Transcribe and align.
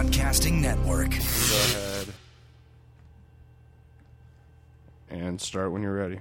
Broadcasting 0.00 0.62
Network. 0.62 1.10
Go 1.10 1.16
ahead 1.76 2.08
and 5.10 5.38
start 5.38 5.72
when 5.72 5.82
you're 5.82 5.92
ready. 5.92 6.20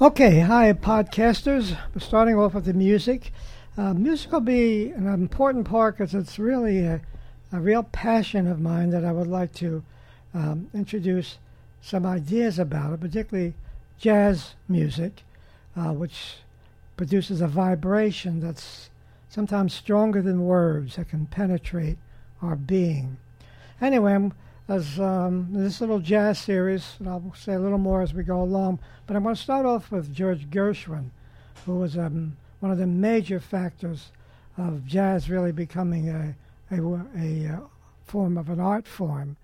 Okay, 0.00 0.38
hi, 0.38 0.72
podcasters. 0.74 1.76
We're 1.92 2.00
starting 2.00 2.36
off 2.36 2.54
with 2.54 2.66
the 2.66 2.72
music. 2.72 3.32
Uh, 3.76 3.94
music 3.94 4.30
will 4.30 4.38
be 4.38 4.90
an 4.90 5.08
important 5.08 5.66
part 5.66 5.98
because 5.98 6.14
it's 6.14 6.38
really 6.38 6.78
a, 6.78 7.00
a, 7.52 7.58
real 7.58 7.82
passion 7.82 8.46
of 8.46 8.60
mine 8.60 8.90
that 8.90 9.04
I 9.04 9.10
would 9.10 9.26
like 9.26 9.52
to 9.54 9.82
um, 10.34 10.70
introduce 10.72 11.38
some 11.80 12.06
ideas 12.06 12.60
about 12.60 12.92
it, 12.92 13.00
particularly 13.00 13.54
jazz 13.98 14.54
music, 14.68 15.24
uh, 15.76 15.92
which 15.92 16.36
produces 16.96 17.40
a 17.40 17.48
vibration 17.48 18.38
that's 18.38 18.89
sometimes 19.30 19.72
stronger 19.72 20.20
than 20.20 20.44
words 20.44 20.96
that 20.96 21.08
can 21.08 21.24
penetrate 21.24 21.96
our 22.42 22.56
being. 22.56 23.16
Anyway, 23.80 24.30
as 24.68 25.00
um, 25.00 25.48
this 25.52 25.80
little 25.80 26.00
jazz 26.00 26.38
series, 26.38 26.96
and 26.98 27.08
I'll 27.08 27.32
say 27.34 27.54
a 27.54 27.58
little 27.58 27.78
more 27.78 28.02
as 28.02 28.12
we 28.12 28.24
go 28.24 28.42
along, 28.42 28.80
but 29.06 29.16
I'm 29.16 29.22
going 29.22 29.34
to 29.34 29.40
start 29.40 29.64
off 29.64 29.90
with 29.90 30.12
George 30.12 30.50
Gershwin, 30.50 31.10
who 31.64 31.76
was 31.76 31.96
um, 31.96 32.36
one 32.58 32.72
of 32.72 32.78
the 32.78 32.86
major 32.86 33.40
factors 33.40 34.10
of 34.58 34.84
jazz 34.84 35.30
really 35.30 35.52
becoming 35.52 36.08
a, 36.08 36.34
a, 36.70 36.82
a, 37.16 37.54
uh, 37.54 37.60
form 38.04 38.36
of 38.36 38.50
an 38.50 38.58
art 38.58 38.86
form 38.86 39.36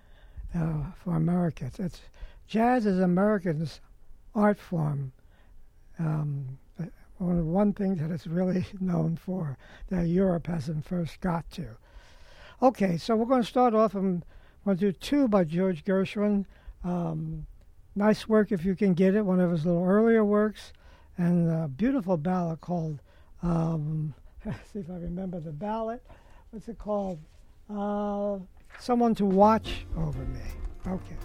uh, 0.53 0.83
for 1.01 1.15
Americans. 1.15 1.79
It's, 1.79 2.01
jazz 2.47 2.85
is 2.85 2.99
Americans' 2.99 3.79
art 4.35 4.59
form. 4.59 5.13
Um, 5.97 6.57
one, 7.17 7.51
one 7.51 7.73
thing 7.73 7.95
that 7.95 8.11
it's 8.11 8.27
really 8.27 8.65
known 8.79 9.15
for 9.17 9.57
that 9.89 10.07
Europe 10.07 10.47
hasn't 10.47 10.85
first 10.85 11.19
got 11.19 11.49
to. 11.51 11.67
Okay, 12.61 12.97
so 12.97 13.15
we're 13.15 13.25
going 13.25 13.41
to 13.41 13.47
start 13.47 13.73
off 13.73 13.93
we're 13.93 14.01
going 14.01 14.23
to 14.65 14.75
do 14.75 14.91
two 14.91 15.27
by 15.27 15.43
George 15.43 15.83
Gershwin. 15.85 16.45
Um, 16.83 17.45
nice 17.95 18.27
work 18.27 18.51
if 18.51 18.65
you 18.65 18.75
can 18.75 18.93
get 18.93 19.15
it, 19.15 19.23
one 19.25 19.39
of 19.39 19.51
his 19.51 19.65
little 19.65 19.83
earlier 19.83 20.23
works, 20.23 20.73
and 21.17 21.49
a 21.49 21.67
beautiful 21.67 22.17
ballad 22.17 22.61
called, 22.61 22.99
um, 23.43 24.13
see 24.71 24.79
if 24.79 24.89
I 24.89 24.95
remember 24.95 25.39
the 25.39 25.51
ballad. 25.51 25.99
What's 26.51 26.67
it 26.67 26.77
called? 26.77 27.19
Uh, 27.69 28.39
Someone 28.79 29.15
to 29.15 29.25
Watch 29.25 29.85
Over 29.95 30.23
Me. 30.25 30.39
Okay. 30.87 31.15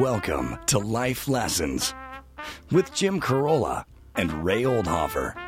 Welcome 0.00 0.58
to 0.66 0.78
Life 0.78 1.26
Lessons 1.26 1.94
with 2.70 2.92
Jim 2.92 3.18
Carolla 3.18 3.84
and 4.14 4.44
Ray 4.44 4.64
Oldhofer. 4.64 5.45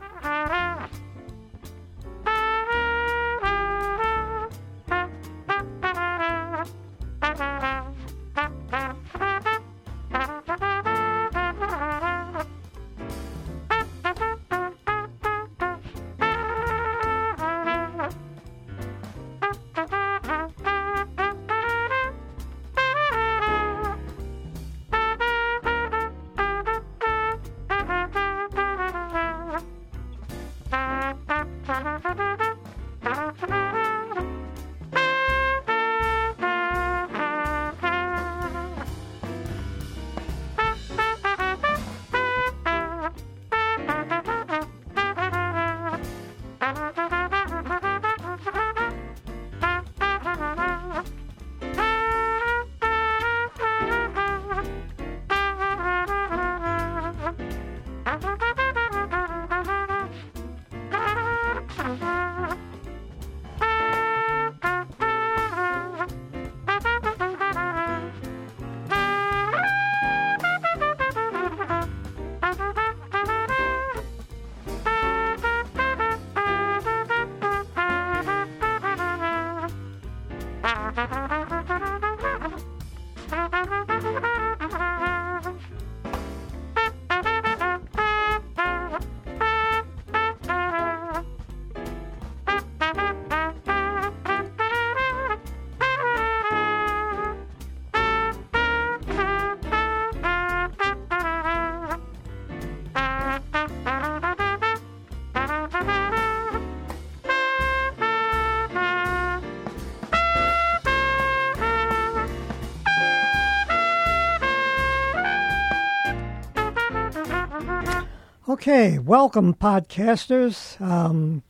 Okay, 118.58 118.98
welcome, 118.98 119.54
podcasters. 119.54 120.80
Um, 120.80 121.44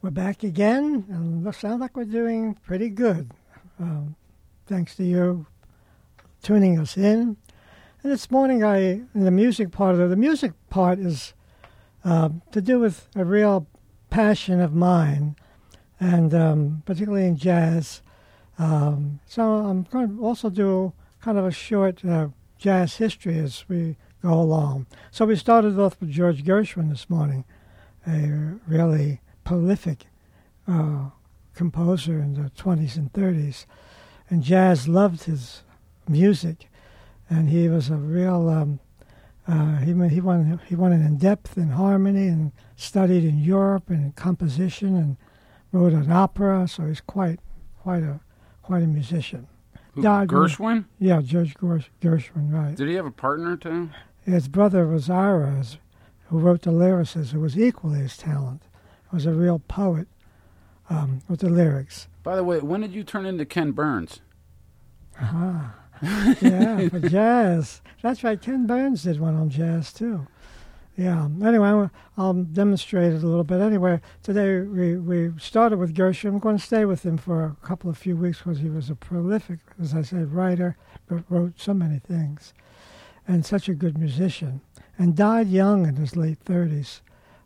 we're 0.00 0.08
back 0.08 0.42
again, 0.42 1.04
and 1.10 1.46
it 1.46 1.54
sounds 1.54 1.82
like 1.82 1.94
we're 1.94 2.04
doing 2.06 2.54
pretty 2.64 2.88
good. 2.88 3.32
Um, 3.78 4.16
thanks 4.66 4.96
to 4.96 5.04
you 5.04 5.44
tuning 6.42 6.78
us 6.78 6.96
in. 6.96 7.36
And 8.02 8.10
this 8.10 8.30
morning, 8.30 8.64
I 8.64 8.78
in 8.78 9.24
the 9.24 9.30
music 9.30 9.70
part 9.70 9.96
of 9.96 10.08
the 10.08 10.16
music 10.16 10.52
part 10.70 10.98
is 10.98 11.34
uh, 12.06 12.30
to 12.52 12.62
do 12.62 12.80
with 12.80 13.06
a 13.14 13.26
real 13.26 13.66
passion 14.08 14.60
of 14.60 14.72
mine, 14.72 15.36
and 16.00 16.32
um, 16.32 16.82
particularly 16.86 17.26
in 17.26 17.36
jazz. 17.36 18.00
Um, 18.58 19.20
so 19.26 19.42
I'm 19.56 19.82
going 19.82 20.16
to 20.16 20.24
also 20.24 20.48
do 20.48 20.94
kind 21.20 21.36
of 21.36 21.44
a 21.44 21.50
short 21.50 22.02
uh, 22.02 22.28
jazz 22.56 22.96
history 22.96 23.38
as 23.38 23.66
we 23.68 23.98
go 24.22 24.32
along. 24.32 24.86
So 25.10 25.24
we 25.26 25.36
started 25.36 25.78
off 25.78 26.00
with 26.00 26.10
George 26.10 26.44
Gershwin 26.44 26.90
this 26.90 27.08
morning, 27.08 27.44
a 28.06 28.58
really 28.66 29.20
prolific 29.44 30.06
uh, 30.68 31.10
composer 31.54 32.18
in 32.18 32.34
the 32.34 32.50
20s 32.50 32.96
and 32.96 33.12
30s. 33.12 33.66
And 34.28 34.42
jazz 34.42 34.86
loved 34.86 35.24
his 35.24 35.62
music, 36.08 36.70
and 37.28 37.48
he 37.48 37.68
was 37.68 37.90
a 37.90 37.96
real. 37.96 38.48
Um, 38.48 38.80
uh, 39.48 39.78
he 39.78 39.92
he 40.08 40.20
went 40.20 40.60
he 40.68 40.76
went 40.76 40.94
in 40.94 41.16
depth 41.16 41.56
in 41.56 41.70
harmony 41.70 42.28
and 42.28 42.52
studied 42.76 43.24
in 43.24 43.38
Europe 43.38 43.90
and 43.90 44.04
in 44.04 44.12
composition 44.12 44.94
and 44.94 45.16
wrote 45.72 45.92
an 45.92 46.12
opera. 46.12 46.68
So 46.68 46.84
he's 46.84 47.00
quite 47.00 47.40
quite 47.82 48.04
a 48.04 48.20
quite 48.62 48.84
a 48.84 48.86
musician. 48.86 49.48
Who, 49.94 50.02
Gershwin? 50.02 50.84
Yeah, 51.00 51.20
George 51.20 51.56
Gershwin, 51.56 52.52
right. 52.52 52.76
Did 52.76 52.88
he 52.88 52.94
have 52.94 53.06
a 53.06 53.10
partner 53.10 53.56
too? 53.56 53.90
His 54.24 54.48
brother 54.48 54.86
was 54.86 55.08
Ira, 55.08 55.64
who 56.28 56.38
wrote 56.38 56.62
the 56.62 56.70
lyrics, 56.70 57.14
who 57.14 57.40
was 57.40 57.58
equally 57.58 58.02
as 58.02 58.16
talented. 58.16 58.68
Was 59.12 59.26
a 59.26 59.32
real 59.32 59.58
poet 59.58 60.06
um, 60.88 61.22
with 61.28 61.40
the 61.40 61.48
lyrics. 61.48 62.06
By 62.22 62.36
the 62.36 62.44
way, 62.44 62.60
when 62.60 62.82
did 62.82 62.92
you 62.92 63.02
turn 63.02 63.26
into 63.26 63.44
Ken 63.44 63.72
Burns? 63.72 64.20
Ah, 65.18 65.74
yeah, 66.40 66.88
for 66.88 67.00
jazz. 67.00 67.80
That's 68.02 68.22
right. 68.22 68.40
Ken 68.40 68.68
Burns 68.68 69.02
did 69.02 69.18
one 69.18 69.34
on 69.34 69.50
jazz 69.50 69.92
too. 69.92 70.28
Yeah. 70.96 71.28
Anyway, 71.42 71.88
I'll 72.18 72.34
demonstrate 72.34 73.14
it 73.14 73.22
a 73.22 73.26
little 73.26 73.42
bit. 73.42 73.60
Anyway, 73.60 74.00
today 74.22 74.60
we, 74.60 74.96
we 74.96 75.32
started 75.38 75.78
with 75.78 75.94
Gershwin. 75.94 76.30
I'm 76.30 76.38
going 76.38 76.58
to 76.58 76.62
stay 76.62 76.84
with 76.84 77.04
him 77.04 77.16
for 77.16 77.44
a 77.44 77.66
couple 77.66 77.88
of 77.88 77.96
few 77.96 78.16
weeks 78.16 78.38
because 78.38 78.58
he 78.58 78.68
was 78.68 78.90
a 78.90 78.94
prolific, 78.94 79.60
as 79.80 79.94
I 79.94 80.02
said, 80.02 80.32
writer, 80.32 80.76
but 81.08 81.24
wrote 81.30 81.54
so 81.56 81.72
many 81.72 81.98
things. 81.98 82.52
And 83.30 83.46
such 83.46 83.68
a 83.68 83.74
good 83.74 83.96
musician, 83.96 84.60
and 84.98 85.14
died 85.14 85.46
young 85.46 85.86
in 85.86 85.94
his 85.94 86.16
late 86.16 86.44
30s. 86.44 87.00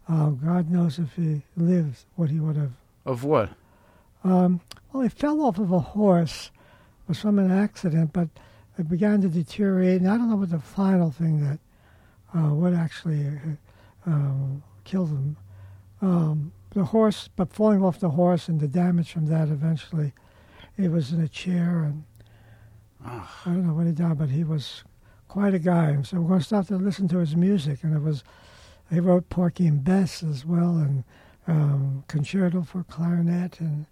Uh, 0.09 0.31
God 0.31 0.71
knows 0.71 0.99
if 0.99 1.15
he 1.15 1.43
lived 1.59 2.07
what 2.17 2.31
he 2.31 2.41
would 2.41 2.57
have. 2.57 2.73
Of 3.05 3.23
what? 3.23 3.51
Um, 4.25 4.63
well, 4.93 5.03
he 5.03 5.11
fell 5.11 5.43
off 5.43 5.59
of 5.59 5.73
a 5.73 5.79
horse. 5.79 6.51
It 7.03 7.09
was 7.09 7.21
from 7.21 7.39
an 7.39 7.51
accident, 7.51 8.15
but 8.15 8.29
it 8.79 8.89
began 8.89 9.21
to 9.21 9.29
deteriorate. 9.29 10.01
And 10.01 10.09
I 10.09 10.17
don't 10.17 10.31
know 10.31 10.37
what 10.37 10.51
the 10.51 10.59
final 10.59 11.11
thing 11.11 11.41
that 11.47 11.59
uh, 12.35 12.55
what 12.55 12.73
actually 12.73 13.27
uh, 13.27 14.11
um, 14.11 14.63
killed 14.85 15.11
him. 15.11 15.37
Um, 16.01 16.53
the 16.71 16.85
horse, 16.85 17.29
but 17.37 17.53
falling 17.53 17.85
off 17.85 18.01
the 18.01 18.11
horse 18.11 18.49
and 18.49 18.59
the 18.59 18.69
damage 18.69 19.13
from 19.13 19.27
that 19.27 19.49
eventually, 19.49 20.15
he 20.79 20.89
was 20.89 21.13
in 21.13 21.21
a 21.21 21.29
chair 21.29 21.83
and 21.85 22.05
I 23.05 23.23
don't 23.45 23.67
know 23.67 23.75
what 23.75 23.87
he 23.87 23.93
died, 23.93 24.19
but 24.19 24.31
he 24.31 24.45
was 24.45 24.83
quite 25.35 25.53
a 25.53 25.59
guy. 25.59 26.01
So 26.03 26.21
we're 26.21 26.29
going 26.29 26.39
to 26.39 26.47
stop 26.47 26.69
to 26.69 26.77
listen 26.77 27.09
to 27.09 27.19
his 27.19 27.35
music, 27.35 27.83
and 27.83 27.93
it 27.93 28.01
was 28.01 28.23
he 28.89 29.01
wrote 29.01 29.29
Porgy 29.31 29.67
and 29.67 29.83
Bess 29.83 30.23
as 30.23 30.47
well, 30.47 30.77
and 30.77 31.03
um, 31.49 32.05
concerto 32.07 32.63
for 32.63 32.85
clarinet, 32.85 33.59
and 33.59 33.87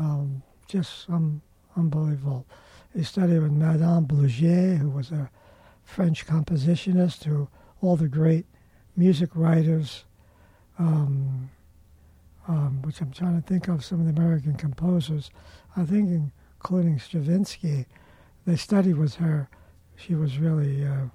um, 0.00 0.42
just 0.66 1.08
um, 1.08 1.42
unbelievable. 1.76 2.44
He 2.92 3.04
studied 3.04 3.38
with 3.38 3.52
Madame 3.52 4.04
Bluger, 4.04 4.78
who 4.78 4.90
was 4.90 5.12
a 5.12 5.30
French 5.84 6.26
compositionist, 6.26 7.22
who 7.22 7.46
all 7.80 7.94
the 7.94 8.08
great 8.08 8.46
music 8.96 9.30
writers, 9.36 10.02
um, 10.76 11.50
um, 12.48 12.82
which 12.82 13.00
I'm 13.00 13.12
trying 13.12 13.40
to 13.40 13.46
think 13.46 13.68
of 13.68 13.84
some 13.84 14.00
of 14.00 14.06
the 14.12 14.20
American 14.20 14.54
composers. 14.54 15.30
I 15.76 15.84
think 15.84 16.32
including 16.58 16.98
Stravinsky, 16.98 17.86
they 18.44 18.56
studied 18.56 18.96
with 18.96 19.14
her. 19.16 19.48
She 20.04 20.14
was 20.14 20.38
really 20.38 20.84
uh, 20.86 21.06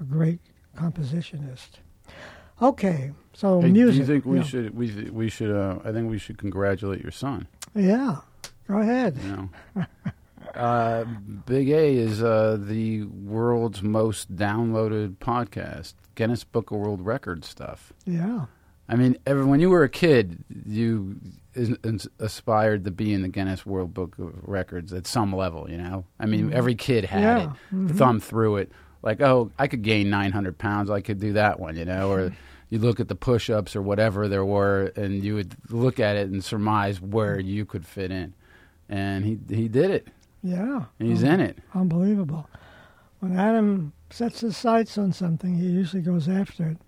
a 0.00 0.04
great 0.04 0.40
compositionist. 0.76 1.80
Okay, 2.62 3.12
so 3.32 3.60
Hey, 3.60 3.70
music. 3.72 3.94
do 3.94 4.00
you 4.00 4.06
think 4.06 4.24
we 4.26 4.36
yeah. 4.38 4.42
should 4.44 4.76
we 4.76 5.10
we 5.10 5.28
should 5.28 5.50
uh, 5.54 5.78
I 5.84 5.92
think 5.92 6.10
we 6.10 6.18
should 6.18 6.38
congratulate 6.38 7.02
your 7.02 7.10
son. 7.12 7.48
Yeah, 7.74 8.16
go 8.68 8.78
ahead. 8.78 9.16
You 9.22 9.50
know, 9.74 9.86
uh, 10.54 11.04
Big 11.46 11.70
A 11.70 11.96
is 11.96 12.22
uh, 12.22 12.58
the 12.60 13.04
world's 13.04 13.82
most 13.82 14.36
downloaded 14.36 15.16
podcast, 15.18 15.94
Guinness 16.14 16.44
Book 16.44 16.70
of 16.70 16.78
World 16.78 17.00
Records 17.04 17.48
stuff. 17.48 17.92
Yeah, 18.04 18.46
I 18.90 18.96
mean, 18.96 19.16
every, 19.24 19.44
when 19.44 19.60
you 19.60 19.70
were 19.70 19.84
a 19.84 19.88
kid, 19.88 20.42
you 20.66 21.16
is, 21.54 21.70
is 21.84 22.08
aspired 22.18 22.84
to 22.84 22.90
be 22.90 23.12
in 23.14 23.22
the 23.22 23.28
Guinness 23.28 23.64
World 23.64 23.94
Book 23.94 24.18
of 24.18 24.32
Records 24.42 24.92
at 24.92 25.06
some 25.06 25.34
level. 25.34 25.70
You 25.70 25.78
know, 25.78 26.04
I 26.18 26.26
mean, 26.26 26.52
every 26.52 26.74
kid 26.74 27.04
had 27.04 27.22
Yeah. 27.22 27.42
it, 27.44 27.50
Mhm. 27.74 27.96
thumb 27.96 28.20
through 28.20 28.56
it. 28.56 28.72
Like, 29.02 29.20
oh, 29.22 29.50
I 29.58 29.66
could 29.68 29.82
gain 29.82 30.10
900 30.10 30.58
pounds. 30.58 30.90
I 30.90 31.00
could 31.00 31.20
do 31.20 31.32
that 31.34 31.58
one. 31.60 31.76
You 31.76 31.84
know, 31.84 32.10
or 32.10 32.32
you 32.68 32.78
look 32.80 33.00
at 33.00 33.08
the 33.08 33.14
push-ups 33.14 33.74
or 33.76 33.82
whatever 33.82 34.28
there 34.28 34.44
were, 34.44 34.92
and 34.96 35.22
you 35.24 35.34
would 35.36 35.54
look 35.70 35.98
at 36.00 36.16
it 36.16 36.28
and 36.28 36.42
surmise 36.44 37.00
where 37.00 37.38
you 37.40 37.64
could 37.64 37.86
fit 37.86 38.10
in. 38.10 38.34
And 38.88 39.24
he 39.24 39.38
he 39.54 39.68
did 39.68 39.90
it. 39.92 40.08
yeah. 40.42 40.84
And 40.98 41.08
he's 41.08 41.22
Oh, 41.24 41.28
in 41.28 41.40
it. 41.40 41.58
Unbelievable. 41.74 42.48
When 43.20 43.36
Adam 43.38 43.92
sets 44.10 44.40
his 44.40 44.56
sights 44.56 44.98
on 44.98 45.12
something, 45.12 45.54
he 45.56 45.66
usually 45.66 46.02
goes 46.02 46.28
after 46.28 46.66
it. 46.68 46.78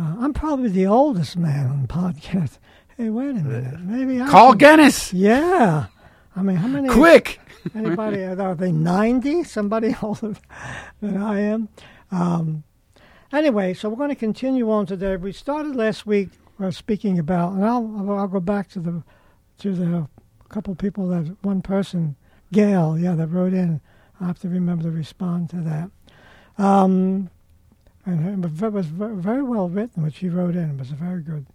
Uh, 0.00 0.16
I'm 0.20 0.32
probably 0.32 0.70
the 0.70 0.86
oldest 0.86 1.36
man 1.36 1.66
on 1.66 1.82
the 1.82 1.88
podcast. 1.88 2.58
Hey, 2.96 3.10
wait 3.10 3.30
a 3.30 3.34
minute. 3.34 3.80
Maybe 3.80 4.20
I 4.20 4.28
Call 4.28 4.52
should- 4.52 4.60
Guinness 4.60 5.12
Yeah. 5.12 5.86
I 6.34 6.42
mean, 6.42 6.56
how 6.56 6.68
many? 6.68 6.88
quick. 6.88 7.38
Anybody? 7.74 8.22
Are 8.22 8.54
they 8.54 8.72
90? 8.72 9.44
Somebody 9.44 9.94
older 10.02 10.34
than 11.02 11.16
I 11.20 11.40
am? 11.40 11.68
Um, 12.10 12.62
anyway, 13.32 13.74
so 13.74 13.88
we're 13.90 13.96
going 13.96 14.08
to 14.08 14.14
continue 14.14 14.70
on 14.70 14.86
today. 14.86 15.16
We 15.16 15.32
started 15.32 15.76
last 15.76 16.06
week 16.06 16.30
uh, 16.58 16.70
speaking 16.70 17.18
about, 17.18 17.52
and 17.52 17.64
I'll, 17.64 18.10
I'll 18.18 18.28
go 18.28 18.40
back 18.40 18.68
to 18.70 18.80
the 18.80 19.02
to 19.58 19.74
the 19.74 20.08
couple 20.48 20.74
people 20.74 21.08
that 21.08 21.36
one 21.42 21.60
person, 21.60 22.16
Gail, 22.52 22.96
yeah, 22.98 23.14
that 23.16 23.26
wrote 23.26 23.52
in. 23.52 23.82
I 24.18 24.26
have 24.26 24.38
to 24.40 24.48
remember 24.48 24.84
to 24.84 24.90
respond 24.90 25.50
to 25.50 25.56
that. 25.56 25.90
Um, 26.62 27.28
and 28.10 28.44
it 28.44 28.72
was 28.72 28.86
very, 28.86 29.42
well 29.42 29.68
written, 29.68 30.02
what 30.02 30.14
she 30.14 30.28
wrote 30.28 30.56
in. 30.56 30.70
It 30.70 30.78
was 30.78 30.90
a 30.90 30.94
very 30.94 31.22
good 31.22 31.46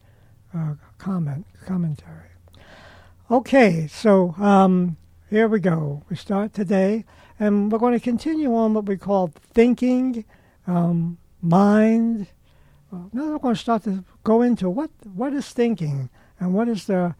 uh, 0.55 0.75
comment 0.97 1.45
commentary. 1.65 2.29
Okay, 3.29 3.87
so 3.87 4.35
um, 4.37 4.97
here 5.29 5.47
we 5.47 5.59
go. 5.59 6.03
We 6.09 6.15
start 6.15 6.53
today, 6.53 7.05
and 7.39 7.71
we're 7.71 7.79
going 7.79 7.93
to 7.93 7.99
continue 7.99 8.55
on 8.55 8.73
what 8.73 8.85
we 8.85 8.97
call 8.97 9.33
thinking, 9.53 10.25
um, 10.67 11.17
mind. 11.41 12.27
Uh, 12.93 12.97
now 13.11 13.31
we're 13.31 13.39
going 13.39 13.55
to 13.55 13.61
start 13.61 13.83
to 13.83 14.03
go 14.23 14.41
into 14.41 14.69
what 14.69 14.91
what 15.13 15.33
is 15.33 15.49
thinking 15.49 16.09
and 16.39 16.53
what 16.53 16.67
is 16.69 16.85
the 16.85 17.15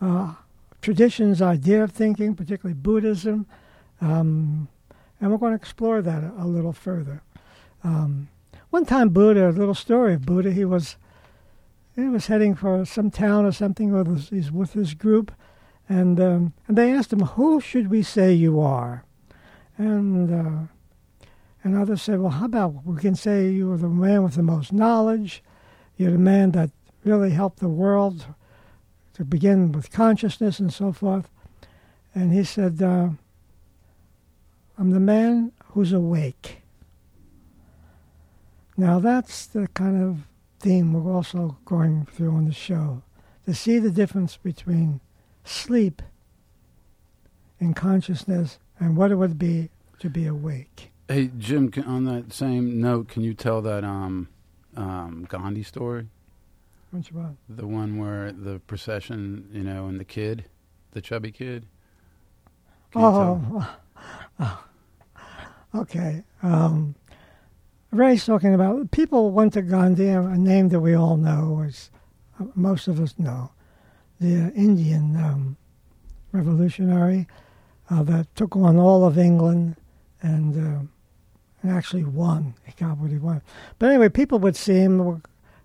uh, 0.00 0.34
tradition's 0.80 1.42
idea 1.42 1.82
of 1.82 1.90
thinking, 1.90 2.34
particularly 2.34 2.78
Buddhism, 2.80 3.46
um, 4.00 4.68
and 5.20 5.30
we're 5.30 5.38
going 5.38 5.52
to 5.52 5.56
explore 5.56 6.00
that 6.00 6.22
a, 6.22 6.32
a 6.38 6.46
little 6.46 6.72
further. 6.72 7.22
Um, 7.82 8.28
one 8.70 8.84
time, 8.84 9.10
Buddha, 9.10 9.48
a 9.48 9.50
little 9.50 9.74
story 9.74 10.14
of 10.14 10.26
Buddha, 10.26 10.52
he 10.52 10.64
was 10.64 10.96
he 11.96 12.04
was 12.04 12.26
heading 12.26 12.54
for 12.54 12.84
some 12.84 13.10
town 13.10 13.44
or 13.44 13.52
something, 13.52 13.92
or 13.92 14.04
he's 14.14 14.52
with 14.52 14.74
his 14.74 14.94
group, 14.94 15.32
and 15.88 16.20
um, 16.20 16.52
and 16.66 16.76
they 16.76 16.92
asked 16.92 17.12
him, 17.12 17.20
"Who 17.20 17.60
should 17.60 17.88
we 17.90 18.02
say 18.02 18.32
you 18.32 18.60
are?" 18.60 19.04
And 19.76 20.30
uh, 20.32 21.26
and 21.64 21.76
others 21.76 22.02
said, 22.02 22.20
"Well, 22.20 22.30
how 22.30 22.44
about 22.44 22.84
we 22.84 23.00
can 23.00 23.14
say 23.14 23.50
you 23.50 23.72
are 23.72 23.78
the 23.78 23.88
man 23.88 24.22
with 24.22 24.34
the 24.34 24.42
most 24.42 24.72
knowledge. 24.72 25.42
You're 25.96 26.12
the 26.12 26.18
man 26.18 26.52
that 26.52 26.70
really 27.04 27.30
helped 27.30 27.60
the 27.60 27.68
world 27.68 28.26
to 29.14 29.24
begin 29.24 29.72
with 29.72 29.90
consciousness 29.90 30.60
and 30.60 30.72
so 30.72 30.92
forth." 30.92 31.30
And 32.14 32.32
he 32.32 32.44
said, 32.44 32.82
uh, 32.82 33.08
"I'm 34.76 34.90
the 34.90 35.00
man 35.00 35.52
who's 35.72 35.92
awake." 35.92 36.57
Now 38.78 39.00
that's 39.00 39.44
the 39.44 39.66
kind 39.74 40.00
of 40.00 40.28
theme 40.60 40.92
we're 40.92 41.12
also 41.12 41.58
going 41.64 42.06
through 42.12 42.30
on 42.30 42.44
the 42.44 42.52
show 42.52 43.02
to 43.44 43.52
see 43.52 43.80
the 43.80 43.90
difference 43.90 44.36
between 44.36 45.00
sleep 45.42 46.00
and 47.58 47.74
consciousness 47.74 48.60
and 48.78 48.96
what 48.96 49.10
it 49.10 49.16
would 49.16 49.36
be 49.36 49.70
to 49.98 50.08
be 50.08 50.26
awake. 50.26 50.92
Hey 51.08 51.28
Jim, 51.36 51.72
can, 51.72 51.82
on 51.86 52.04
that 52.04 52.32
same 52.32 52.80
note, 52.80 53.08
can 53.08 53.24
you 53.24 53.34
tell 53.34 53.60
that 53.62 53.82
um, 53.82 54.28
um, 54.76 55.26
Gandhi 55.28 55.64
story? 55.64 56.06
Which 56.92 57.10
one? 57.10 57.36
The 57.48 57.66
one 57.66 57.98
where 57.98 58.30
the 58.30 58.60
procession, 58.60 59.48
you 59.52 59.64
know, 59.64 59.88
and 59.88 59.98
the 59.98 60.04
kid, 60.04 60.44
the 60.92 61.00
chubby 61.00 61.32
kid. 61.32 61.66
Can? 62.92 63.02
Oh, 63.02 63.76
okay. 65.74 66.22
Um, 66.44 66.94
Ray's 67.90 68.26
talking 68.26 68.52
about 68.54 68.90
people 68.90 69.30
went 69.30 69.54
to 69.54 69.62
Gandhi, 69.62 70.08
a 70.08 70.20
name 70.20 70.68
that 70.68 70.80
we 70.80 70.94
all 70.94 71.16
know, 71.16 71.64
as 71.66 71.90
uh, 72.38 72.44
most 72.54 72.86
of 72.86 73.00
us 73.00 73.14
know, 73.18 73.50
the 74.20 74.34
uh, 74.34 74.50
Indian 74.50 75.16
um, 75.16 75.56
revolutionary 76.32 77.26
uh, 77.88 78.02
that 78.02 78.34
took 78.36 78.54
on 78.56 78.76
all 78.76 79.06
of 79.06 79.16
England 79.16 79.76
and, 80.20 80.54
uh, 80.54 80.82
and 81.62 81.72
actually 81.72 82.04
won. 82.04 82.54
He 82.66 82.72
got 82.72 82.98
what 82.98 83.10
he 83.10 83.16
wanted. 83.16 83.42
But 83.78 83.88
anyway, 83.88 84.10
people 84.10 84.38
would 84.40 84.56
see 84.56 84.74
him, 84.74 85.22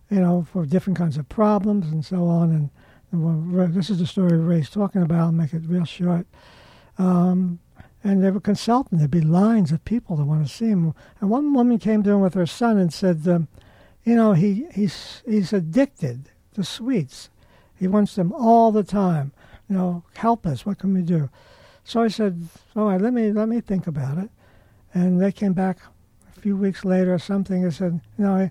you 0.10 0.20
know, 0.22 0.48
for 0.50 0.66
different 0.66 0.98
kinds 0.98 1.18
of 1.18 1.28
problems 1.28 1.88
and 1.88 2.06
so 2.06 2.28
on. 2.28 2.52
And, 2.52 2.70
and 3.12 3.76
this 3.76 3.90
is 3.90 4.00
the 4.00 4.08
story 4.08 4.38
Ray's 4.38 4.70
talking 4.70 5.02
about. 5.02 5.20
I'll 5.20 5.32
make 5.34 5.54
it 5.54 5.64
real 5.66 5.86
short. 5.86 6.26
Um, 6.98 7.60
and 8.04 8.24
they 8.24 8.32
were 8.32 8.42
consulting. 8.42 8.98
There'd 8.98 9.12
be 9.12 9.22
lines 9.22 9.72
of 9.72 9.86
people 9.86 10.18
that 10.18 10.26
want 10.26 10.46
to 10.46 10.54
see 10.54 10.68
him. 10.68 10.94
And 11.22 11.30
one 11.30 11.54
woman 11.54 11.80
came 11.80 12.04
to 12.04 12.12
him 12.12 12.22
with 12.22 12.34
her 12.34 12.46
son 12.46 12.78
and 12.78 12.94
said, 12.94 13.28
um, 13.28 13.48
"You 14.04 14.16
know, 14.16 14.34
he 14.34 14.68
he's 14.74 15.24
he's 15.26 15.54
addicted 15.54 16.30
to 16.54 16.64
sweets. 16.64 17.30
He 17.76 17.88
wants 17.88 18.16
them 18.16 18.32
all 18.34 18.72
the 18.72 18.84
time. 18.84 19.32
You 19.70 19.78
know, 19.78 20.04
help 20.16 20.46
us. 20.46 20.66
What 20.66 20.80
can 20.80 20.94
we 20.94 21.02
do?" 21.02 21.30
So 21.84 22.02
I 22.02 22.10
said, 22.10 22.48
"All 22.76 22.88
right, 22.88 23.02
let 23.02 23.14
me 23.14 23.32
let 23.32 23.48
me 23.48 23.62
think 23.62 23.88
about 23.88 24.18
it." 24.18 24.30
And 24.94 25.22
they 25.22 25.32
came 25.32 25.54
back 25.54 25.78
a 26.36 26.40
few 26.40 26.58
weeks 26.58 26.86
later 26.86 27.14
or 27.14 27.20
something 27.20 27.64
and 27.64 27.74
said, 27.74 28.02
"You 28.18 28.26
know, 28.26 28.50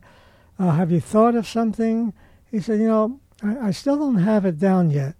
uh, 0.59 0.71
have 0.71 0.91
you 0.91 1.01
thought 1.01 1.35
of 1.35 1.47
something?" 1.47 2.15
He 2.51 2.61
said, 2.61 2.81
"You 2.81 2.89
know, 2.89 3.21
I, 3.43 3.69
I 3.69 3.71
still 3.71 3.99
don't 3.99 4.17
have 4.17 4.47
it 4.47 4.59
down 4.59 4.91
yet." 4.91 5.15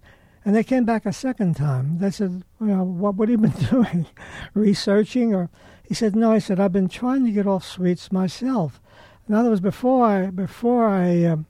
And 0.45 0.55
they 0.55 0.63
came 0.63 0.83
back 0.83 1.05
a 1.05 1.13
second 1.13 1.55
time. 1.55 1.99
They 1.99 2.11
said, 2.11 2.43
know, 2.59 2.83
what, 2.83 3.15
what 3.15 3.29
have 3.29 3.41
you 3.41 3.49
been 3.49 3.65
doing? 3.69 4.07
Researching? 4.53 5.33
Or 5.33 5.49
he 5.83 5.93
said, 5.93 6.15
no. 6.15 6.31
I 6.31 6.39
said, 6.39 6.59
I've 6.59 6.73
been 6.73 6.89
trying 6.89 7.25
to 7.25 7.31
get 7.31 7.47
off 7.47 7.63
sweets 7.63 8.11
myself. 8.11 8.81
In 9.27 9.35
other 9.35 9.49
words, 9.49 9.61
before 9.61 10.05
I 10.05 10.25
before 10.27 10.85
I 10.85 11.23
um, 11.23 11.45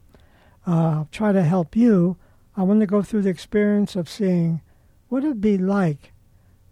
uh, 0.64 1.04
try 1.10 1.32
to 1.32 1.42
help 1.42 1.74
you, 1.74 2.16
I 2.56 2.62
want 2.62 2.80
to 2.80 2.86
go 2.86 3.02
through 3.02 3.22
the 3.22 3.30
experience 3.30 3.96
of 3.96 4.08
seeing 4.08 4.60
what 5.08 5.24
it'd 5.24 5.40
be 5.40 5.58
like 5.58 6.12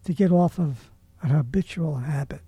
to 0.04 0.12
get 0.12 0.30
off 0.30 0.58
of 0.58 0.90
an 1.22 1.30
habitual 1.30 1.96
habit. 1.96 2.42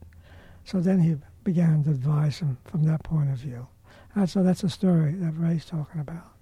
So 0.65 0.81
then 0.81 1.01
he 1.01 1.17
began 1.43 1.85
to 1.85 1.91
advise 1.91 2.39
him 2.39 2.59
from 2.65 2.85
that 2.85 3.03
point 3.03 3.31
of 3.31 3.39
view. 3.39 3.67
And 4.15 4.31
so 4.31 4.43
that's 4.43 4.63
a 4.63 4.71
story 4.71 5.15
that 5.15 5.33
Ray's 5.37 5.65
talking 5.65 6.01
about. 6.01 6.34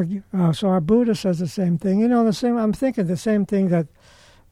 But 0.00 0.38
uh, 0.38 0.52
so 0.52 0.68
our 0.68 0.80
Buddha 0.80 1.14
says 1.14 1.38
the 1.38 1.48
same 1.48 1.78
thing. 1.78 2.00
You 2.00 2.08
know, 2.08 2.24
the 2.24 2.32
same. 2.32 2.56
I'm 2.56 2.72
thinking 2.72 3.06
the 3.06 3.16
same 3.16 3.44
thing 3.44 3.68
that 3.68 3.86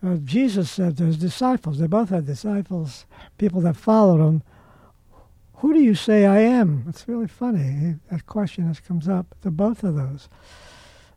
uh, 0.05 0.17
Jesus 0.17 0.71
said 0.71 0.97
to 0.99 1.05
his 1.05 1.17
disciples. 1.17 1.78
They 1.78 1.87
both 1.87 2.11
had 2.11 2.26
disciples, 2.26 3.07
people 3.38 3.61
that 3.62 3.76
followed 3.76 4.26
him. 4.26 4.43
Who 5.57 5.73
do 5.75 5.81
you 5.81 5.95
say 5.95 6.26
I 6.26 6.40
am? 6.40 6.85
It's 6.88 7.09
really 7.09 7.26
funny. 7.26 7.97
That 8.11 8.26
question 8.26 8.69
that 8.69 8.85
comes 8.85 9.09
up 9.09 9.35
to 9.43 9.50
both 9.50 9.83
of 9.83 9.97
those. 9.97 10.28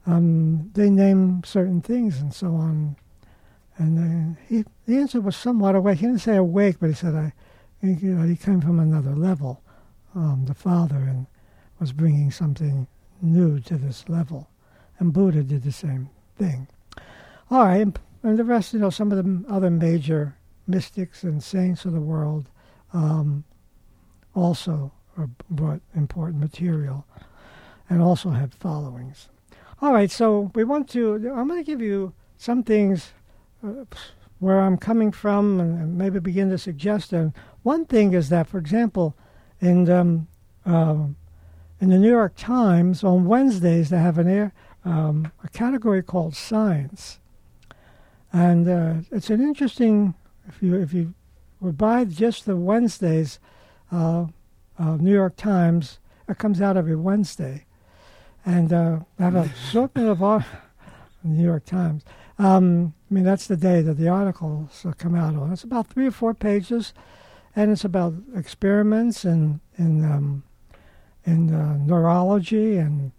Um, 0.08 0.72
they 0.74 0.90
name 0.90 1.44
certain 1.46 1.82
things 1.82 2.20
and 2.20 2.34
so 2.34 2.56
on. 2.56 2.96
And 3.78 4.36
uh, 4.36 4.40
he, 4.48 4.66
the 4.88 4.98
answer 4.98 5.22
was 5.22 5.36
somewhat 5.36 5.76
awake. 5.76 6.00
He 6.00 6.08
didn't 6.08 6.22
say 6.22 6.38
awake, 6.38 6.78
but 6.80 6.88
he 6.88 6.96
said 6.96 7.14
I, 7.14 7.34
you 7.82 8.16
know, 8.16 8.28
he 8.28 8.36
came 8.36 8.62
from 8.62 8.80
another 8.80 9.16
level, 9.16 9.62
um, 10.16 10.46
the 10.48 10.56
Father, 10.56 10.98
and 10.98 11.28
was 11.80 11.92
bringing 11.92 12.32
something 12.32 12.88
new 13.22 13.60
to 13.62 13.78
this 13.78 14.08
level. 14.10 14.50
And 15.00 15.14
Buddha 15.14 15.44
did 15.44 15.64
the 15.64 15.72
same 15.72 16.10
thing. 16.38 16.68
All 17.50 17.66
right, 17.66 17.88
and 18.24 18.40
the 18.40 18.44
rest, 18.44 18.74
you 18.74 18.80
know, 18.80 18.90
some 18.90 19.12
of 19.12 19.24
the 19.24 19.54
other 19.54 19.70
major 19.70 20.38
mystics 20.68 21.24
and 21.24 21.44
saints 21.44 21.86
of 21.86 21.92
the 21.92 22.00
world 22.00 22.50
um, 22.94 23.44
also 24.34 24.92
brought 25.50 25.82
important 25.96 26.40
material 26.40 27.06
and 27.90 28.02
also 28.02 28.30
had 28.30 28.54
followings. 28.54 29.30
All 29.82 29.92
right, 29.92 30.12
so 30.12 30.52
we 30.56 30.64
want 30.64 30.90
to, 30.92 31.16
I'm 31.36 31.48
going 31.48 31.64
to 31.64 31.70
give 31.70 31.82
you 31.82 32.14
some 32.38 32.64
things 32.64 33.12
uh, 33.66 33.86
where 34.40 34.62
I'm 34.62 34.78
coming 34.78 35.12
from 35.12 35.60
and 35.60 35.98
maybe 35.98 36.20
begin 36.20 36.50
to 36.52 36.58
suggest. 36.58 37.14
And 37.14 37.34
one 37.64 37.86
thing 37.86 38.14
is 38.14 38.30
that, 38.30 38.48
for 38.48 38.58
example, 38.58 39.18
in 39.60 39.90
um, 39.90 40.28
uh, 40.66 41.08
in 41.82 41.90
the 41.90 41.98
New 41.98 42.12
York 42.12 42.34
Times 42.38 43.04
on 43.04 43.26
Wednesdays 43.26 43.90
they 43.90 43.98
have 43.98 44.20
an 44.20 44.30
air, 44.30 44.54
um, 44.86 45.32
a 45.44 45.50
category 45.50 46.04
called 46.04 46.36
science, 46.36 47.20
and 48.32 48.70
uh, 48.70 48.94
it's 49.12 49.32
an 49.32 49.42
interesting. 49.42 50.14
If 50.48 50.62
you 50.62 50.76
if 50.76 50.94
you 50.94 51.14
would 51.60 51.78
buy 51.78 52.06
just 52.06 52.46
the 52.46 52.56
Wednesdays, 52.56 53.40
uh, 53.92 54.26
uh, 54.78 54.96
New 54.98 55.14
York 55.14 55.36
Times, 55.36 56.00
it 56.30 56.38
comes 56.38 56.62
out 56.62 56.78
every 56.78 56.96
Wednesday, 56.96 57.66
and 58.46 58.72
uh, 58.72 59.00
I 59.20 59.24
have 59.24 59.36
a 59.36 59.40
assortment 59.68 60.08
of 60.08 60.22
art. 60.24 60.46
New 61.24 61.44
York 61.44 61.66
Times. 61.66 62.04
Um, 62.40 62.96
I 63.10 63.14
mean, 63.14 63.24
that's 63.24 63.46
the 63.46 63.56
day 63.56 63.82
that 63.82 63.94
the 63.98 64.08
articles 64.08 64.86
come 64.98 65.14
out 65.14 65.36
on. 65.36 65.54
It's 65.54 65.64
about 65.64 65.86
three 65.86 66.08
or 66.08 66.12
four 66.12 66.34
pages, 66.34 66.94
and 67.56 67.72
it's 67.72 67.86
about 67.86 68.16
experiments 68.36 69.24
and 69.24 69.60
in 69.78 70.04
um, 70.04 70.44
in 71.26 71.54
uh, 71.54 71.78
neurology 71.78 72.78
and 72.78 73.12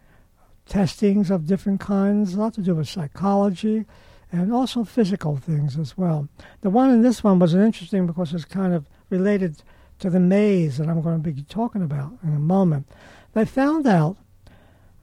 testings 0.66 1.30
of 1.30 1.46
different 1.46 1.80
kinds, 1.80 2.34
a 2.34 2.40
lot 2.40 2.54
to 2.54 2.60
do 2.60 2.74
with 2.74 2.88
psychology, 2.88 3.84
and 4.30 4.52
also 4.52 4.84
physical 4.84 5.36
things 5.36 5.78
as 5.78 5.96
well. 5.98 6.28
The 6.62 6.70
one 6.70 6.90
in 6.90 7.02
this 7.02 7.22
one 7.22 7.38
was 7.38 7.54
interesting 7.54 8.06
because 8.06 8.32
it's 8.32 8.44
kind 8.44 8.72
of 8.72 8.88
related 9.10 9.62
to 9.98 10.08
the 10.08 10.20
maze 10.20 10.78
that 10.78 10.88
I'm 10.88 11.02
going 11.02 11.22
to 11.22 11.32
be 11.32 11.42
talking 11.42 11.82
about 11.82 12.12
in 12.22 12.34
a 12.34 12.38
moment. 12.38 12.88
They 13.34 13.44
found 13.44 13.86
out 13.86 14.16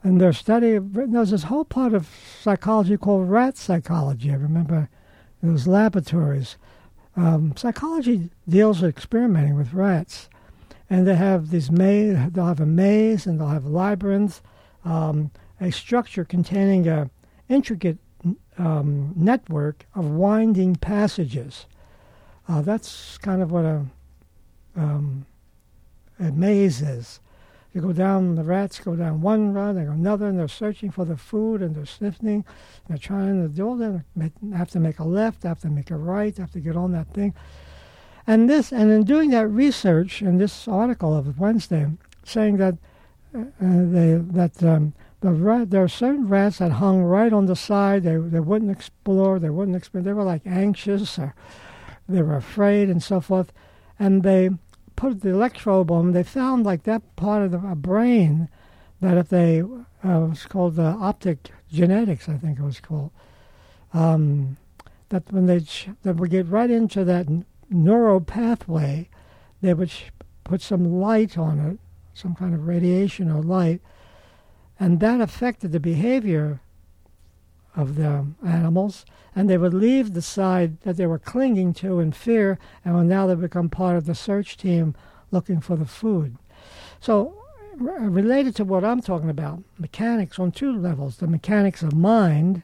in 0.04 0.18
their 0.18 0.34
study, 0.34 0.80
there's 0.80 1.32
this 1.32 1.44
whole 1.44 1.66
part 1.66 1.94
of 1.94 2.10
psychology 2.42 2.98
called 2.98 3.30
rat 3.30 3.58
psychology. 3.58 4.32
I 4.32 4.36
remember 4.36 4.90
those 5.44 5.68
laboratories. 5.68 6.58
Um, 7.16 7.54
psychology 7.56 8.30
deals 8.48 8.82
with 8.82 8.90
experimenting 8.90 9.56
with 9.56 9.74
rats 9.74 10.30
and 10.90 11.06
they 11.06 11.16
have 11.16 11.52
these 11.52 11.70
maze. 11.70 12.18
They'll 12.32 12.46
have 12.46 12.60
a 12.60 12.66
maze, 12.66 13.26
and 13.26 13.40
they'll 13.40 13.48
have 13.48 13.66
labyrinths, 13.66 14.42
um, 14.84 15.32
a 15.62 15.72
structure 15.72 16.26
containing 16.26 16.88
a 16.88 17.10
intricate 17.48 17.98
um, 18.58 19.14
network 19.16 19.86
of 19.96 20.10
winding 20.10 20.76
passages. 20.76 21.66
Uh, 22.48 22.62
that's 22.62 23.18
kind 23.20 23.42
of 23.42 23.52
what 23.52 23.66
a, 23.66 23.86
um, 24.76 25.26
a 26.20 26.32
maze 26.32 26.82
is. 26.82 27.20
You 27.74 27.82
go 27.82 27.94
down, 27.94 28.34
the 28.34 28.44
rats 28.44 28.80
go 28.80 28.96
down 28.96 29.22
one 29.22 29.54
run, 29.54 29.76
they 29.76 29.84
go 29.84 29.92
another, 29.92 30.28
and 30.28 30.40
they're 30.40 30.48
searching 30.48 30.90
for 30.90 31.06
the 31.06 31.16
food, 31.16 31.62
and 31.62 31.76
they're 31.76 31.86
sniffing, 31.86 32.28
and 32.28 32.46
they're 32.88 32.98
trying 32.98 33.44
to 33.44 33.48
do 33.48 33.78
that. 33.78 34.04
They 34.16 34.58
have 34.58 34.72
to 34.72 34.80
make 34.80 34.98
a 34.98 35.04
left, 35.04 35.42
they 35.42 35.50
have 35.50 35.62
to 35.62 35.70
make 35.70 35.92
a 35.92 35.96
right, 35.96 36.36
they 36.36 36.42
have 36.42 36.52
to 36.54 36.60
get 36.60 36.76
on 36.76 36.92
that 36.94 37.14
thing. 37.14 37.36
And 38.30 38.48
this, 38.48 38.72
and 38.72 38.92
in 38.92 39.06
doing 39.06 39.32
that 39.32 39.48
research 39.48 40.22
in 40.22 40.38
this 40.38 40.68
article 40.68 41.18
of 41.18 41.40
Wednesday, 41.40 41.88
saying 42.24 42.58
that 42.58 42.76
uh, 43.36 43.46
they, 43.60 44.22
that 44.22 44.62
um, 44.64 44.94
the 45.22 45.32
rat, 45.32 45.72
there 45.72 45.82
are 45.82 45.88
certain 45.88 46.28
rats 46.28 46.60
that 46.60 46.74
hung 46.74 47.02
right 47.02 47.34
on 47.34 47.48
the 47.48 47.56
side. 47.56 48.04
They 48.04 48.18
they 48.18 48.40
wouldn't 48.40 48.70
explore. 48.70 49.40
They 49.40 49.50
wouldn't 49.50 49.76
explore. 49.76 50.04
They 50.04 50.14
were 50.14 50.24
like 50.24 50.44
anxious 50.46 51.18
or 51.18 51.34
they 52.08 52.22
were 52.22 52.36
afraid 52.36 52.88
and 52.88 53.02
so 53.02 53.20
forth. 53.20 53.52
And 53.98 54.22
they 54.22 54.52
put 54.96 55.22
the 55.22 55.30
electrode 55.30 55.90
on. 55.90 56.12
They 56.12 56.22
found 56.22 56.68
like 56.68 56.84
that 56.84 57.16
part 57.16 57.42
of 57.42 57.52
the 57.54 57.58
brain 57.58 58.48
that 59.02 59.18
if 59.18 59.30
they 59.30 59.62
uh, 59.62 60.20
was 60.30 60.46
called 60.46 60.76
the 60.76 60.84
optic 60.84 61.50
genetics, 61.72 62.30
I 62.30 62.38
think 62.38 62.60
it 62.60 62.64
was 62.64 62.80
called. 62.80 63.10
Um, 63.92 64.58
that 65.10 65.24
when 65.32 65.48
they 65.48 65.62
ch- 65.62 65.90
that 66.04 66.18
would 66.18 66.30
get 66.30 66.46
right 66.48 66.70
into 66.70 67.04
that 67.06 67.26
neural 67.70 68.22
pathway, 68.22 69.10
they 69.62 69.74
would 69.74 69.92
put 70.44 70.62
some 70.62 71.00
light 71.00 71.38
on 71.38 71.60
it, 71.60 71.80
some 72.14 72.36
kind 72.36 72.54
of 72.54 72.68
radiation 72.68 73.32
or 73.32 73.42
light, 73.42 73.82
and 74.80 75.00
that 75.00 75.22
affected 75.22 75.72
the 75.72 75.80
behavior 75.80 76.62
of 77.76 77.96
the 77.96 78.26
animals, 78.46 79.06
and 79.36 79.50
they 79.50 79.58
would 79.58 79.74
leave 79.74 80.14
the 80.14 80.22
side 80.22 80.82
that 80.82 80.98
they 80.98 81.06
were 81.06 81.20
clinging 81.20 81.74
to 81.74 82.00
in 82.00 82.12
fear, 82.12 82.58
and 82.84 82.96
will 82.96 83.04
now 83.04 83.28
they 83.28 83.36
become 83.36 83.70
part 83.70 83.96
of 83.96 84.06
the 84.06 84.16
search 84.16 84.58
team 84.58 84.96
looking 85.32 85.62
for 85.62 85.76
the 85.76 85.86
food. 85.86 86.38
So, 87.00 87.36
r- 87.80 88.00
related 88.00 88.56
to 88.58 88.66
what 88.66 88.84
I'm 88.84 89.02
talking 89.02 89.30
about, 89.30 89.64
mechanics 89.78 90.40
on 90.40 90.52
two 90.52 90.76
levels: 90.76 91.18
the 91.18 91.28
mechanics 91.28 91.84
of 91.84 91.94
mind, 91.94 92.64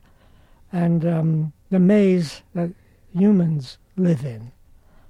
and 0.72 1.06
um, 1.06 1.54
the 1.70 1.80
maze 1.80 2.42
that 2.54 2.72
humans 3.14 3.78
live 3.96 4.26
in. 4.26 4.52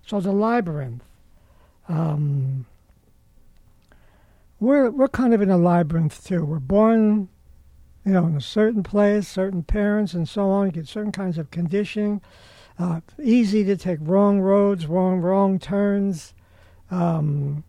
So 0.05 0.19
the 0.19 0.31
labyrinth. 0.31 1.03
Um, 1.89 2.65
we're 4.59 4.89
we're 4.91 5.07
kind 5.07 5.33
of 5.33 5.41
in 5.41 5.49
a 5.49 5.57
labyrinth 5.57 6.25
too. 6.25 6.45
We're 6.45 6.59
born, 6.59 7.27
you 8.05 8.13
know, 8.13 8.27
in 8.27 8.35
a 8.35 8.41
certain 8.41 8.83
place, 8.83 9.27
certain 9.27 9.63
parents, 9.63 10.13
and 10.13 10.29
so 10.29 10.49
on. 10.49 10.67
You 10.67 10.71
get 10.73 10.87
certain 10.87 11.11
kinds 11.11 11.37
of 11.37 11.49
conditioning. 11.49 12.21
Uh, 12.77 13.01
easy 13.21 13.63
to 13.63 13.75
take 13.75 13.97
wrong 14.01 14.41
roads, 14.41 14.85
wrong 14.85 15.21
wrong 15.21 15.57
turns, 15.57 16.33
um, 16.91 17.63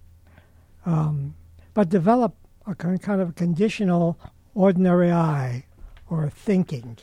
um, 0.84 1.34
but 1.72 1.88
develop 1.88 2.34
a 2.66 2.74
kind 2.74 3.20
of 3.20 3.34
conditional 3.34 4.18
ordinary 4.54 5.10
eye 5.10 5.64
or 6.10 6.28
thinking 6.28 6.98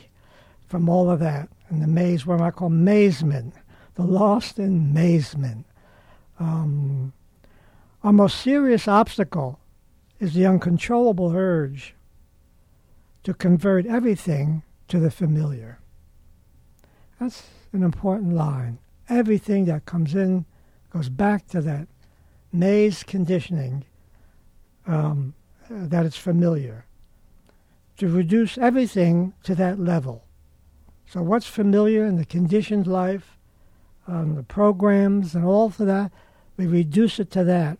from 0.67 0.89
all 0.89 1.09
of 1.09 1.19
that. 1.21 1.49
And 1.69 1.81
the 1.81 1.87
maze, 1.87 2.25
what 2.25 2.41
I 2.41 2.51
call 2.51 2.69
mazement 2.69 3.53
the 3.95 4.03
lost 4.03 4.59
amazement. 4.59 5.65
Um, 6.39 7.13
our 8.03 8.13
most 8.13 8.39
serious 8.39 8.87
obstacle 8.87 9.59
is 10.19 10.33
the 10.33 10.45
uncontrollable 10.45 11.31
urge 11.35 11.95
to 13.23 13.33
convert 13.33 13.85
everything 13.85 14.63
to 14.87 14.99
the 14.99 15.11
familiar. 15.11 15.79
That's 17.19 17.43
an 17.71 17.83
important 17.83 18.33
line. 18.33 18.79
Everything 19.09 19.65
that 19.65 19.85
comes 19.85 20.15
in 20.15 20.45
goes 20.89 21.09
back 21.09 21.47
to 21.47 21.61
that 21.61 21.87
maze 22.51 23.03
conditioning 23.03 23.85
um, 24.85 25.33
that 25.69 26.05
it's 26.05 26.17
familiar. 26.17 26.85
To 27.97 28.07
reduce 28.07 28.57
everything 28.57 29.33
to 29.43 29.55
that 29.55 29.79
level. 29.79 30.25
So, 31.05 31.21
what's 31.21 31.45
familiar 31.45 32.05
in 32.05 32.17
the 32.17 32.25
conditioned 32.25 32.87
life 32.87 33.37
um, 34.07 34.35
the 34.35 34.43
programs 34.43 35.35
and 35.35 35.45
all 35.45 35.69
for 35.69 35.85
that, 35.85 36.11
we 36.57 36.67
reduce 36.67 37.19
it 37.19 37.31
to 37.31 37.43
that. 37.43 37.77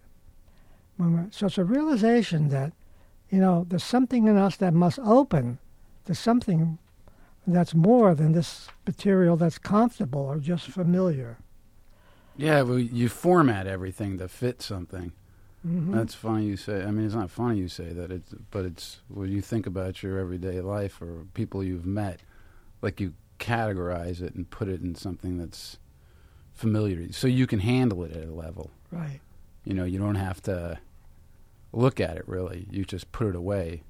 So 1.32 1.48
it's 1.48 1.58
a 1.58 1.63
realization 1.63 2.50
that, 2.50 2.72
you 3.30 3.39
know, 3.39 3.65
there's 3.68 3.84
something 3.84 4.27
in 4.27 4.38
us 4.38 4.56
that 4.58 4.74
must 4.74 5.00
open 5.00 5.60
to 6.06 6.15
something 6.15 6.77
that's 7.46 7.74
more 7.74 8.15
than 8.15 8.32
this 8.32 8.70
material 8.86 9.36
that's 9.36 9.58
comfortable 9.58 10.22
or 10.22 10.38
just 10.38 10.68
familiar. 10.68 11.38
Yeah, 12.38 12.62
well, 12.62 12.80
you 12.80 13.10
format 13.10 13.68
everything 13.68 14.18
to 14.20 14.27
fit 14.27 14.62
something. 14.62 15.12
Mm-hmm. 15.65 15.96
That's 15.96 16.13
funny 16.13 16.46
you 16.46 16.58
say. 16.58 16.84
I 16.84 16.92
mean, 16.92 17.06
it's 17.06 17.15
not 17.15 17.32
funny 17.32 17.58
you 17.58 17.68
say 17.68 17.94
that. 17.94 18.12
It's 18.12 18.34
but 18.51 18.65
it's 18.65 19.01
when 19.08 19.30
you 19.32 19.42
think 19.42 19.65
about 19.65 20.03
your 20.03 20.20
everyday 20.20 20.60
life 20.62 21.01
or 21.01 21.25
people 21.34 21.63
you've 21.63 21.86
met, 21.86 22.22
like 22.82 23.00
you 23.00 23.13
categorize 23.39 24.22
it 24.22 24.36
and 24.36 24.50
put 24.50 24.68
it 24.68 24.82
in 24.82 24.96
something 24.96 25.38
that's 25.38 25.77
familiar, 26.54 27.12
so 27.12 27.28
you 27.28 27.48
can 27.48 27.60
handle 27.60 28.04
it 28.04 28.16
at 28.16 28.28
a 28.28 28.34
level. 28.34 28.72
Right. 28.92 29.20
You 29.66 29.74
know, 29.74 29.86
you 29.86 30.00
don't 30.00 30.16
have 30.16 30.42
to 30.44 30.80
look 31.72 32.00
at 32.00 32.18
it 32.18 32.28
really. 32.28 32.68
You 32.70 32.86
just 32.86 33.12
put 33.12 33.28
it 33.28 33.36
away, 33.36 33.84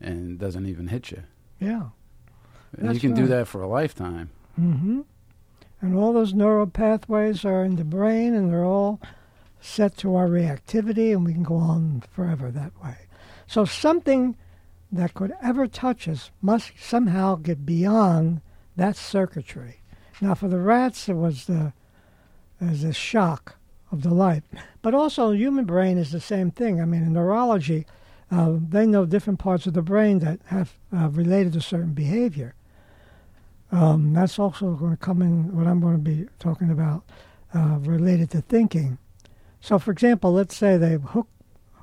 and 0.00 0.32
it 0.32 0.38
doesn't 0.38 0.66
even 0.66 0.88
hit 0.88 1.10
you. 1.10 1.22
Yeah. 1.60 1.88
And 2.78 2.92
you 2.94 3.00
can 3.00 3.14
do 3.14 3.26
that 3.26 3.48
for 3.48 3.62
a 3.62 3.68
lifetime. 3.68 4.30
Mm-hmm. 4.60 5.00
And 5.80 5.96
all 5.96 6.12
those 6.12 6.34
neural 6.34 6.66
pathways 6.66 7.44
are 7.44 7.64
in 7.64 7.76
the 7.76 7.84
brain, 7.84 8.34
and 8.34 8.50
they're 8.50 8.64
all 8.64 9.00
set 9.60 9.96
to 9.98 10.14
our 10.14 10.28
reactivity, 10.28 11.12
and 11.12 11.24
we 11.24 11.32
can 11.32 11.42
go 11.42 11.56
on 11.56 12.02
forever 12.10 12.50
that 12.50 12.72
way. 12.82 12.96
So 13.46 13.64
something 13.64 14.36
that 14.92 15.14
could 15.14 15.34
ever 15.42 15.66
touch 15.66 16.08
us 16.08 16.30
must 16.40 16.72
somehow 16.78 17.36
get 17.36 17.66
beyond 17.66 18.40
that 18.76 18.96
circuitry. 18.96 19.80
Now, 20.20 20.34
for 20.34 20.48
the 20.48 20.58
rats, 20.58 21.08
it 21.08 21.14
was 21.14 21.46
the 21.46 21.72
as 22.60 22.84
a 22.84 22.92
shock 22.92 23.56
of 23.92 24.02
the 24.02 24.14
light, 24.14 24.42
but 24.80 24.94
also 24.94 25.30
the 25.30 25.36
human 25.36 25.64
brain 25.64 25.98
is 25.98 26.10
the 26.10 26.20
same 26.20 26.50
thing. 26.50 26.80
I 26.80 26.86
mean, 26.86 27.02
in 27.02 27.12
neurology, 27.12 27.86
uh, 28.30 28.56
they 28.68 28.86
know 28.86 29.04
different 29.04 29.38
parts 29.38 29.66
of 29.66 29.74
the 29.74 29.82
brain 29.82 30.20
that 30.20 30.40
have 30.46 30.72
uh, 30.94 31.08
related 31.10 31.52
to 31.52 31.60
certain 31.60 31.92
behavior. 31.92 32.54
Um, 33.70 34.12
that's 34.14 34.38
also 34.38 34.72
going 34.72 34.92
to 34.92 34.96
come 34.96 35.22
in 35.22 35.54
what 35.54 35.66
I'm 35.66 35.80
going 35.80 36.02
to 36.02 36.10
be 36.10 36.28
talking 36.38 36.70
about 36.70 37.04
uh, 37.54 37.78
related 37.80 38.30
to 38.30 38.40
thinking. 38.40 38.98
So, 39.60 39.78
for 39.78 39.90
example, 39.90 40.32
let's 40.32 40.56
say 40.56 40.76
they 40.76 40.94
hook 40.94 41.28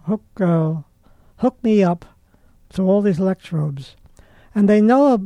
hook 0.06 0.24
uh, 0.40 0.76
hook 1.38 1.58
me 1.64 1.84
up 1.84 2.06
to 2.74 2.84
all 2.84 3.02
these 3.02 3.20
electrodes, 3.20 3.96
and 4.56 4.70
they 4.70 4.82
know 4.82 5.18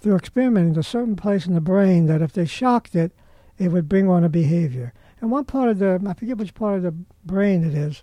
through 0.00 0.16
experimenting 0.16 0.78
a 0.78 0.82
certain 0.82 1.16
place 1.16 1.46
in 1.46 1.54
the 1.54 1.60
brain 1.60 2.06
that 2.06 2.22
if 2.22 2.32
they 2.32 2.44
shocked 2.44 2.94
it, 2.94 3.12
it 3.58 3.68
would 3.68 3.88
bring 3.88 4.08
on 4.08 4.24
a 4.24 4.28
behavior. 4.28 4.92
And 5.20 5.30
one 5.30 5.44
part 5.44 5.70
of 5.70 5.78
the 5.78 6.02
I 6.06 6.14
forget 6.14 6.38
which 6.38 6.54
part 6.54 6.76
of 6.76 6.82
the 6.82 6.94
brain 7.24 7.64
it 7.64 7.74
is, 7.74 8.02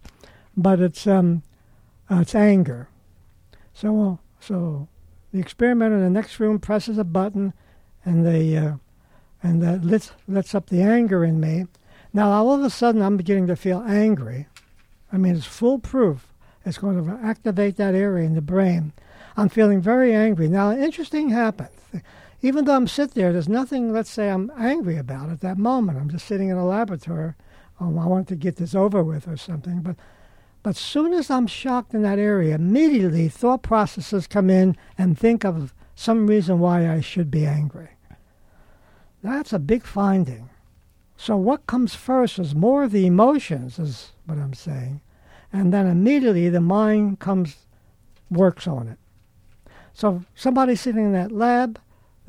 but 0.55 0.79
it's 0.79 1.05
um, 1.05 1.43
uh, 2.09 2.21
it's 2.21 2.33
anger. 2.33 2.89
So 3.73 4.19
so 4.39 4.87
the 5.31 5.39
experimenter 5.39 5.97
in 5.97 6.03
the 6.03 6.09
next 6.09 6.39
room 6.39 6.59
presses 6.59 6.97
a 6.97 7.03
button, 7.03 7.53
and 8.05 8.25
they 8.25 8.57
uh, 8.57 8.75
and 9.43 9.61
that 9.61 9.83
lets 9.83 10.11
lets 10.27 10.55
up 10.55 10.69
the 10.69 10.81
anger 10.81 11.23
in 11.23 11.39
me. 11.39 11.67
Now 12.13 12.31
all 12.31 12.53
of 12.53 12.63
a 12.63 12.69
sudden 12.69 13.01
I'm 13.01 13.17
beginning 13.17 13.47
to 13.47 13.55
feel 13.55 13.83
angry. 13.85 14.47
I 15.11 15.17
mean 15.17 15.35
it's 15.35 15.45
foolproof. 15.45 16.27
It's 16.65 16.77
going 16.77 17.03
to 17.03 17.25
activate 17.25 17.77
that 17.77 17.95
area 17.95 18.25
in 18.25 18.35
the 18.35 18.41
brain. 18.41 18.93
I'm 19.39 19.47
feeling 19.47 19.79
very 19.79 20.13
angry. 20.13 20.49
Now 20.49 20.71
interesting 20.71 21.29
happens. 21.29 21.71
Even 22.41 22.65
though 22.65 22.75
I'm 22.75 22.87
sitting 22.87 23.13
there, 23.15 23.31
there's 23.31 23.47
nothing. 23.47 23.93
Let's 23.93 24.09
say 24.09 24.29
I'm 24.29 24.51
angry 24.57 24.97
about 24.97 25.29
at 25.29 25.39
that 25.39 25.57
moment. 25.57 25.97
I'm 25.97 26.09
just 26.09 26.27
sitting 26.27 26.49
in 26.49 26.57
a 26.57 26.67
laboratory. 26.67 27.35
Um, 27.79 27.97
I 27.97 28.05
want 28.05 28.27
to 28.27 28.35
get 28.35 28.57
this 28.57 28.75
over 28.75 29.01
with 29.01 29.29
or 29.29 29.37
something. 29.37 29.79
But 29.79 29.95
but 30.61 30.75
soon 30.75 31.13
as 31.13 31.31
I'm 31.31 31.47
shocked 31.47 31.93
in 31.93 32.01
that 32.01 32.19
area, 32.19 32.55
immediately 32.55 33.29
thought 33.29 33.61
processes 33.61 34.27
come 34.27 34.49
in 34.49 34.75
and 34.97 35.17
think 35.17 35.45
of 35.45 35.73
some 35.95 36.27
reason 36.27 36.59
why 36.59 36.91
I 36.91 36.99
should 36.99 37.31
be 37.31 37.45
angry. 37.45 37.91
That's 39.23 39.53
a 39.53 39.59
big 39.59 39.85
finding. 39.85 40.49
So 41.15 41.37
what 41.37 41.65
comes 41.65 41.95
first 41.95 42.39
is 42.39 42.53
more 42.55 42.89
the 42.89 43.05
emotions, 43.05 43.79
is 43.79 44.11
what 44.25 44.37
I'm 44.37 44.53
saying, 44.53 44.99
and 45.53 45.73
then 45.73 45.87
immediately 45.87 46.49
the 46.49 46.61
mind 46.61 47.19
comes, 47.19 47.55
works 48.29 48.67
on 48.67 48.89
it. 48.89 48.99
So 49.93 50.23
somebody 50.35 50.75
sitting 50.75 51.05
in 51.05 51.13
that 51.13 51.31
lab 51.31 51.79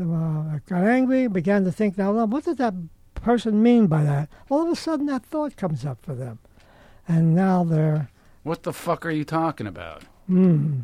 uh, 0.00 0.58
got 0.66 0.84
angry, 0.84 1.24
and 1.24 1.34
began 1.34 1.64
to 1.64 1.72
think, 1.72 1.98
now 1.98 2.12
what 2.24 2.44
did 2.44 2.58
that 2.58 2.74
person 3.14 3.62
mean 3.62 3.86
by 3.86 4.02
that? 4.02 4.28
All 4.48 4.62
of 4.62 4.68
a 4.68 4.76
sudden 4.76 5.06
that 5.06 5.24
thought 5.24 5.56
comes 5.56 5.84
up 5.84 5.98
for 6.02 6.14
them, 6.14 6.38
and 7.06 7.34
now 7.34 7.64
they're 7.64 8.08
What 8.42 8.62
the 8.62 8.72
fuck 8.72 9.04
are 9.04 9.10
you 9.10 9.24
talking 9.24 9.66
about? 9.66 10.02
Hmm. 10.26 10.80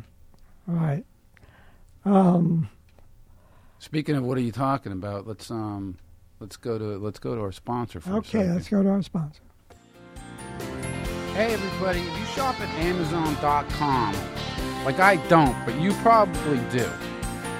Right. 0.67 1.03
Um, 2.05 2.69
Speaking 3.79 4.15
of 4.15 4.23
what 4.23 4.37
are 4.37 4.41
you 4.41 4.51
talking 4.51 4.91
about? 4.91 5.27
Let's 5.27 5.49
um, 5.51 5.97
let's 6.39 6.57
go 6.57 6.77
to 6.77 6.97
let's 6.97 7.19
go 7.19 7.35
to 7.35 7.41
our 7.41 7.51
sponsor 7.51 7.99
for 7.99 8.11
a 8.11 8.15
okay, 8.17 8.49
let's 8.49 8.69
go 8.69 8.83
to 8.83 8.89
our 8.89 9.01
sponsor. 9.01 9.41
Hey 11.33 11.53
everybody, 11.53 11.99
if 11.99 12.19
you 12.19 12.25
shop 12.27 12.59
at 12.59 12.69
Amazon.com, 12.83 14.15
like 14.85 14.99
I 14.99 15.15
don't, 15.27 15.55
but 15.65 15.79
you 15.79 15.93
probably 15.95 16.59
do, 16.71 16.89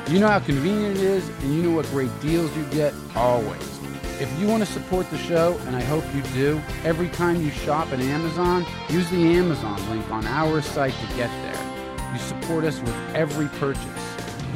you 0.08 0.20
know 0.20 0.28
how 0.28 0.40
convenient 0.40 0.98
it 0.98 1.04
is 1.04 1.28
and 1.28 1.54
you 1.54 1.64
know 1.64 1.72
what 1.72 1.86
great 1.88 2.12
deals 2.22 2.56
you 2.56 2.64
get 2.66 2.94
always. 3.16 3.78
If 4.20 4.40
you 4.40 4.48
want 4.48 4.66
to 4.66 4.72
support 4.72 5.10
the 5.12 5.18
show, 5.18 5.60
and 5.68 5.76
I 5.76 5.82
hope 5.82 6.04
you 6.16 6.22
do, 6.34 6.62
every 6.84 7.10
time 7.10 7.42
you 7.42 7.52
shop 7.52 7.92
at 7.92 8.00
Amazon, 8.00 8.66
use 8.90 9.08
the 9.12 9.36
Amazon 9.36 9.78
link 9.90 10.10
on 10.10 10.26
our 10.26 10.62
site 10.62 10.94
to 10.94 11.16
get 11.16 11.30
there. 11.44 12.12
You 12.14 12.20
support 12.20 12.64
us 12.64 12.80
with 12.80 12.96
every 13.14 13.48
purchase. 13.60 13.84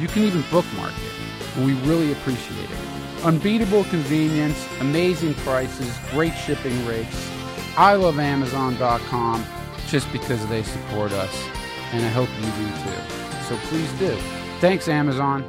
You 0.00 0.08
can 0.08 0.24
even 0.24 0.42
bookmark 0.50 0.92
it, 0.92 1.56
and 1.56 1.64
we 1.64 1.74
really 1.88 2.10
appreciate 2.10 2.70
it. 2.70 3.24
Unbeatable 3.24 3.84
convenience, 3.84 4.66
amazing 4.80 5.34
prices, 5.34 5.96
great 6.10 6.32
shipping 6.32 6.84
rates. 6.84 7.30
I 7.76 7.94
love 7.94 8.18
Amazon.com 8.18 9.44
just 9.86 10.10
because 10.10 10.44
they 10.48 10.64
support 10.64 11.12
us, 11.12 11.46
and 11.92 12.04
I 12.04 12.08
hope 12.08 12.28
you 12.40 12.50
do 12.52 12.68
too. 12.82 13.44
So 13.48 13.56
please 13.68 13.92
do. 13.98 14.16
Thanks, 14.60 14.88
Amazon. 14.88 15.44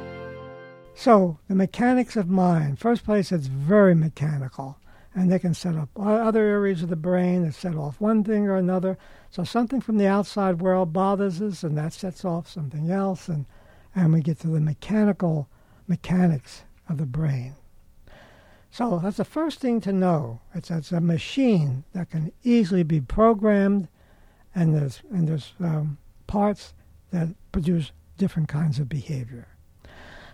So 0.94 1.38
the 1.48 1.54
mechanics 1.54 2.16
of 2.16 2.28
mind. 2.28 2.78
First 2.78 3.04
place, 3.04 3.32
it's 3.32 3.46
very 3.46 3.94
mechanical, 3.94 4.78
and 5.14 5.32
they 5.32 5.38
can 5.38 5.54
set 5.54 5.74
up 5.74 5.88
other 5.96 6.42
areas 6.44 6.82
of 6.82 6.90
the 6.90 6.96
brain 6.96 7.44
that 7.44 7.54
set 7.54 7.74
off 7.74 8.00
one 8.00 8.22
thing 8.22 8.46
or 8.46 8.56
another. 8.56 8.98
So 9.30 9.42
something 9.42 9.80
from 9.80 9.96
the 9.98 10.06
outside 10.06 10.60
world 10.60 10.92
bothers 10.92 11.40
us, 11.40 11.64
and 11.64 11.76
that 11.78 11.92
sets 11.92 12.24
off 12.24 12.48
something 12.48 12.90
else, 12.90 13.28
and 13.28 13.46
and 13.94 14.12
we 14.12 14.20
get 14.20 14.40
to 14.40 14.48
the 14.48 14.60
mechanical 14.60 15.48
mechanics 15.86 16.64
of 16.88 16.98
the 16.98 17.06
brain. 17.06 17.54
So 18.70 18.98
that's 19.02 19.18
the 19.18 19.24
first 19.24 19.60
thing 19.60 19.80
to 19.82 19.92
know. 19.92 20.40
It's, 20.52 20.68
it's 20.68 20.90
a 20.90 21.00
machine 21.00 21.84
that 21.92 22.10
can 22.10 22.32
easily 22.42 22.82
be 22.82 23.00
programmed, 23.00 23.88
and 24.54 24.74
there's 24.74 25.00
and 25.10 25.28
there's 25.28 25.52
um, 25.60 25.98
parts 26.34 26.74
that 27.12 27.28
produce 27.52 27.92
different 28.18 28.48
kinds 28.48 28.80
of 28.80 28.88
behavior. 28.88 29.46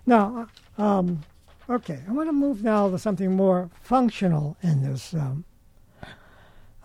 Now, 0.06 0.48
um, 0.78 1.20
okay, 1.68 2.00
I 2.08 2.12
want 2.12 2.26
to 2.30 2.32
move 2.32 2.64
now 2.64 2.88
to 2.88 2.98
something 2.98 3.36
more 3.36 3.68
functional 3.82 4.56
in 4.62 4.82
this. 4.82 5.12
Um, 5.12 5.44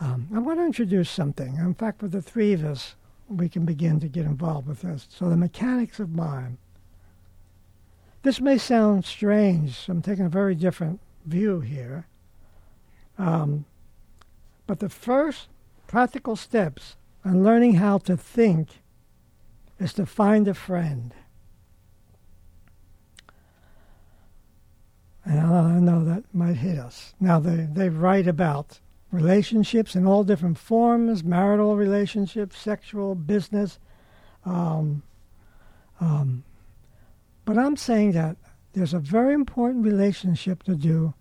um, 0.02 0.28
I 0.36 0.40
want 0.40 0.60
to 0.60 0.66
introduce 0.66 1.10
something. 1.10 1.56
In 1.56 1.74
fact, 1.76 2.02
with 2.02 2.12
the 2.12 2.22
three 2.22 2.52
of 2.52 2.66
us, 2.66 2.96
we 3.30 3.48
can 3.48 3.64
begin 3.64 4.02
to 4.02 4.10
get 4.10 4.26
involved 4.26 4.68
with 4.68 4.82
this. 4.82 5.08
So, 5.10 5.30
the 5.30 5.38
mechanics 5.38 5.98
of 6.02 6.10
mind. 6.10 6.58
This 8.24 8.42
may 8.42 8.58
sound 8.58 9.06
strange. 9.06 9.88
I'm 9.88 10.02
taking 10.02 10.26
a 10.26 10.30
very 10.42 10.56
different 10.56 11.00
view 11.26 11.62
here. 11.62 12.06
Um, 13.18 13.64
but 14.68 14.80
the 14.80 14.90
first 14.90 15.48
practical 15.88 16.36
steps 16.36 16.98
in 17.24 17.46
learning 17.46 17.76
how 17.76 18.00
to 18.00 18.18
think 18.18 18.82
is 19.80 19.94
to 19.94 20.06
find 20.06 20.48
a 20.48 20.54
friend. 20.54 21.14
And 25.26 25.40
I 25.40 25.80
know 25.80 26.04
that 26.06 26.24
might 26.34 26.58
hit 26.58 26.78
us. 26.78 27.16
Now, 27.20 27.40
they, 27.40 27.68
they 27.72 27.90
write 27.90 28.28
about 28.28 28.80
relationships 29.12 29.96
in 29.96 30.06
all 30.06 30.24
different 30.24 30.58
forms 30.58 31.24
marital 31.24 31.76
relationships, 31.76 32.58
sexual, 32.60 33.16
business. 33.16 33.80
Um, 34.46 35.02
um, 36.00 36.44
but 37.44 37.58
I'm 37.58 37.78
saying 37.78 38.12
that 38.12 38.38
there's 38.74 38.94
a 38.94 39.00
very 39.00 39.34
important 39.34 39.86
relationship 39.86 40.64
to 40.64 40.76
do 40.76 41.14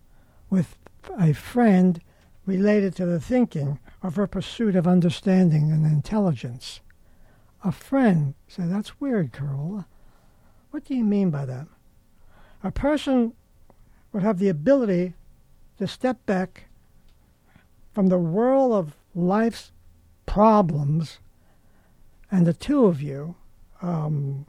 with 0.51 0.77
a 1.19 1.33
friend 1.33 2.01
related 2.47 2.95
to 2.97 3.07
the 3.07 3.21
thinking 3.21 3.79
of 4.03 4.17
her 4.17 4.27
pursuit 4.27 4.77
of 4.77 4.87
understanding 4.87 5.71
and 5.71 5.87
intelligence. 5.87 6.81
A 7.65 7.73
friend. 7.73 8.35
Say, 8.47 8.65
that's 8.67 9.01
weird, 9.01 9.33
Carolla. 9.33 9.87
What 10.71 10.85
do 10.85 10.95
you 10.95 11.03
mean 11.05 11.31
by 11.31 11.47
that? 11.47 11.67
A 12.63 12.71
person 12.71 13.33
would 14.13 14.23
have 14.23 14.39
the 14.39 14.49
ability 14.49 15.15
to 15.79 15.87
step 15.87 16.25
back 16.27 16.65
from 17.93 18.09
the 18.09 18.19
whirl 18.19 18.75
of 18.75 18.97
life's 19.15 19.73
problems, 20.27 21.19
and 22.31 22.47
the 22.47 22.53
two 22.53 22.87
of 22.87 23.01
you 23.01 23.35
um, 23.81 24.47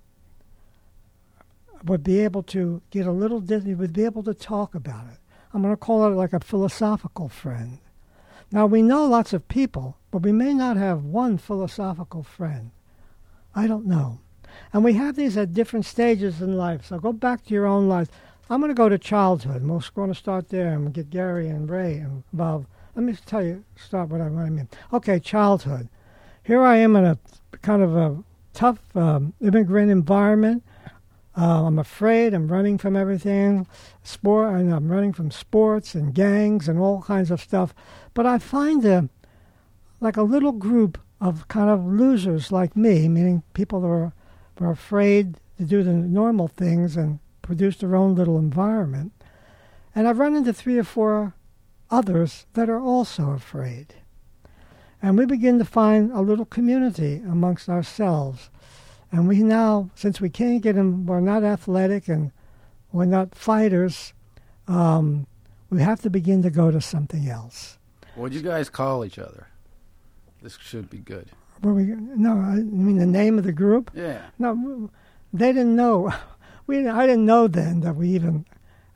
would 1.84 2.04
be 2.04 2.20
able 2.20 2.44
to 2.44 2.82
get 2.90 3.06
a 3.06 3.12
little, 3.12 3.44
you 3.44 3.78
would 3.78 3.94
be 3.94 4.04
able 4.04 4.24
to 4.24 4.34
talk 4.34 4.76
about 4.76 5.06
it. 5.08 5.20
I'm 5.54 5.62
going 5.62 5.74
to 5.74 5.78
call 5.78 6.06
it 6.08 6.16
like 6.16 6.34
a 6.34 6.40
philosophical 6.40 7.30
friend. 7.30 7.80
Now, 8.52 8.66
we 8.66 8.82
know 8.82 9.06
lots 9.06 9.32
of 9.32 9.48
people, 9.48 9.98
but 10.12 10.22
we 10.22 10.32
may 10.32 10.54
not 10.54 10.78
have 10.78 11.04
one 11.04 11.38
philosophical 11.38 12.24
friend. 12.24 12.72
I 13.56 13.68
don't 13.68 13.86
know. 13.86 14.20
And 14.74 14.84
we 14.84 14.94
have 14.94 15.16
these 15.16 15.38
at 15.38 15.54
different 15.54 15.86
stages 15.86 16.42
in 16.42 16.58
life. 16.58 16.86
So 16.86 17.00
go 17.00 17.14
back 17.14 17.46
to 17.46 17.54
your 17.54 17.66
own 17.66 17.88
life. 17.88 18.10
I'm 18.50 18.60
going 18.60 18.70
to 18.70 18.76
go 18.76 18.90
to 18.90 18.98
childhood. 18.98 19.62
and 19.62 19.72
We're 19.72 19.80
going 19.96 20.10
to 20.10 20.16
start 20.16 20.50
there 20.50 20.74
and 20.74 20.94
get 20.94 21.10
Gary 21.10 21.48
and 21.48 21.70
Ray 21.70 21.98
involved 21.98 22.68
let 22.96 23.04
me 23.04 23.14
tell 23.26 23.44
you, 23.44 23.66
start 23.76 24.10
what 24.10 24.22
I, 24.22 24.30
what 24.30 24.46
I 24.46 24.50
mean. 24.50 24.70
Okay, 24.94 25.20
childhood. 25.20 25.90
Here 26.44 26.64
I 26.64 26.78
am 26.78 26.96
in 26.96 27.04
a 27.04 27.20
kind 27.62 27.84
of 27.84 27.96
a 27.96 28.24
tough 28.54 28.80
um, 28.96 29.34
immigrant 29.42 29.92
environment. 29.92 30.64
Uh, 31.38 31.66
I'm 31.66 31.78
afraid. 31.78 32.34
I'm 32.34 32.48
running 32.48 32.78
from 32.78 32.96
everything. 32.96 33.68
Sport. 34.04 34.54
And 34.54 34.74
I'm 34.74 34.90
running 34.90 35.12
from 35.12 35.30
sports 35.30 35.94
and 35.94 36.14
gangs 36.14 36.70
and 36.70 36.80
all 36.80 37.02
kinds 37.02 37.32
of 37.32 37.42
stuff. 37.42 37.76
But 38.14 38.26
I 38.26 38.38
find 38.38 38.86
a 38.86 39.10
like 40.00 40.16
a 40.16 40.24
little 40.24 40.54
group 40.54 40.98
of 41.22 41.48
kind 41.48 41.70
of 41.70 41.86
losers 41.86 42.52
like 42.52 42.76
me, 42.76 43.08
meaning 43.08 43.44
people 43.54 43.82
that 43.82 43.88
are, 43.88 44.14
are 44.60 44.72
afraid 44.72 45.38
to 45.58 45.64
do 45.64 45.84
the 45.84 45.94
normal 45.94 46.48
things 46.48 46.98
and 46.98 47.20
produce 47.42 47.78
their 47.78 47.96
own 47.96 48.16
little 48.16 48.38
environment. 48.38 49.12
And 49.94 50.08
I've 50.08 50.20
run 50.20 50.36
into 50.36 50.54
three 50.54 50.78
or 50.78 50.84
four 50.84 51.34
others 51.90 52.46
that 52.54 52.70
are 52.70 52.80
also 52.80 53.32
afraid. 53.32 53.96
And 55.02 55.18
we 55.18 55.26
begin 55.26 55.60
to 55.60 55.66
find 55.66 56.12
a 56.12 56.22
little 56.22 56.46
community 56.46 57.18
amongst 57.18 57.70
ourselves. 57.70 58.50
And 59.12 59.28
we 59.28 59.44
now, 59.44 59.90
since 59.96 60.20
we 60.20 60.30
can't 60.30 60.62
get 60.62 60.76
them, 60.76 61.06
we're 61.06 61.20
not 61.20 61.44
athletic 61.44 62.08
and 62.08 62.32
we're 62.92 63.06
not 63.06 63.36
fighters, 63.36 64.14
um, 64.68 65.28
we 65.70 65.82
have 65.82 66.02
to 66.02 66.10
begin 66.10 66.42
to 66.44 66.50
go 66.50 66.72
to 66.72 66.82
something 66.82 67.28
else. 67.28 67.78
What 68.16 68.32
do 68.32 68.38
you 68.38 68.44
guys 68.44 68.70
call 68.70 69.06
each 69.06 69.20
other? 69.20 69.48
This 70.46 70.60
should 70.62 70.92
be 70.92 71.00
good. 71.00 71.32
Where 71.62 71.74
we 71.74 71.86
no, 71.86 72.34
I 72.34 72.58
mean 72.58 73.00
the 73.00 73.08
name 73.08 73.40
of 73.40 73.46
the 73.46 73.52
group. 73.52 73.90
Yeah. 73.96 74.22
No, 74.38 74.92
they 75.34 75.52
didn't 75.52 75.76
know. 75.76 76.14
We 76.68 76.88
I 76.88 77.06
didn't 77.06 77.26
know 77.26 77.48
then 77.48 77.82
that 77.82 77.96
we 77.96 78.10
even 78.10 78.46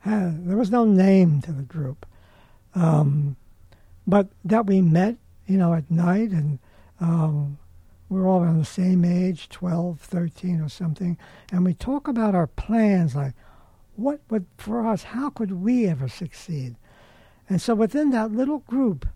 had. 0.00 0.46
There 0.46 0.56
was 0.56 0.70
no 0.70 0.84
name 0.84 1.40
to 1.42 1.52
the 1.52 1.62
group, 1.62 2.04
um, 2.74 3.36
but 4.06 4.28
that 4.44 4.66
we 4.66 4.80
met, 4.80 5.16
you 5.46 5.56
know, 5.56 5.74
at 5.74 5.88
night, 5.88 6.30
and 6.30 6.58
um, 7.00 7.58
we're 8.08 8.28
all 8.28 8.42
around 8.42 8.58
the 8.58 8.64
same 8.64 9.04
age, 9.04 9.48
12, 9.48 10.00
13 10.00 10.60
or 10.60 10.68
something, 10.68 11.16
and 11.52 11.64
we 11.64 11.74
talk 11.74 12.08
about 12.08 12.34
our 12.34 12.48
plans, 12.48 13.14
like 13.14 13.34
what 13.94 14.20
would 14.30 14.46
for 14.56 14.84
us, 14.84 15.02
how 15.02 15.30
could 15.30 15.52
we 15.52 15.86
ever 15.86 16.08
succeed? 16.08 16.76
And 17.48 17.60
so 17.60 17.74
within 17.76 18.10
that 18.10 18.32
little 18.32 18.60
group, 18.60 19.06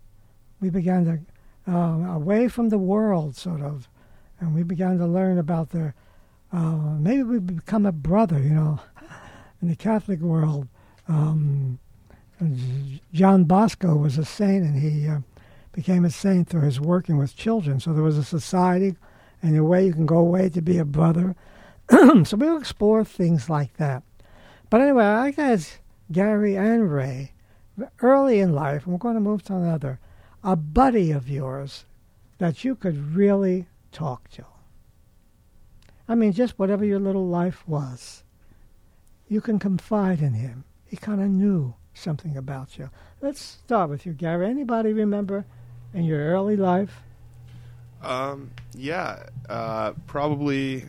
we 0.61 0.71
began 0.71 1.05
to 1.07 1.21
uh, 1.67 2.15
away 2.15 2.49
from 2.49 2.69
the 2.69 2.79
world, 2.79 3.37
sort 3.37 3.61
of, 3.61 3.89
and 4.41 4.55
we 4.55 4.63
began 4.63 4.99
to 4.99 5.07
learn 5.07 5.39
about 5.39 5.71
the 5.71 5.95
uh, 6.55 6.97
maybe 7.01 7.25
we 7.25 7.41
become 7.41 7.85
a 7.85 7.91
brother, 7.91 8.39
you 8.39 8.51
know, 8.51 8.79
in 9.63 9.69
the 9.69 9.75
Catholic 9.75 10.21
world. 10.21 10.69
Um, 11.09 11.81
John 13.13 13.45
Bosco 13.45 13.97
was 13.97 14.19
a 14.19 14.25
saint, 14.25 14.65
and 14.65 14.79
he 14.79 15.09
uh, 15.09 15.19
became 15.73 16.05
a 16.05 16.11
saint 16.11 16.49
through 16.49 16.63
his 16.63 16.81
working 16.81 17.19
with 17.19 17.37
children. 17.37 17.81
So 17.81 17.93
there 17.93 18.05
was 18.05 18.19
a 18.19 18.25
society, 18.25 18.95
and 19.43 19.57
a 19.57 19.65
way 19.65 19.87
you 19.87 19.93
can 19.93 20.07
go 20.07 20.19
away 20.19 20.49
to 20.51 20.63
be 20.63 20.79
a 20.79 20.85
brother. 20.85 21.35
so 21.91 22.37
we'll 22.37 22.57
explore 22.57 23.05
things 23.05 23.51
like 23.51 23.77
that. 23.79 24.05
But 24.71 24.81
anyway, 24.81 25.05
I 25.05 25.33
guess 25.33 25.79
Gary 26.13 26.57
and 26.57 26.93
Ray, 26.93 27.33
early 28.01 28.39
in 28.39 28.53
life, 28.53 28.85
and 28.85 28.93
we're 28.93 28.99
going 28.99 29.15
to 29.15 29.21
move 29.21 29.43
to 29.45 29.57
another, 29.57 29.99
a 30.45 30.55
buddy 30.55 31.11
of 31.11 31.29
yours 31.29 31.85
that 32.39 32.63
you 32.65 32.75
could 32.77 33.17
really 33.17 33.67
talk 33.91 34.29
to. 34.31 34.45
I 36.07 36.15
mean, 36.15 36.33
just 36.33 36.59
whatever 36.59 36.85
your 36.85 37.01
little 37.01 37.27
life 37.27 37.67
was, 37.67 38.23
you 39.27 39.41
can 39.41 39.59
confide 39.59 40.21
in 40.21 40.35
him. 40.35 40.65
He 40.85 40.97
kind 40.99 41.23
of 41.23 41.31
knew 41.31 41.75
something 41.95 42.37
about 42.37 42.77
you. 42.79 42.91
Let's 43.23 43.41
start 43.41 43.89
with 43.89 44.05
you, 44.05 44.13
Gary. 44.13 44.47
Anybody 44.47 44.93
remember 44.93 45.47
in 45.95 46.05
your 46.05 46.21
early 46.21 46.57
life? 46.57 47.01
Um, 48.03 48.51
yeah, 48.77 49.25
uh, 49.49 49.93
probably 50.07 50.85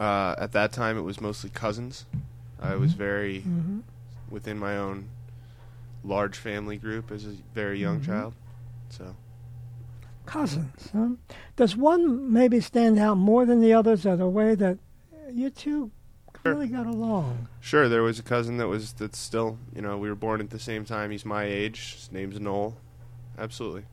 uh, 0.00 0.34
at 0.36 0.50
that 0.52 0.72
time 0.72 0.98
it 0.98 1.02
was 1.02 1.20
mostly 1.20 1.50
cousins. 1.50 2.06
I 2.60 2.74
was 2.74 2.92
very 2.94 3.40
Mm-hmm. 3.42 3.80
within 4.30 4.58
my 4.58 4.76
own 4.76 5.08
large 6.04 6.36
family 6.36 6.76
group 6.76 7.10
as 7.12 7.24
a 7.24 7.36
very 7.54 7.78
young 7.80 8.00
Mhm. 8.00 8.06
child. 8.06 8.34
So 8.90 9.16
Cousins. 10.26 10.90
Huh? 10.92 11.08
Does 11.56 11.76
one 11.76 12.32
maybe 12.32 12.60
stand 12.60 12.98
out 12.98 13.16
more 13.16 13.44
than 13.46 13.60
the 13.60 13.72
others 13.72 14.06
in 14.06 14.20
a 14.20 14.28
way 14.28 14.54
that 14.54 14.78
you 15.32 15.50
two 15.50 15.90
Sure. 16.42 16.54
really 16.54 16.68
got 16.68 16.86
along? 16.86 17.48
sure, 17.60 17.88
there 17.88 18.02
was 18.02 18.18
a 18.18 18.22
cousin 18.22 18.56
that 18.58 18.68
was 18.68 18.92
that's 18.94 19.18
still 19.18 19.58
you 19.74 19.82
know 19.82 19.98
we 19.98 20.08
were 20.08 20.14
born 20.14 20.40
at 20.40 20.50
the 20.50 20.58
same 20.58 20.84
time. 20.84 21.10
He's 21.10 21.24
my 21.24 21.44
age. 21.44 21.94
His 21.96 22.12
name's 22.12 22.38
Noel. 22.40 22.76
Absolutely, 23.38 23.84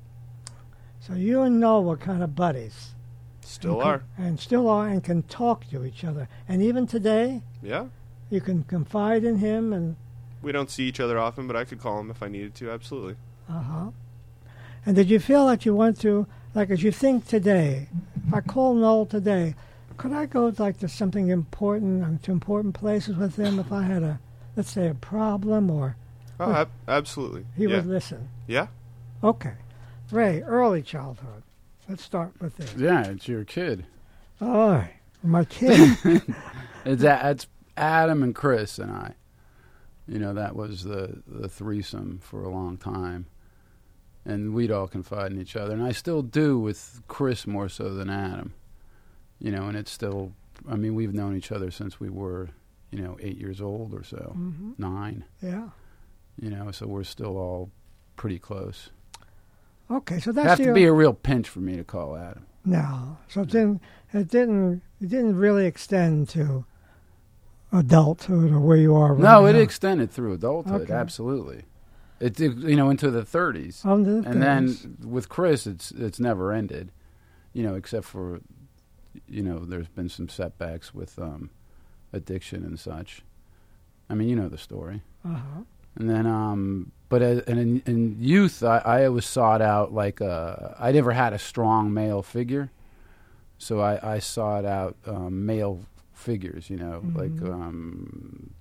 So 0.99 1.13
you 1.13 1.41
and 1.41 1.60
Noel 1.60 1.83
were 1.83 1.97
kind 1.97 2.21
of 2.23 2.36
buddies. 2.36 2.95
still 3.41 3.73
And 3.73 3.81
can- 3.81 3.89
are. 3.91 4.03
And 4.17 4.39
still 4.39 4.67
are 4.69 4.88
and 4.88 5.03
can 5.03 5.23
talk 5.23 5.67
to 5.69 5.83
each 5.86 6.03
other. 6.03 6.27
And 6.47 6.62
even 6.62 6.86
today, 6.88 7.41
Yeah, 7.62 7.88
you 8.29 8.41
can 8.41 8.63
confide 8.63 9.23
in 9.23 9.38
him 9.38 9.71
and 9.73 9.95
we 10.41 10.51
don't 10.51 10.69
see 10.69 10.83
each 10.88 10.99
other 10.99 11.17
often, 11.17 11.47
but 11.47 11.55
I 11.55 11.63
could 11.65 11.79
call 11.79 11.99
him 11.99 12.12
if 12.12 12.21
I 12.21 12.27
needed 12.27 12.55
to. 12.55 12.69
Absolutely. 12.71 13.15
Uh 13.49 13.60
huh. 13.62 13.89
And 14.88 14.95
did 14.95 15.10
you 15.10 15.19
feel 15.19 15.45
that 15.47 15.65
you 15.65 15.76
went 15.76 16.00
to, 16.02 16.26
like, 16.56 16.69
as 16.71 16.82
you 16.82 16.91
think 16.91 17.28
today, 17.28 17.89
if 18.26 18.34
I 18.34 18.39
call 18.41 18.73
Noel 18.73 19.06
today, 19.06 19.54
could 19.97 20.13
I 20.13 20.26
go, 20.26 20.52
like, 20.58 20.80
to 20.80 20.88
something 20.88 21.28
important, 21.28 22.04
um, 22.04 22.17
to 22.19 22.32
important 22.32 22.73
places 22.73 23.17
with 23.17 23.36
him 23.36 23.60
if 23.60 23.71
I 23.71 23.84
had 23.84 24.02
a, 24.02 24.19
let's 24.56 24.71
say, 24.71 24.88
a 24.88 24.93
problem 24.95 25.69
or 25.69 25.97
Oh, 26.39 26.52
ab- 26.52 26.69
absolutely. 26.88 27.45
he 27.56 27.63
yeah. 27.65 27.76
would 27.78 27.86
listen? 27.88 28.30
Yeah. 28.47 28.67
Okay. 29.23 29.54
Ray, 30.10 30.41
early 30.43 30.82
childhood. 30.84 31.43
Let's 31.89 32.04
start 32.04 32.32
with 32.39 32.56
this. 32.58 32.73
Yeah, 32.78 33.06
it's 33.08 33.28
your 33.28 33.43
kid. 33.43 33.86
Oh, 34.39 34.86
my 35.23 35.43
kid. 35.45 35.97
It's 36.86 37.04
a- 37.04 37.30
it's 37.32 37.47
Adam 37.76 38.23
and 38.23 38.34
Chris 38.34 38.80
and 38.80 38.89
I. 38.89 39.15
You 40.08 40.19
know 40.19 40.34
that 40.34 40.56
was 40.56 40.84
the 40.86 41.21
the 41.28 41.50
threesome 41.50 42.19
for 42.23 42.41
a 42.43 42.50
long 42.50 42.78
time, 42.78 43.26
and 44.28 44.54
we'd 44.54 44.70
all 44.72 44.88
confide 44.88 45.32
in 45.32 45.42
each 45.42 45.56
other, 45.56 45.74
and 45.74 45.82
I 45.82 45.94
still 45.94 46.22
do 46.22 46.60
with 46.60 47.02
Chris 47.08 47.48
more 47.48 47.70
so 47.70 47.94
than 47.94 48.10
Adam. 48.10 48.54
You 49.40 49.52
know, 49.52 49.63
and 49.68 49.78
it's 49.78 49.92
still. 49.92 50.34
I 50.70 50.76
mean, 50.76 50.94
we've 50.96 51.13
known 51.13 51.36
each 51.38 51.52
other 51.52 51.72
since 51.72 52.00
we 52.00 52.10
were, 52.10 52.50
you 52.92 53.02
know, 53.02 53.18
eight 53.22 53.38
years 53.38 53.62
old 53.62 53.94
or 53.94 54.04
so, 54.04 54.32
hmm 54.34 54.72
nine. 54.78 55.24
Yeah. 55.42 55.70
You 56.40 56.50
know, 56.52 56.72
so 56.72 56.86
we're 56.88 57.04
still 57.04 57.38
all 57.38 57.72
pretty 58.16 58.38
close. 58.38 58.90
Okay, 59.90 60.20
so 60.20 60.32
that's 60.32 60.48
have 60.48 60.60
your, 60.60 60.70
to 60.70 60.74
be 60.74 60.86
a 60.86 60.92
real 60.92 61.13
pinch 61.13 61.48
for 61.48 61.60
me 61.60 61.78
to 61.78 61.84
call 61.84 62.16
Adam. 62.18 62.46
No, 62.66 63.18
so 63.30 63.42
it 63.42 63.50
didn't. 63.50 63.82
It 64.13 64.28
didn't. 64.28 64.82
It 65.02 65.10
didn't 65.10 65.38
really 65.38 65.66
extend 65.66 66.28
to 66.30 66.66
adulthood 67.72 68.52
or 68.52 68.60
where 68.60 68.78
you 68.78 68.96
are. 68.96 69.13
Right 69.13 69.24
No, 69.24 69.46
it 69.46 69.56
extended 69.56 70.12
through 70.12 70.34
adulthood, 70.34 70.82
Okay. 70.84 70.94
absolutely. 70.94 71.63
It 72.19 72.39
you 72.39 72.75
know 72.75 72.89
into 72.89 73.12
the 73.12 73.21
30s. 73.23 73.86
On 73.86 74.03
the 74.03 74.27
and 74.30 74.41
then 74.41 74.97
with 75.06 75.30
Chris, 75.30 75.67
it's 75.67 75.91
it's 75.91 76.19
never 76.19 76.51
ended, 76.51 76.91
you 77.53 77.63
know, 77.63 77.75
except 77.75 78.06
for, 78.06 78.41
you 79.27 79.43
know, 79.43 79.60
there's 79.60 79.88
been 79.88 80.10
some 80.10 80.27
setbacks 80.30 80.93
with 80.93 81.19
um, 81.19 81.49
addiction 82.13 82.63
and 82.63 82.80
such. 82.80 83.21
I 84.10 84.15
mean, 84.15 84.30
you 84.30 84.36
know 84.36 84.49
the 84.49 84.58
story. 84.58 85.01
Uh-huh. 85.25 85.62
And 85.95 86.10
then, 86.10 86.25
um, 86.27 86.91
but 87.10 87.21
as, 87.21 87.39
and 87.41 87.60
in, 87.60 87.82
in 87.86 88.17
youth, 88.19 88.63
I, 88.63 88.77
I 88.80 89.06
always 89.06 89.25
sought 89.25 89.62
out 89.62 89.93
like 89.93 90.21
a, 90.21 90.75
I 90.80 90.91
never 90.91 91.12
had 91.12 91.34
a 91.34 91.39
strong 91.39 91.93
male 91.93 92.21
figure, 92.23 92.69
so 93.58 93.80
I, 93.82 94.15
I 94.15 94.19
sought 94.19 94.63
out 94.65 94.95
um, 95.08 95.45
male 95.45 95.82
figures, 96.13 96.69
you 96.69 96.77
know, 96.77 97.01
like 97.15 97.32
Mhm. 97.32 97.51
um, 97.51 98.51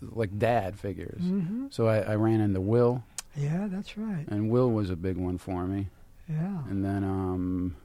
like 0.00 0.38
dad 0.38 0.78
figures. 0.78 1.22
hmm 1.22 1.66
So 1.70 1.86
I, 1.88 1.98
I 1.98 2.14
ran 2.16 2.40
into 2.40 2.60
Will, 2.60 3.02
Yeah, 3.36 3.68
that's 3.70 3.96
right. 3.98 4.24
and 4.28 4.50
Will 4.50 4.70
was 4.70 4.90
a 4.90 4.96
big 4.96 5.16
one 5.16 5.38
for 5.38 5.66
me. 5.66 5.88
Yeah. 6.28 6.62
and 6.68 6.84
then 6.84 7.02
um 7.04 7.76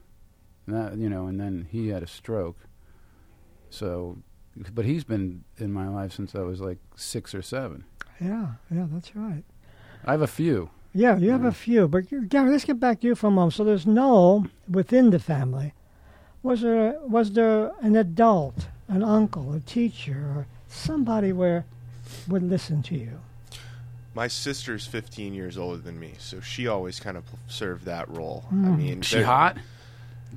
that 0.68 0.96
you 0.96 1.08
know 1.08 1.26
and 1.26 1.38
then 1.40 1.66
he 1.70 1.88
had 1.88 2.02
a 2.04 2.06
stroke 2.06 2.58
so 3.70 4.18
but 4.72 4.84
he's 4.84 5.02
been 5.04 5.42
in 5.58 5.72
my 5.72 5.88
life 5.88 6.12
since 6.12 6.34
i 6.34 6.40
was 6.40 6.60
like 6.60 6.78
six 6.94 7.34
or 7.34 7.42
seven 7.42 7.84
Yeah, 8.20 8.46
yeah, 8.70 8.86
that's 8.92 9.14
right. 9.16 9.42
i 10.04 10.12
have 10.12 10.22
a 10.22 10.26
few 10.40 10.70
Yeah, 10.94 11.18
you 11.18 11.30
have 11.32 11.44
a 11.44 11.52
few, 11.52 11.88
but 11.88 12.08
Gary, 12.30 12.50
let's 12.50 12.64
get 12.64 12.78
back 12.80 13.00
to 13.00 13.06
you 13.08 13.14
for 13.14 13.26
a 13.26 13.30
moment. 13.30 13.52
So 13.54 13.64
there's 13.64 13.84
Noel 13.86 14.46
within 14.78 15.10
the 15.10 15.18
family. 15.18 15.74
Was 16.42 16.60
there 16.62 16.96
was 17.16 17.32
there 17.32 17.72
an 17.82 17.96
adult, 17.96 18.68
an 18.88 19.02
uncle, 19.02 19.52
a 19.52 19.60
teacher, 19.60 20.16
or 20.36 20.46
somebody 20.68 21.32
where 21.32 21.64
would 22.28 22.42
listen 22.42 22.82
to 22.84 22.94
you? 22.96 23.20
My 24.14 24.28
sister's 24.28 24.86
15 24.86 25.34
years 25.34 25.58
older 25.58 25.76
than 25.78 26.00
me, 26.00 26.14
so 26.18 26.40
she 26.40 26.66
always 26.66 26.98
kind 27.00 27.16
of 27.16 27.24
served 27.48 27.84
that 27.84 28.08
role. 28.08 28.44
I 28.50 28.54
Hmm. 28.54 28.76
mean, 28.78 29.02
she 29.02 29.22
hot 29.22 29.58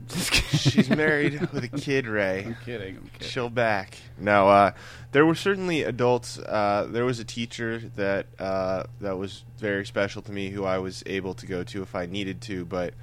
She's 0.52 0.90
married 0.90 1.40
with 1.52 1.64
a 1.64 1.68
kid, 1.68 2.08
Ray. 2.08 2.44
I'm 2.46 2.56
kidding. 2.64 2.98
I'm 2.98 3.10
kidding. 3.14 3.28
Chill 3.28 3.50
back. 3.50 3.98
No, 4.18 4.48
uh, 4.48 4.72
there 5.12 5.26
were 5.26 5.36
certainly 5.36 5.84
adults. 5.84 6.38
Uh, 6.40 6.88
there 6.90 7.06
was 7.06 7.20
a 7.20 7.24
teacher 7.26 7.80
that 7.96 8.28
uh, 8.40 8.84
that 9.02 9.18
was 9.18 9.44
very 9.58 9.86
special 9.86 10.22
to 10.24 10.32
me, 10.32 10.50
who 10.50 10.64
I 10.64 10.78
was 10.78 11.04
able 11.06 11.34
to 11.36 11.46
go 11.46 11.64
to 11.64 11.82
if 11.82 11.96
I 11.96 12.06
needed 12.06 12.40
to. 12.42 12.66
But 12.66 12.94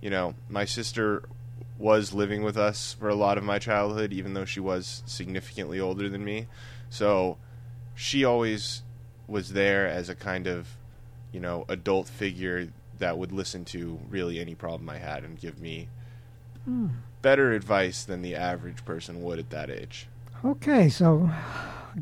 you 0.00 0.10
know, 0.10 0.34
my 0.48 0.64
sister 0.64 1.22
was 1.78 2.12
living 2.12 2.42
with 2.42 2.56
us 2.56 2.94
for 2.98 3.08
a 3.08 3.14
lot 3.14 3.38
of 3.38 3.44
my 3.44 3.58
childhood, 3.58 4.12
even 4.12 4.34
though 4.34 4.44
she 4.44 4.60
was 4.60 5.02
significantly 5.06 5.78
older 5.80 6.08
than 6.08 6.24
me. 6.24 6.46
So 6.88 7.36
she 8.00 8.24
always 8.24 8.82
was 9.28 9.52
there 9.52 9.86
as 9.86 10.08
a 10.08 10.14
kind 10.14 10.46
of 10.46 10.66
you 11.32 11.38
know 11.38 11.66
adult 11.68 12.08
figure 12.08 12.72
that 12.98 13.18
would 13.18 13.30
listen 13.30 13.62
to 13.62 14.00
really 14.08 14.40
any 14.40 14.54
problem 14.54 14.88
I 14.88 14.96
had 14.96 15.22
and 15.22 15.38
give 15.38 15.60
me 15.60 15.88
hmm. 16.64 16.88
better 17.20 17.52
advice 17.52 18.02
than 18.04 18.22
the 18.22 18.34
average 18.34 18.84
person 18.86 19.22
would 19.22 19.38
at 19.38 19.50
that 19.50 19.70
age. 19.70 20.08
Okay, 20.42 20.88
so 20.88 21.30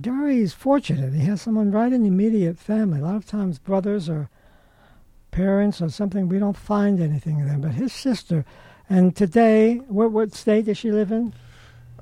Gary 0.00 0.38
is 0.38 0.54
fortunate. 0.54 1.14
He 1.14 1.26
has 1.26 1.42
someone 1.42 1.72
right 1.72 1.92
in 1.92 2.02
the 2.02 2.08
immediate 2.08 2.58
family. 2.58 3.00
A 3.00 3.02
lot 3.02 3.16
of 3.16 3.26
times, 3.26 3.58
brothers 3.58 4.08
or 4.08 4.30
parents 5.32 5.82
or 5.82 5.88
something, 5.88 6.28
we 6.28 6.38
don't 6.38 6.56
find 6.56 7.00
anything 7.00 7.40
in 7.40 7.48
them. 7.48 7.61
But 7.61 7.72
his 7.72 7.92
sister, 7.92 8.44
and 8.88 9.16
today, 9.16 9.76
what, 9.88 10.12
what 10.12 10.32
state 10.32 10.66
does 10.66 10.78
she 10.78 10.92
live 10.92 11.11
in? 11.11 11.34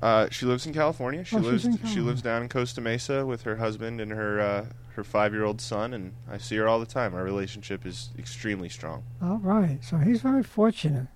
Uh, 0.01 0.27
she 0.29 0.45
lives 0.45 0.65
in 0.65 0.73
California. 0.73 1.23
She 1.23 1.35
Oh, 1.35 1.39
she's 1.39 1.47
lives 1.51 1.65
in 1.65 1.71
she 1.73 1.77
California. 1.79 2.03
lives 2.09 2.21
down 2.21 2.41
in 2.43 2.49
Costa 2.49 2.81
Mesa 2.81 3.25
with 3.25 3.41
her 3.43 3.55
husband 3.55 3.99
and 3.99 4.11
her 4.11 4.39
uh, 4.39 4.65
her 4.95 5.03
five 5.03 5.33
year 5.33 5.43
old 5.43 5.59
son, 5.61 5.93
and 5.93 6.13
I 6.29 6.37
see 6.37 6.55
her 6.57 6.67
all 6.67 6.79
the 6.79 6.85
time. 6.85 7.15
Our 7.15 7.23
relationship 7.23 7.85
is 7.85 8.09
extremely 8.17 8.69
strong. 8.69 9.03
All 9.21 9.39
right, 9.41 9.79
so 9.83 9.97
he's 9.97 10.21
very 10.21 10.43
fortunate 10.43 11.07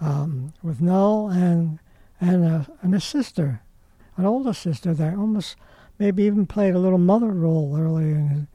um, 0.00 0.52
with 0.62 0.80
Noel 0.80 1.28
and 1.28 1.78
and 2.20 2.44
a, 2.44 2.66
and 2.82 2.94
a 2.94 3.00
sister, 3.00 3.62
an 4.16 4.24
older 4.26 4.52
sister 4.52 4.94
that 4.94 5.14
almost 5.16 5.56
maybe 5.98 6.22
even 6.24 6.46
played 6.46 6.74
a 6.74 6.78
little 6.78 6.98
mother 6.98 7.28
role 7.32 7.76
early 7.76 8.10
in 8.12 8.28
his, 8.28 8.46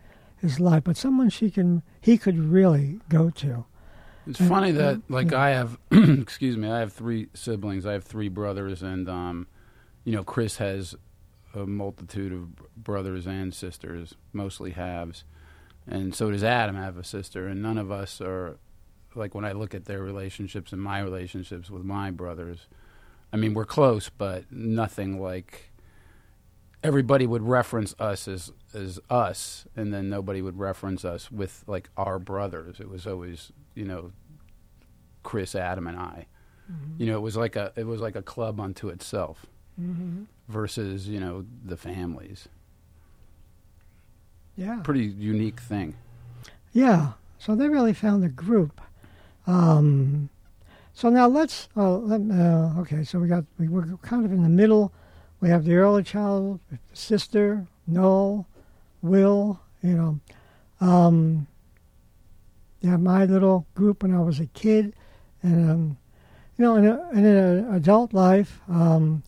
his 0.53 0.59
life, 0.59 0.83
but 0.85 0.95
someone 0.97 1.29
she 1.29 1.49
can 1.51 1.81
he 1.99 2.17
could 2.17 2.37
really 2.37 2.99
go 3.09 3.29
to. 3.31 3.65
It's 4.27 4.39
funny 4.39 4.71
that, 4.73 5.01
like. 5.09 5.33
I 5.33 5.51
have, 5.51 5.77
excuse 5.91 6.57
me, 6.57 6.69
I 6.69 6.79
have 6.79 6.93
three 6.93 7.29
siblings. 7.33 7.85
I 7.85 7.93
have 7.93 8.03
three 8.03 8.29
brothers, 8.29 8.81
and 8.83 9.07
um, 9.09 9.47
you 10.03 10.13
know, 10.13 10.23
Chris 10.23 10.57
has 10.57 10.95
a 11.53 11.65
multitude 11.65 12.33
of 12.33 12.55
brothers 12.83 13.25
and 13.25 13.53
sisters, 13.53 14.15
mostly 14.33 14.71
halves, 14.71 15.23
and 15.87 16.13
so 16.13 16.31
does 16.31 16.43
Adam 16.43 16.75
have 16.75 16.97
a 16.97 17.03
sister. 17.03 17.47
And 17.47 17.61
none 17.61 17.77
of 17.77 17.91
us 17.91 18.21
are 18.21 18.57
like 19.15 19.33
when 19.33 19.45
I 19.45 19.53
look 19.53 19.73
at 19.73 19.85
their 19.85 20.01
relationships 20.01 20.71
and 20.71 20.81
my 20.81 20.99
relationships 20.99 21.69
with 21.69 21.83
my 21.83 22.11
brothers. 22.11 22.67
I 23.33 23.37
mean, 23.37 23.53
we're 23.53 23.65
close, 23.65 24.09
but 24.09 24.51
nothing 24.51 25.19
like. 25.21 25.71
Everybody 26.83 27.25
would 27.25 27.43
reference 27.43 27.95
us 27.99 28.27
as 28.27 28.51
as 28.73 28.99
us, 29.09 29.65
and 29.75 29.93
then 29.93 30.09
nobody 30.09 30.41
would 30.41 30.57
reference 30.59 31.03
us 31.03 31.31
with 31.31 31.63
like 31.67 31.89
our 31.97 32.19
brothers. 32.19 32.79
It 32.79 32.89
was 32.89 33.07
always, 33.07 33.51
you 33.75 33.83
know, 33.85 34.11
Chris, 35.23 35.55
Adam, 35.55 35.87
and 35.87 35.97
I. 35.97 36.27
You 36.97 37.05
know, 37.05 37.15
it 37.17 37.21
was 37.21 37.37
like 37.37 37.55
a 37.55 37.71
it 37.75 37.85
was 37.87 38.01
like 38.01 38.15
a 38.15 38.21
club 38.21 38.59
unto 38.59 38.89
itself 38.89 39.45
Mm-hmm. 39.79 40.23
versus 40.49 41.07
you 41.07 41.19
know 41.19 41.45
the 41.63 41.77
families. 41.77 42.47
Yeah. 44.55 44.79
Pretty 44.83 45.05
unique 45.05 45.59
thing. 45.59 45.93
Yeah, 46.73 47.11
so 47.37 47.55
they 47.55 47.69
really 47.69 47.93
found 47.93 48.23
a 48.23 48.27
group. 48.29 48.81
Um, 49.45 50.29
so 50.93 51.09
now 51.09 51.27
let's. 51.27 51.69
Uh, 51.77 51.97
let, 51.97 52.21
uh, 52.35 52.79
okay, 52.81 53.03
so 53.03 53.19
we 53.19 53.27
got 53.27 53.45
we 53.59 53.67
were 53.67 53.85
kind 54.01 54.25
of 54.25 54.31
in 54.31 54.41
the 54.43 54.49
middle. 54.49 54.91
We 55.39 55.49
have 55.49 55.65
the 55.65 55.75
early 55.75 56.03
child, 56.03 56.59
sister, 56.93 57.67
Noel, 57.85 58.47
Will. 59.01 59.59
You 59.83 59.93
know, 59.93 60.19
um, 60.81 61.47
yeah, 62.81 62.97
my 62.97 63.25
little 63.25 63.67
group 63.75 64.03
when 64.03 64.15
I 64.15 64.21
was 64.21 64.39
a 64.39 64.47
kid, 64.47 64.93
and 65.43 65.71
um, 65.71 65.97
you 66.57 66.65
know, 66.65 66.75
in, 66.75 67.25
an 67.25 67.75
adult 67.75 68.13
life, 68.13 68.61
um, 68.67 69.23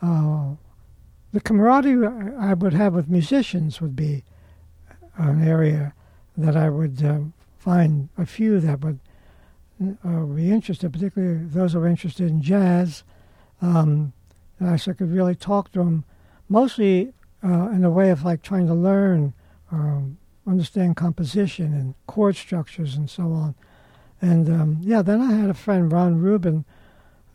uh, 0.00 0.54
the 1.32 1.40
camaraderie 1.40 2.06
I 2.38 2.54
would 2.54 2.72
have 2.72 2.94
with 2.94 3.08
musicians 3.08 3.80
would 3.80 3.94
be 3.94 4.24
an 5.18 5.46
area 5.46 5.92
that 6.36 6.56
I 6.56 6.70
would 6.70 7.04
uh, 7.04 7.18
find 7.58 8.08
a 8.16 8.24
few 8.24 8.60
that 8.60 8.80
would 8.80 9.00
uh, 10.04 10.20
be 10.24 10.50
interested, 10.50 10.92
particularly 10.92 11.44
those 11.44 11.74
who 11.74 11.80
are 11.80 11.86
interested 11.86 12.28
in 12.28 12.40
jazz. 12.40 13.04
Um, 13.60 14.12
and 14.58 14.68
I 14.68 14.76
so 14.76 14.94
could 14.94 15.12
really 15.12 15.34
talk 15.34 15.72
to 15.72 15.80
them, 15.80 16.04
mostly 16.48 17.12
uh, 17.44 17.68
in 17.70 17.84
a 17.84 17.90
way 17.90 18.10
of 18.10 18.24
like 18.24 18.42
trying 18.42 18.66
to 18.66 18.74
learn, 18.74 19.34
um, 19.70 20.18
understand 20.46 20.96
composition 20.96 21.74
and 21.74 21.94
chord 22.06 22.36
structures 22.36 22.96
and 22.96 23.10
so 23.10 23.24
on. 23.32 23.54
And 24.22 24.48
um, 24.48 24.78
yeah, 24.80 25.02
then 25.02 25.20
I 25.20 25.34
had 25.34 25.50
a 25.50 25.54
friend, 25.54 25.92
Ron 25.92 26.20
Rubin, 26.20 26.64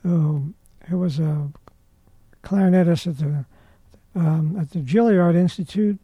who, 0.03 0.53
who 0.88 0.97
was 0.97 1.19
a 1.19 1.51
clarinetist 2.43 3.07
at 3.07 3.17
the 3.19 3.45
um, 4.13 4.57
at 4.60 4.71
the 4.71 4.79
Juilliard 4.79 5.36
Institute 5.36 5.97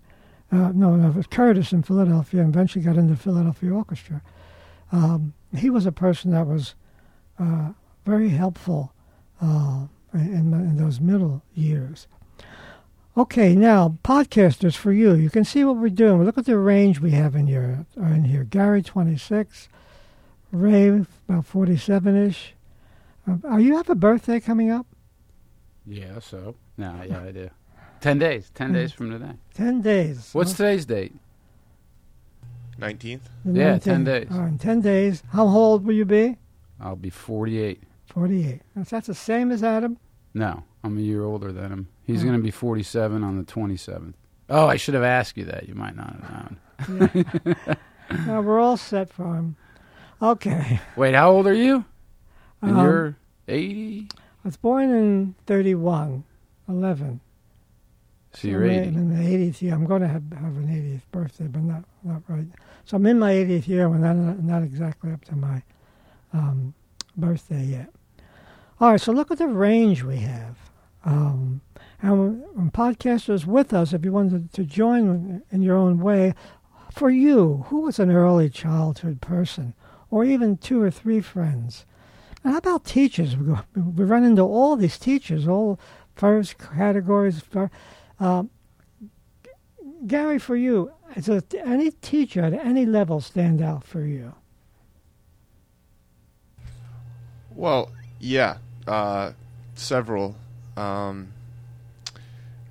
uh, 0.52 0.72
no, 0.74 0.96
no, 0.96 1.10
it 1.10 1.16
was 1.16 1.28
Curtis 1.28 1.74
in 1.74 1.84
Philadelphia, 1.84 2.42
and 2.42 2.54
eventually 2.54 2.84
got 2.84 2.96
into 2.96 3.14
the 3.14 3.20
Philadelphia 3.20 3.74
Orchestra. 3.74 4.22
Um, 4.92 5.34
he 5.56 5.70
was 5.70 5.86
a 5.86 5.92
person 5.92 6.32
that 6.32 6.48
was 6.48 6.76
uh, 7.38 7.72
very 8.06 8.30
helpful 8.30 8.94
uh, 9.42 9.88
in, 10.14 10.54
in 10.54 10.78
those 10.78 11.00
middle 11.00 11.42
years. 11.54 12.08
Okay, 13.18 13.56
now 13.56 13.98
podcasters 14.04 14.76
for 14.76 14.94
you. 14.94 15.16
You 15.16 15.30
can 15.32 15.44
see 15.44 15.64
what 15.64 15.78
we're 15.78 15.90
doing. 15.90 16.24
Look 16.24 16.38
at 16.38 16.46
the 16.46 16.58
range 16.58 17.00
we 17.00 17.12
have 17.12 17.36
in 17.36 17.48
here. 17.48 17.86
Uh, 18.00 18.06
in 18.06 18.26
here, 18.26 18.44
Gary 18.44 18.84
twenty 18.84 19.18
six, 19.18 19.70
Ray 20.52 21.04
about 21.28 21.46
forty 21.46 21.78
seven 21.78 22.16
ish. 22.16 22.54
Uh, 23.28 23.38
are 23.46 23.60
you 23.60 23.76
have 23.78 23.90
a 23.90 23.96
birthday 23.96 24.40
coming 24.40 24.70
up? 24.70 24.86
Yeah. 25.86 26.20
So 26.20 26.56
no, 26.78 27.02
yeah, 27.08 27.24
I 27.24 27.32
do. 27.32 27.50
Ten 28.02 28.20
days. 28.20 28.52
Ten 28.54 28.72
days 28.72 28.92
from 28.92 29.10
today. 29.10 29.34
Ten 29.56 29.82
days. 29.82 30.30
What's 30.34 30.54
today's 30.54 30.86
date? 30.86 31.16
Nineteenth. 32.78 33.28
Yeah, 33.44 33.78
19th. 33.78 33.84
10 33.84 34.04
days. 34.04 34.28
All 34.32 34.40
right, 34.42 34.48
in 34.50 34.58
ten 34.60 34.82
days. 34.82 35.24
How 35.32 35.48
old 35.48 35.86
will 35.86 35.96
you 35.96 36.06
be? 36.06 36.38
I'll 36.80 36.96
be 36.96 37.10
forty-eight. 37.10 37.82
48. 38.08 38.62
That's 38.76 39.08
the 39.08 39.14
same 39.14 39.52
as 39.52 39.64
Adam? 39.64 39.98
No, 40.34 40.64
I'm 40.84 40.98
a 40.98 41.02
year 41.02 41.24
older 41.24 41.52
than 41.52 41.72
him. 41.72 41.88
He's 42.04 42.24
going 42.24 42.36
to 42.36 42.42
be 42.42 42.52
forty-seven 42.52 43.24
on 43.24 43.38
the 43.38 43.44
twenty-seventh. 43.44 44.16
Oh, 44.50 44.68
I 44.68 44.78
should 44.78 44.94
have 44.94 45.04
asked 45.04 45.36
you 45.38 45.46
that. 45.46 45.68
You 45.68 45.76
might 45.76 45.96
not 45.96 46.16
have 46.22 46.58
known. 46.90 47.50
no, 48.28 48.42
we're 48.42 48.60
all 48.60 48.78
set 48.78 49.12
for 49.12 49.36
him. 49.36 49.56
Okay. 50.22 50.80
Wait, 50.96 51.14
how 51.16 51.32
old 51.32 51.48
are 51.48 51.54
you? 51.54 51.84
And 52.62 52.72
Um, 52.78 52.86
you're 52.86 53.18
eighty. 53.48 54.08
I 54.16 54.48
was 54.48 54.58
born 54.58 54.90
in 54.92 55.36
31, 55.46 56.24
11. 56.70 57.20
So 58.34 58.48
you're 58.48 58.64
I'm 58.64 58.70
eighty. 58.70 58.88
In 58.88 59.10
the 59.16 59.22
80th 59.52 59.62
year. 59.62 59.74
I'm 59.74 59.86
going 59.86 60.02
to 60.02 60.08
have, 60.08 60.24
have 60.32 60.56
an 60.56 60.68
80th 60.68 61.02
birthday, 61.12 61.48
but 61.48 61.64
not, 61.64 61.84
not 62.04 62.22
right. 62.30 62.46
So 62.86 62.96
I'm 62.96 63.06
in 63.08 63.20
my 63.20 63.34
80th 63.34 63.68
year, 63.68 63.88
and 63.88 64.02
not, 64.02 64.16
not 64.42 64.64
exactly 64.64 65.12
up 65.12 65.26
to 65.26 65.36
my 65.36 65.62
um, 66.32 66.74
birthday 67.18 67.64
yet. 67.66 67.90
All 68.80 68.92
right, 68.92 69.02
so 69.02 69.12
look 69.12 69.32
at 69.32 69.40
the 69.40 69.48
range 69.48 70.04
we 70.04 70.18
have. 70.18 70.56
Um, 71.04 71.62
and 72.00 72.72
podcasters 72.74 73.46
with 73.46 73.74
us, 73.74 73.92
if 73.92 74.06
you 74.06 74.12
wanted 74.12 74.54
to 74.54 74.64
join 74.64 75.42
in 75.50 75.64
your 75.64 75.76
own 75.76 76.00
way, 76.00 76.36
for 76.92 77.10
you, 77.10 77.66
who 77.70 77.82
was 77.82 77.98
an 77.98 78.12
early 78.12 78.50
childhood 78.52 79.20
person, 79.20 79.74
or 80.12 80.24
even 80.24 80.58
two 80.58 80.80
or 80.82 80.92
three 80.92 81.22
friends? 81.22 81.86
And 82.44 82.54
how 82.54 82.60
about 82.60 82.86
teachers? 82.86 83.36
We, 83.36 83.48
go, 83.48 83.60
we 83.76 84.06
run 84.06 84.24
into 84.24 84.44
all 84.44 84.76
these 84.76 85.00
teachers, 85.00 85.48
all 85.48 85.80
first 86.16 86.58
categories. 86.60 87.42
Uh, 88.20 88.44
Gary, 90.06 90.38
for 90.38 90.56
you, 90.56 90.92
does 91.20 91.44
any 91.56 91.92
teacher 91.92 92.42
at 92.42 92.54
any 92.54 92.86
level 92.86 93.22
stand 93.22 93.60
out 93.60 93.84
for 93.84 94.02
you? 94.02 94.36
Well, 97.50 97.92
yeah, 98.20 98.58
uh, 98.88 99.32
several. 99.76 100.36
Um, 100.76 101.34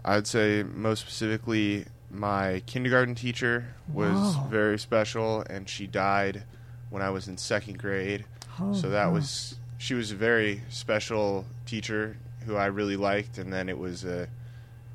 I'd 0.05 0.27
say 0.27 0.63
most 0.63 1.01
specifically, 1.01 1.87
my 2.11 2.63
kindergarten 2.67 3.15
teacher 3.15 3.75
was 3.93 4.37
Wow. 4.37 4.47
very 4.51 4.79
special, 4.79 5.43
and 5.51 5.69
she 5.69 5.87
died 5.87 6.45
when 6.91 7.03
I 7.03 7.11
was 7.11 7.27
in 7.29 7.37
second 7.37 7.79
grade. 7.79 8.25
Oh, 8.61 8.73
so 8.73 8.89
that 8.91 9.07
wow. 9.07 9.15
was 9.15 9.57
she 9.79 9.95
was 9.95 10.11
a 10.13 10.15
very 10.15 10.63
special 10.71 11.45
teacher 11.67 12.17
who 12.47 12.57
I 12.57 12.67
really 12.67 12.97
liked, 12.97 13.39
and 13.39 13.53
then 13.53 13.69
it 13.69 13.79
was 13.79 14.05
a 14.05 14.29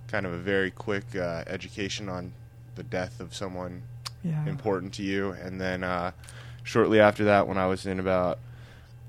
kind 0.07 0.25
of 0.25 0.34
a 0.34 0.38
very 0.38 0.71
quick 0.71 1.15
uh, 1.15 1.43
education 1.47 2.10
on 2.10 2.34
the 2.75 2.84
death 2.84 3.19
of 3.19 3.36
someone 3.36 3.84
yeah. 4.23 4.45
important 4.47 4.93
to 4.93 5.03
you. 5.03 5.31
And 5.31 5.60
then 5.60 5.84
uh, 5.84 6.12
shortly 6.63 6.99
after 6.99 7.23
that, 7.25 7.47
when 7.47 7.57
I 7.57 7.67
was 7.67 7.86
in 7.86 7.99
about 7.99 8.39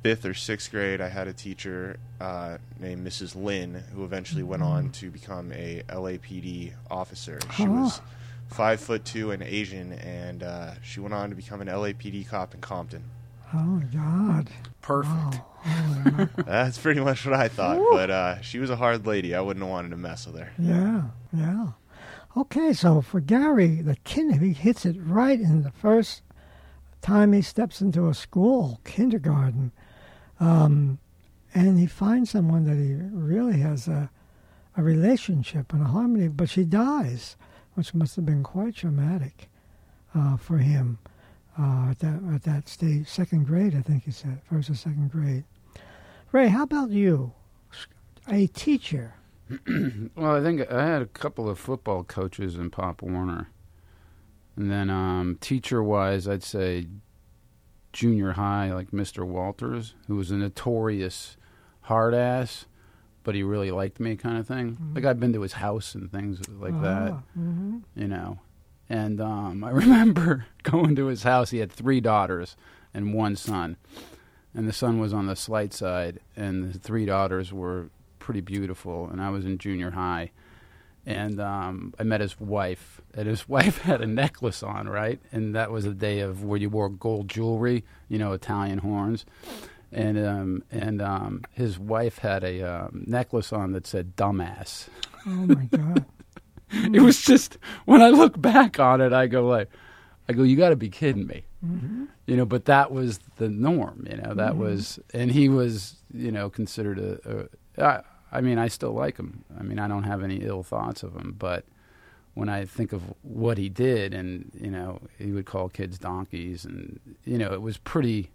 fifth 0.03 0.25
or 0.25 0.35
sixth 0.35 0.71
grade, 0.71 1.01
I 1.01 1.09
had 1.09 1.29
a 1.29 1.33
teacher 1.33 1.97
uh, 2.21 2.59
named 2.81 3.07
Mrs. 3.07 3.35
Lynn 3.37 3.83
who 3.95 4.05
eventually 4.05 4.43
went 4.43 4.63
on 4.63 4.91
to 4.91 5.11
become 5.11 5.53
a 5.53 5.83
LAPD 5.89 6.73
officer. 6.91 7.39
She 7.57 7.67
was 7.69 8.01
Oh. 8.01 8.55
five 8.55 8.81
foot 8.81 9.05
two 9.05 9.31
and 9.31 9.43
Asian, 9.43 9.93
and 9.93 10.43
uh, 10.43 10.73
she 10.83 11.01
went 11.01 11.15
on 11.15 11.31
to 11.31 11.35
become 11.37 11.61
an 11.61 11.69
LAPD 11.69 12.29
cop 12.29 12.55
in 12.55 12.61
Compton. 12.61 13.05
Oh 13.55 13.59
my 13.59 13.85
God! 13.85 14.51
Perfect. 14.81 15.41
Oh, 15.67 16.29
That's 16.47 16.79
pretty 16.79 17.01
much 17.01 17.25
what 17.27 17.35
I 17.35 17.49
thought. 17.49 17.79
But 17.93 18.11
uh, 18.11 18.41
she 18.41 18.59
was 18.59 18.71
a 18.71 18.77
hard 18.77 19.07
lady. 19.07 19.35
I 19.35 19.41
wouldn't 19.41 19.63
have 19.63 19.71
wanted 19.71 19.91
to 19.91 19.97
mess 19.97 20.27
with 20.27 20.37
her. 20.39 20.51
yeah, 20.59 21.03
yeah. 21.33 21.67
Okay, 22.35 22.73
so 22.73 23.03
for 23.03 23.21
Gary, 23.21 23.83
the 23.83 23.97
kid 24.05 24.37
he 24.41 24.55
hits 24.55 24.87
it 24.87 24.97
right 24.99 25.39
in 25.39 25.63
the 25.63 25.71
first 25.71 26.23
time 27.03 27.35
he 27.35 27.43
steps 27.43 27.83
into 27.83 28.09
a 28.09 28.15
school, 28.15 28.81
kindergarten, 28.85 29.71
um, 30.43 30.99
and 31.55 31.79
he 31.79 31.87
finds 31.87 32.31
someone 32.31 32.65
that 32.65 32.77
he 32.77 32.95
really 33.13 33.61
has 33.61 33.89
a 33.89 34.11
a 34.77 34.83
relationship 34.83 35.73
and 35.73 35.83
a 35.83 35.87
harmony. 35.87 36.29
But 36.29 36.49
she 36.49 36.65
dies, 36.65 37.37
which 37.75 37.95
must 37.95 38.17
have 38.17 38.25
been 38.25 38.43
quite 38.43 38.77
traumatic 38.77 39.51
uh, 40.15 40.37
for 40.37 40.59
him 40.59 40.99
uh, 41.59 41.91
at 41.91 41.99
that 42.01 42.21
at 42.35 42.43
that 42.45 42.69
stage, 42.69 43.09
second 43.09 43.47
grade, 43.47 43.75
I 43.77 43.83
think 43.83 44.05
he 44.05 44.11
said, 44.11 44.41
first 44.49 44.71
or 44.71 44.75
second 44.75 45.11
grade. 45.11 45.45
Ray, 46.33 46.49
how 46.49 46.63
about 46.63 46.91
you? 46.91 47.33
A 48.29 48.47
teacher. 48.49 49.15
Well, 50.15 50.37
I 50.37 50.43
think 50.43 50.71
I 50.71 50.87
had 50.87 51.03
a 51.03 51.07
couple 51.07 51.49
of 51.49 51.59
football 51.59 52.05
coaches 52.05 52.55
in 52.57 52.71
Pop 52.71 53.03
Warner, 53.03 53.51
and 54.57 54.71
then 54.71 54.89
um, 54.89 55.37
teacher-wise, 55.41 56.27
I'd 56.27 56.43
say 56.43 56.87
junior 57.93 58.33
high, 58.33 58.73
like 58.73 58.91
Mr. 58.91 59.25
Walters, 59.27 59.95
who 60.09 60.17
was 60.17 60.31
a 60.31 60.37
notorious 60.37 61.37
hard 61.83 62.15
ass, 62.15 62.67
but 63.25 63.35
he 63.35 63.43
really 63.43 63.71
liked 63.71 64.01
me, 64.01 64.17
kind 64.17 64.39
of 64.39 64.47
thing. 64.47 64.79
Like 64.95 65.05
I've 65.05 65.21
been 65.21 65.33
to 65.35 65.41
his 65.43 65.55
house 65.55 65.95
and 65.95 66.11
things 66.11 66.41
like 66.49 66.81
that, 66.83 67.13
hmm 67.35 67.79
you 67.95 68.09
know. 68.09 68.39
And 68.89 69.21
um, 69.21 69.63
I 69.69 69.71
remember 69.71 70.47
going 70.63 70.97
to 70.97 71.07
his 71.07 71.23
house. 71.23 71.51
He 71.51 71.59
had 71.59 71.73
three 71.73 72.01
daughters 72.01 72.57
and 72.95 73.15
one 73.15 73.37
son, 73.37 73.77
and 74.55 74.67
the 74.69 74.73
son 74.73 74.99
was 74.99 75.13
on 75.13 75.27
the 75.27 75.37
slight 75.37 75.73
side, 75.73 76.21
and 76.37 76.73
the 76.73 76.79
three 76.79 77.07
daughters 77.07 77.53
were 77.53 77.91
pretty 78.19 78.41
beautiful. 78.41 79.09
And 79.09 79.21
I 79.21 79.31
was 79.31 79.45
in 79.45 79.59
junior 79.59 79.93
high, 79.93 80.31
and 81.07 81.41
um, 81.41 81.95
I 81.99 82.03
met 82.05 82.21
his 82.21 82.39
wife, 82.41 83.01
and 83.15 83.27
his 83.29 83.49
wife 83.57 83.79
had 83.79 84.01
a 84.01 84.07
necklace 84.07 84.63
on, 84.63 84.89
right? 84.89 85.21
And 85.33 85.55
that 85.55 85.71
was 85.71 85.85
a 85.85 85.95
day 85.95 86.21
of 86.21 86.45
where 86.45 86.59
you 86.59 86.71
wore 86.71 86.89
gold 86.89 87.29
jewelry, 87.29 87.85
you 88.09 88.19
know, 88.19 88.33
Italian 88.33 88.79
horns. 88.79 89.25
And 89.95 90.19
um, 90.19 90.63
and 90.71 91.03
um, 91.03 91.43
his 91.53 91.79
wife 91.79 92.19
had 92.19 92.45
a 92.45 92.63
um, 92.63 93.05
necklace 93.07 93.53
on 93.53 93.73
that 93.73 93.87
said 93.87 94.17
"dumbass." 94.17 94.89
Oh 95.27 95.31
my 95.31 95.65
God. 95.67 96.05
It 96.95 97.03
was 97.03 97.21
just 97.21 97.59
when 97.85 98.01
I 98.01 98.09
look 98.09 98.41
back 98.41 98.81
on 98.81 99.03
it, 99.03 99.13
I 99.13 99.27
go 99.27 99.47
like, 99.47 99.69
I 100.27 100.33
go, 100.33 100.43
you 100.43 100.57
got 100.57 100.71
to 100.71 100.77
be 100.77 100.89
kidding 100.89 101.27
me, 101.27 101.45
Mm-hmm. 101.63 102.05
you 102.27 102.35
know. 102.35 102.47
But 102.47 102.65
that 102.65 102.91
was 102.93 103.19
the 103.37 103.51
norm, 103.51 104.07
you 104.09 104.17
know. 104.17 104.33
That 104.33 104.57
was, 104.57 104.99
and 105.13 105.31
he 105.31 105.51
was, 105.51 105.97
you 106.15 106.33
know, 106.33 106.49
considered 106.49 106.99
a. 106.99 107.49
a 107.79 107.85
I, 107.85 108.01
I 108.33 108.41
mean, 108.41 108.59
I 108.59 108.69
still 108.69 108.93
like 108.93 109.19
him. 109.19 109.45
I 109.59 109.63
mean, 109.63 109.79
I 109.79 109.87
don't 109.89 110.05
have 110.05 110.23
any 110.23 110.37
ill 110.37 110.63
thoughts 110.63 111.03
of 111.03 111.15
him, 111.15 111.37
but 111.39 111.65
when 112.35 112.49
I 112.49 112.65
think 112.65 112.93
of 112.93 113.03
what 113.23 113.59
he 113.59 113.69
did, 113.69 114.15
and 114.15 114.51
you 114.59 114.71
know, 114.71 115.01
he 115.19 115.33
would 115.33 115.45
call 115.45 115.69
kids 115.69 115.99
donkeys, 115.99 116.65
and 116.65 116.99
you 117.25 117.37
know, 117.39 117.53
it 117.53 117.61
was 117.63 117.77
pretty. 117.77 118.31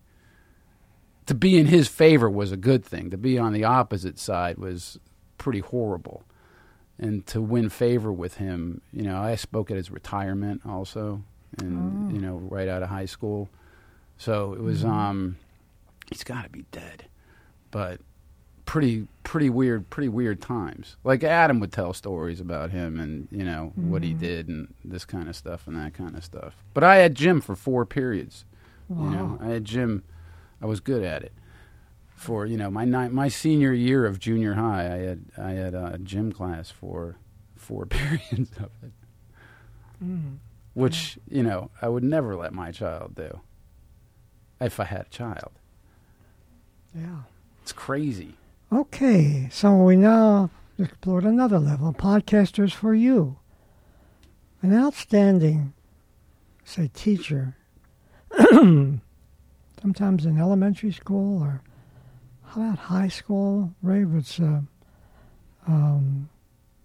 To 1.26 1.34
be 1.36 1.58
in 1.58 1.66
his 1.66 1.90
favor 1.90 2.30
was 2.30 2.52
a 2.54 2.58
good 2.58 2.86
thing. 2.86 3.10
To 3.10 3.18
be 3.18 3.38
on 3.38 3.52
the 3.52 3.66
opposite 3.66 4.18
side 4.18 4.58
was 4.58 4.98
pretty 5.38 5.60
horrible 5.60 6.24
and 7.00 7.28
to 7.28 7.42
win 7.42 7.70
favor 7.70 8.12
with 8.12 8.38
him, 8.38 8.82
you 8.92 9.04
know, 9.04 9.18
I 9.20 9.36
spoke 9.36 9.70
at 9.70 9.78
his 9.78 9.92
retirement 9.92 10.62
also, 10.66 11.22
and 11.60 12.10
Oh. 12.10 12.14
you 12.16 12.20
know, 12.22 12.38
right 12.38 12.68
out 12.68 12.82
of 12.82 12.90
high 12.90 13.06
school. 13.06 13.50
So 14.18 14.54
it 14.54 14.62
was, 14.62 14.84
um, 14.86 15.36
he's 16.10 16.24
got 16.24 16.44
to 16.44 16.50
be 16.50 16.66
dead, 16.72 17.06
but 17.72 18.00
pretty, 18.68 19.08
pretty 19.24 19.50
weird, 19.50 19.90
pretty 19.90 20.10
weird 20.10 20.40
times. 20.42 20.96
Like 21.04 21.24
Adam 21.24 21.60
would 21.60 21.72
tell 21.72 21.94
stories 21.94 22.40
about 22.40 22.70
him 22.70 23.00
and 23.00 23.28
you 23.32 23.44
know 23.44 23.72
what 23.76 24.04
he 24.04 24.14
did 24.14 24.48
and 24.48 24.72
this 24.86 25.04
kind 25.06 25.28
of 25.28 25.36
stuff 25.36 25.66
and 25.68 25.76
that 25.76 25.96
kind 25.96 26.16
of 26.16 26.24
stuff. 26.24 26.54
But 26.76 26.84
I 26.84 26.98
had 26.98 27.16
gym 27.16 27.42
for 27.42 27.56
four 27.56 27.84
periods. 27.86 28.46
You 28.90 28.96
know, 29.10 29.38
I 29.42 29.48
had 29.48 29.66
gym. 29.66 30.04
I 30.62 30.66
was 30.68 30.80
good 30.80 31.04
at 31.04 31.24
it 31.24 31.34
for 32.16 32.46
you 32.48 32.58
know 32.58 32.72
my 32.72 32.84
ni- 32.86 33.10
my 33.10 33.28
senior 33.28 33.72
year 33.74 34.06
of 34.06 34.18
junior 34.20 34.54
high, 34.56 34.86
I 34.86 34.98
had 35.00 35.26
I 35.38 35.50
had 35.52 35.74
a 35.76 35.98
gym 36.04 36.32
class 36.32 36.72
for 36.72 37.16
four 37.56 37.86
periods 37.98 38.52
of 38.58 38.70
it, 38.84 38.92
Mm. 40.04 40.38
which 40.74 41.18
you 41.30 41.42
know 41.44 41.70
I 41.82 41.90
would 41.90 42.04
never 42.04 42.36
let 42.36 42.54
my 42.54 42.72
child 42.72 43.16
do. 43.16 43.42
If 44.62 44.80
I 44.80 44.86
had 44.86 45.02
a 45.02 45.10
child, 45.10 45.52
Yeah. 46.96 47.22
it's 47.62 47.74
crazy. 47.74 48.36
Okay, 48.72 49.48
so 49.50 49.76
we 49.78 49.96
now 49.96 50.50
explored 50.78 51.24
another 51.24 51.58
level. 51.58 51.94
Podcasters 51.94 52.74
for 52.74 52.94
you. 52.94 53.38
An 54.62 54.74
outstanding, 54.76 55.74
say, 56.66 56.90
teacher. 56.94 57.56
Sometimes 58.52 60.26
in 60.26 60.38
elementary 60.38 60.92
school 60.92 61.42
or 61.42 61.62
how 62.46 62.62
about 62.62 62.78
high 62.78 63.08
school? 63.08 63.74
Ray 63.82 64.04
was, 64.04 64.40
uh, 64.40 64.62
um, 65.68 66.28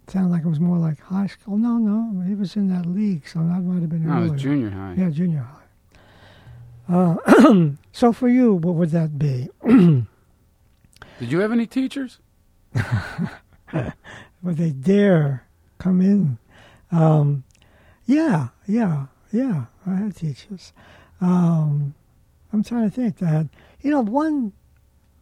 sounded 0.07 0.31
like 0.31 0.45
it 0.45 0.49
was 0.49 0.61
more 0.61 0.79
like 0.79 1.01
high 1.01 1.27
school. 1.27 1.57
No, 1.57 1.79
no, 1.79 2.21
he 2.27 2.35
was 2.35 2.55
in 2.55 2.69
that 2.69 2.87
league, 2.87 3.27
so 3.27 3.41
that 3.41 3.61
might 3.61 3.81
have 3.81 3.89
been 3.89 4.07
No, 4.07 4.23
it 4.23 4.31
was 4.31 4.43
junior 4.43 4.71
high. 4.71 4.95
Yeah, 4.97 5.11
junior 5.11 5.49
high. 6.89 7.17
Uh, 7.29 7.71
so 7.93 8.13
for 8.13 8.29
you, 8.29 8.55
what 8.55 8.75
would 8.77 8.91
that 8.91 9.19
be? 9.19 9.49
Did 11.23 11.31
you 11.31 11.39
have 11.39 11.53
any 11.53 11.67
teachers? 11.69 12.19
would 14.43 14.57
they 14.57 14.71
dare 14.71 15.47
come 15.79 16.01
in? 16.01 16.37
Um, 16.91 17.45
yeah, 18.07 18.49
yeah, 18.67 19.07
yeah. 19.31 19.67
I 19.87 19.95
had 19.95 20.17
teachers. 20.17 20.73
Um, 21.21 21.95
I'm 22.53 22.65
trying 22.65 22.91
to 22.91 22.97
think 22.97 23.19
that 23.19 23.47
you 23.83 23.93
know 23.93 24.01
one 24.01 24.53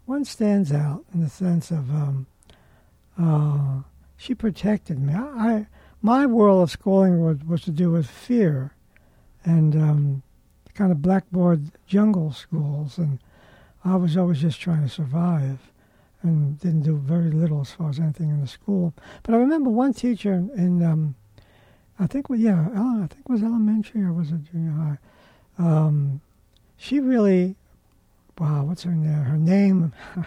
one 0.07 0.25
stands 0.25 0.73
out 0.73 1.05
in 1.13 1.21
the 1.21 1.29
sense 1.29 1.71
of 1.71 1.91
um, 1.91 2.27
uh, 3.21 3.83
she 4.17 4.35
protected 4.35 4.99
me. 4.99 5.13
I, 5.13 5.19
I 5.21 5.67
my 6.01 6.25
world 6.25 6.63
of 6.63 6.71
schooling 6.71 7.23
was, 7.23 7.45
was 7.45 7.61
to 7.65 7.71
do 7.71 7.91
with 7.91 8.09
fear 8.09 8.73
and 9.45 9.77
um, 9.77 10.23
kind 10.73 10.93
of 10.93 11.03
blackboard 11.03 11.73
jungle 11.87 12.33
schools, 12.33 12.97
and 12.97 13.19
I 13.85 13.97
was 13.97 14.17
always 14.17 14.41
just 14.41 14.63
trying 14.63 14.83
to 14.83 14.89
survive 14.89 15.70
and 16.23 16.59
didn't 16.61 16.83
do 16.83 16.97
very 16.97 17.31
little 17.31 17.61
as 17.61 17.73
far 17.73 17.89
as 17.89 17.99
anything 17.99 18.31
in 18.31 18.41
the 18.41 18.47
school. 18.47 18.93
But 19.23 19.35
I 19.35 19.39
remember 19.39 19.71
one 19.71 19.95
teacher 19.95 20.33
in, 20.33 20.83
um, 20.83 21.15
I 21.99 22.07
think, 22.07 22.27
yeah, 22.31 22.69
I 22.75 23.07
think 23.07 23.23
it 23.25 23.31
was 23.31 23.43
elementary 23.43 24.03
or 24.03 24.13
was 24.13 24.31
it 24.31 24.45
junior 24.51 24.73
high. 24.73 24.99
Um, 25.59 26.21
she 26.77 27.01
really, 27.01 27.57
wow, 28.39 28.65
what's 28.65 28.83
her 28.85 28.93
name? 28.93 29.25
Her 29.25 29.37
name, 29.37 29.93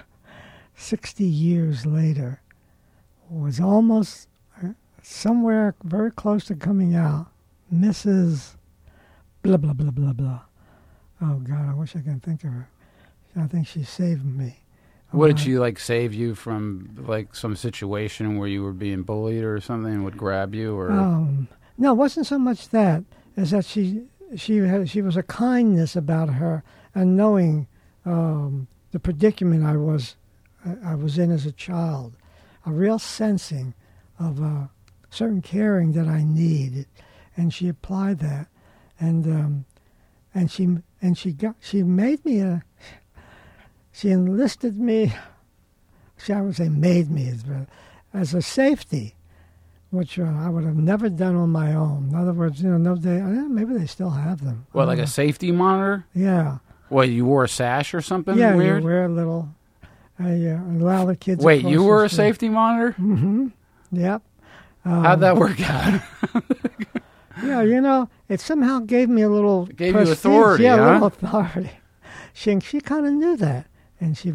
sixty 0.75 1.25
years 1.25 1.86
later, 1.86 2.41
was 3.29 3.60
almost 3.60 4.27
uh, 4.63 4.69
somewhere 5.01 5.73
very 5.84 6.12
close 6.12 6.45
to 6.45 6.56
coming 6.56 6.95
out. 6.95 7.27
Mrs. 7.73 8.56
Blah 9.41 9.58
blah 9.58 9.73
blah 9.73 9.89
blah 9.91 10.13
blah. 10.13 10.41
Oh 11.21 11.39
God, 11.39 11.69
I 11.69 11.73
wish 11.73 11.95
I 11.95 12.01
could 12.01 12.21
think 12.21 12.43
of 12.43 12.51
her. 12.51 12.69
I 13.36 13.47
think 13.47 13.67
she 13.67 13.84
saved 13.84 14.25
me. 14.25 14.62
What 15.13 15.28
did 15.28 15.38
Uh, 15.38 15.39
she 15.39 15.58
like 15.60 15.80
save 15.80 16.13
you 16.13 16.36
from 16.36 16.89
like 17.08 17.36
some 17.36 17.55
situation 17.55 18.38
where 18.38 18.47
you 18.47 18.64
were 18.64 18.74
being 18.74 19.03
bullied 19.03 19.43
or 19.43 19.61
something 19.61 19.93
and 19.93 20.03
would 20.03 20.18
grab 20.18 20.53
you 20.55 20.76
or? 20.76 20.91
Um, 20.91 21.47
no, 21.78 21.91
it 21.91 21.97
wasn't 21.97 22.26
so 22.26 22.39
much 22.39 22.70
that 22.70 23.03
as 23.38 23.51
that 23.51 23.66
she 23.66 24.03
she 24.36 24.57
had 24.57 24.89
she 24.89 25.01
was 25.01 25.16
a 25.16 25.24
kindness 25.24 25.95
about 25.95 26.30
her 26.36 26.64
and 26.95 27.16
knowing 27.16 27.68
um, 28.05 28.68
the 28.91 28.99
predicament 28.99 29.64
I 29.64 29.78
was 29.78 30.16
I 30.66 30.91
I 30.91 30.95
was 30.95 31.18
in 31.18 31.32
as 31.32 31.45
a 31.45 31.51
child, 31.51 32.18
a 32.66 32.72
real 32.72 32.99
sensing 32.99 33.74
of 34.20 34.39
a 34.41 34.70
certain 35.09 35.41
caring 35.41 35.91
that 35.93 36.07
I 36.07 36.24
needed, 36.24 36.88
and 37.38 37.53
she 37.53 37.68
applied 37.68 38.20
that, 38.20 38.47
and 38.99 39.26
um, 39.28 39.66
and 40.34 40.49
she 40.49 40.78
and 41.01 41.18
she 41.18 41.34
got 41.34 41.55
she 41.59 41.84
made 41.84 42.26
me 42.26 42.39
a 42.39 42.64
she 43.94 44.10
enlisted 44.10 44.78
me. 44.78 45.14
She 46.18 46.34
I 46.34 46.41
would 46.41 46.56
say 46.58 46.68
made 46.68 47.10
me 47.10 47.30
as 47.30 47.44
a, 47.46 47.68
as 48.14 48.34
a 48.34 48.41
safety 48.41 49.16
which 49.94 50.18
uh, 50.18 50.24
I 50.24 50.50
would 50.50 50.64
have 50.64 50.76
never 50.76 51.08
done 51.08 51.36
on 51.36 51.52
my 51.52 51.76
own. 51.76 52.10
In 52.10 52.16
other 52.16 52.34
words, 52.34 52.64
you 52.64 52.68
know, 52.72 52.78
no, 52.78 52.94
uh, 52.94 53.48
maybe 53.48 53.76
they 53.76 53.86
still 53.86 54.10
have 54.10 54.44
them. 54.44 54.66
what 54.72 54.84
I 54.84 54.86
like 54.86 54.98
don't 54.98 55.06
a 55.06 55.08
safety 55.08 55.52
monitor? 55.52 56.08
yeah, 56.16 56.58
What 56.89 57.10
you 57.10 57.26
wore 57.26 57.44
a 57.44 57.48
sash 57.48 57.94
or 57.94 58.02
something 58.02 58.36
yeah, 58.36 58.56
weird? 58.56 58.82
you 58.82 58.88
wear 58.89 59.06
a 59.06 59.10
little. 59.10 59.50
Uh, 60.20 60.30
allow 60.30 61.06
the 61.06 61.16
kids. 61.16 61.44
Wait, 61.44 61.64
you 61.64 61.84
were 61.84 62.04
a 62.06 62.10
street. 62.10 62.18
safety 62.18 62.50
monitor? 62.50 62.94
Mm-hmm. 62.94 63.48
Yep. 63.91 64.24
Um, 64.84 65.04
How'd 65.04 65.20
that 65.20 65.38
work 65.38 65.62
out? 65.62 66.02
Yeah, 67.44 67.62
you 67.64 67.82
know, 67.82 68.10
it 68.30 68.39
somehow 68.39 68.80
gave 68.80 69.10
me 69.10 69.22
a 69.24 69.30
little. 69.30 69.68
It 69.70 69.76
gave 69.76 69.96
you 69.96 70.02
authority, 70.02 70.64
Yeah, 70.64 70.76
a 70.76 70.94
little 70.94 71.08
authority. 71.08 71.72
She 72.34 72.60
she 72.60 72.80
kind 72.80 73.06
of 73.06 73.14
knew 73.14 73.36
that, 73.38 73.68
and 74.04 74.18
she 74.18 74.34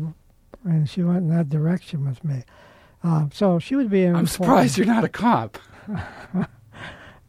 and 0.64 0.88
she 0.88 1.02
went 1.02 1.18
in 1.18 1.28
that 1.28 1.48
direction 1.48 2.04
with 2.06 2.24
me. 2.24 2.42
Um, 3.04 3.30
so 3.32 3.58
she 3.58 3.76
would 3.76 3.90
be. 3.90 4.04
I'm 4.04 4.16
important- 4.16 4.30
surprised 4.30 4.78
you're 4.78 4.86
not 4.86 5.04
a 5.04 5.08
cop. 5.08 5.58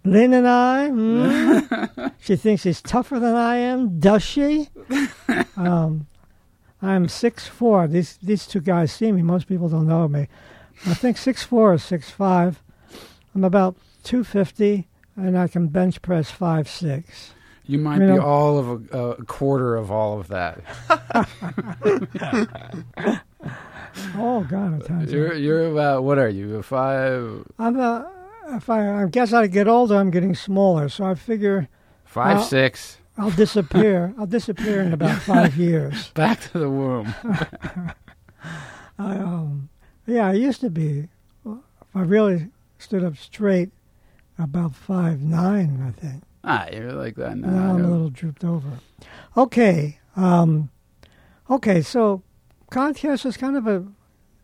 Lynn 0.05 0.33
and 0.33 0.47
I. 0.47 0.89
mm, 0.89 2.13
she 2.19 2.35
thinks 2.37 2.63
she's 2.63 2.81
tougher 2.81 3.19
than 3.19 3.35
I 3.35 3.57
am. 3.57 3.99
Does 3.99 4.23
she? 4.23 4.69
um, 5.57 6.07
I'm 6.81 7.07
six 7.09 7.47
four. 7.47 7.87
These 7.87 8.17
these 8.23 8.47
two 8.47 8.61
guys 8.61 8.91
see 8.93 9.11
me. 9.11 9.21
Most 9.21 9.47
people 9.47 9.67
don't 9.69 9.87
know 9.87 10.07
me. 10.07 10.27
I 10.85 10.93
think 10.93 11.17
six 11.17 11.43
four 11.43 11.73
or 11.73 11.77
six 11.77 12.09
five. 12.09 12.63
I'm 13.35 13.43
about 13.43 13.75
two 14.03 14.23
fifty, 14.23 14.87
and 15.17 15.37
I 15.37 15.47
can 15.49 15.67
bench 15.67 16.01
press 16.01 16.31
five 16.31 16.69
six. 16.69 17.33
You 17.69 17.77
might 17.77 18.01
You 18.01 18.13
be 18.13 18.17
all 18.17 18.57
of 18.57 18.67
a, 18.91 18.99
a 19.19 19.25
quarter 19.25 19.75
of 19.75 19.91
all 19.91 20.19
of 20.19 20.27
that. 20.29 20.59
Oh 24.15 24.45
God. 24.49 25.09
You're 25.09 25.33
you're 25.33 25.71
about 25.71 26.03
what 26.03 26.17
are 26.17 26.29
you? 26.29 26.57
A 26.57 26.63
five 26.63 27.43
I'm 27.57 27.79
uh, 27.79 28.03
if 28.49 28.69
I, 28.69 29.03
I 29.03 29.07
guess 29.07 29.33
I 29.33 29.47
get 29.47 29.67
older, 29.67 29.95
I'm 29.95 30.11
getting 30.11 30.35
smaller. 30.35 30.89
So 30.89 31.05
I 31.05 31.15
figure 31.15 31.67
five 32.05 32.37
Well- 32.37 32.45
six. 32.45 32.97
I'll 33.17 33.31
disappear. 33.31 34.13
I'll 34.17 34.25
disappear 34.27 34.81
in 34.81 34.93
about 34.93 35.21
five 35.33 35.57
years. 35.57 36.09
Back 36.11 36.39
to 36.51 36.59
the 36.59 36.69
womb. 36.69 37.13
I, 38.97 39.15
um, 39.17 39.67
yeah, 40.07 40.27
I 40.27 40.33
used 40.33 40.61
to 40.61 40.69
be. 40.69 41.09
If 41.45 41.95
I 41.95 42.01
really 42.01 42.47
stood 42.77 43.03
up 43.03 43.17
straight, 43.17 43.71
about 44.37 44.73
five 44.73 45.19
nine, 45.21 45.83
I 45.85 45.91
think. 45.99 46.23
Ah, 46.43 46.67
you're 46.71 46.93
like 46.93 47.15
that 47.15 47.37
now. 47.37 47.49
now 47.49 47.73
I'm 47.73 47.85
a 47.85 47.87
little 47.87 48.09
drooped 48.09 48.43
over. 48.43 48.79
Okay, 49.35 49.99
um, 50.15 50.69
okay. 51.49 51.81
So, 51.81 52.23
podcast 52.71 53.25
is 53.25 53.35
kind 53.37 53.57
of 53.57 53.67
a 53.67 53.85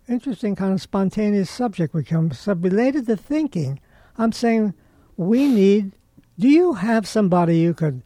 interesting, 0.08 0.56
kind 0.56 0.74
of 0.74 0.82
spontaneous 0.82 1.50
subject. 1.50 1.94
We 1.94 2.04
come 2.04 2.32
so 2.32 2.54
related 2.54 3.06
to 3.08 3.16
thinking. 3.16 3.80
I'm 4.18 4.32
saying 4.32 4.74
we 5.18 5.48
need. 5.48 5.94
Do 6.38 6.50
you 6.50 6.74
have 6.74 7.08
somebody 7.08 7.60
you 7.60 7.74
could 7.74 8.02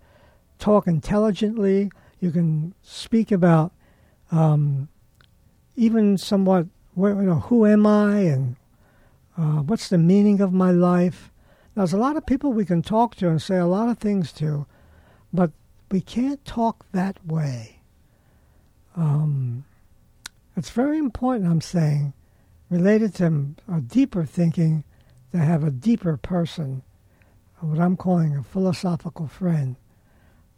talk 0.60 0.88
intelligently? 0.88 1.92
You 2.20 2.32
can 2.32 2.76
speak 2.84 3.32
about 3.32 3.72
um, 4.32 4.90
even 5.76 6.18
somewhat. 6.18 6.68
You 6.96 7.14
know, 7.16 7.40
who 7.40 7.66
am 7.66 7.88
I 7.88 8.20
and 8.20 8.56
uh, 9.38 9.62
what's 9.62 9.88
the 9.88 9.98
meaning 9.98 10.42
of 10.42 10.52
my 10.52 10.70
life? 10.72 11.32
There's 11.80 11.94
a 11.94 11.98
lot 11.98 12.18
of 12.18 12.26
people 12.26 12.52
we 12.52 12.66
can 12.66 12.82
talk 12.82 13.16
to 13.16 13.30
and 13.30 13.42
say 13.42 13.56
a 13.56 13.66
lot 13.66 13.88
of 13.88 14.00
things 14.00 14.34
to, 14.34 14.66
but 15.32 15.52
we 15.90 16.02
can't 16.02 16.44
talk 16.44 16.86
that 16.92 17.26
way. 17.26 17.80
Um, 18.98 19.64
it's 20.58 20.72
very 20.72 20.98
important, 20.98 21.50
I'm 21.50 21.62
saying, 21.62 22.12
related 22.70 23.16
to 23.16 23.56
a 23.72 23.80
deeper 23.80 24.26
thinking, 24.26 24.84
to 25.32 25.38
have 25.38 25.64
a 25.64 25.72
deeper 25.72 26.18
person, 26.18 26.84
what 27.62 27.80
I'm 27.80 27.96
calling 27.96 28.36
a 28.36 28.44
philosophical 28.44 29.28
friend, 29.28 29.78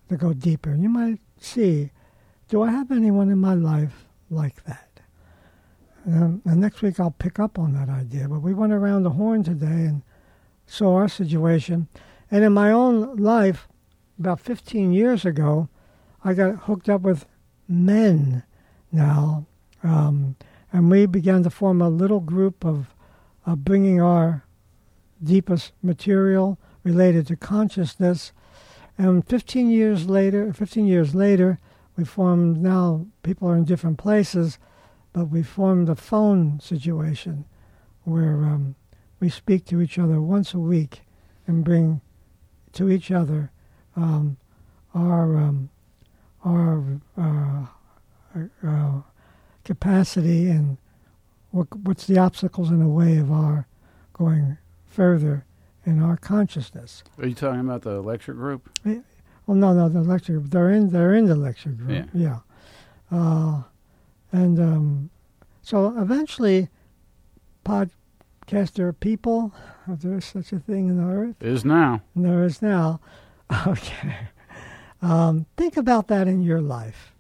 to 0.10 0.18
go 0.18 0.34
deeper. 0.34 0.72
And 0.72 0.82
you 0.82 0.90
might 0.90 1.20
see, 1.40 1.92
do 2.50 2.64
I 2.64 2.72
have 2.72 2.90
anyone 2.90 3.30
in 3.30 3.38
my 3.38 3.54
life 3.54 4.08
like 4.32 4.64
that? 4.64 5.02
Um, 6.08 6.42
and 6.46 6.60
next 6.60 6.82
week 6.82 7.00
I'll 7.00 7.12
pick 7.12 7.38
up 7.38 7.60
on 7.60 7.74
that 7.74 7.90
idea. 7.90 8.28
But 8.28 8.40
we 8.40 8.56
went 8.56 8.74
around 8.74 9.04
the 9.04 9.12
horn 9.12 9.44
today 9.44 9.86
and 9.86 10.02
saw 10.72 10.96
our 10.96 11.10
situation. 11.10 11.88
And 12.30 12.44
in 12.44 12.54
my 12.54 12.72
own 12.72 13.18
life, 13.18 13.68
about 14.18 14.40
15 14.40 14.94
years 14.94 15.26
ago, 15.26 15.68
I 16.24 16.34
got 16.34 16.64
hooked 16.64 16.88
up 16.88 17.02
with 17.02 17.26
men 17.68 18.44
now. 18.92 19.46
Um, 19.84 20.38
and 20.72 20.90
we 20.90 21.06
began 21.06 21.44
to 21.44 21.50
form 21.50 21.82
a 21.82 21.90
little 21.90 22.22
group 22.22 22.64
of, 22.66 22.96
of 23.46 23.66
bringing 23.66 24.02
our 24.02 24.46
deepest 25.22 25.74
material 25.84 26.58
related 26.84 27.28
to 27.28 27.36
consciousness. 27.36 28.32
And 28.98 29.28
15 29.28 29.70
years 29.70 30.08
later, 30.08 30.54
15 30.54 30.88
years 30.88 31.14
later, 31.14 31.60
we 31.98 32.06
formed 32.06 32.62
now, 32.62 33.08
people 33.24 33.50
are 33.50 33.58
in 33.58 33.66
different 33.66 33.98
places, 33.98 34.58
but 35.12 35.26
we 35.26 35.44
formed 35.44 35.90
a 35.90 35.96
phone 35.96 36.62
situation 36.62 37.46
where 38.04 38.46
um, 38.46 38.76
we 39.22 39.30
speak 39.30 39.64
to 39.66 39.80
each 39.80 39.98
other 39.98 40.20
once 40.20 40.54
a 40.54 40.60
week 40.60 41.04
and 41.48 41.64
bring 41.64 42.02
to 42.74 42.90
each 42.90 43.12
other 43.12 43.52
um, 43.96 44.36
our 44.94 45.38
um, 45.38 45.70
our 46.44 46.84
uh, 47.18 47.66
uh, 48.68 49.02
capacity 49.64 50.50
and 50.50 50.78
what, 51.52 51.68
what's 51.78 52.08
the 52.08 52.18
obstacles 52.18 52.72
in 52.72 52.80
the 52.80 52.88
way 52.88 53.18
of 53.18 53.32
our 53.32 53.68
going 54.14 54.58
further 54.88 55.46
in 55.86 56.02
our 56.02 56.18
consciousness. 56.18 57.04
Are 57.20 57.28
you 57.28 57.36
talking 57.36 57.60
about 57.60 57.84
the 57.84 58.02
lecture 58.02 58.34
group? 58.34 58.70
Well, 59.46 59.58
no, 59.58 59.74
no, 59.74 59.88
the 59.88 60.02
lecture 60.02 60.34
group. 60.34 60.50
They're 60.50 60.72
in. 60.72 60.90
They're 60.90 61.14
in 61.14 61.26
the 61.26 61.36
lecture 61.36 61.70
group. 61.70 62.08
Yeah. 62.14 62.40
Uh, 63.12 63.64
and 64.32 64.60
um, 64.60 65.10
so 65.62 65.98
eventually, 66.00 66.70
podcaster 68.52 68.98
people, 69.00 69.54
if 69.88 70.02
there 70.02 70.18
is 70.18 70.26
such 70.26 70.52
a 70.52 70.60
thing 70.60 70.90
in 70.90 70.98
the 70.98 71.14
earth, 71.14 71.36
Is 71.42 71.64
now. 71.66 72.02
and 72.16 72.26
there 72.26 72.44
is 72.44 72.62
now. 72.62 73.00
Okay. 73.68 74.16
Um, 75.02 75.46
think 75.58 75.76
about 75.76 76.08
that 76.08 76.26
in 76.28 76.42
your 76.42 76.62
life. 76.62 77.14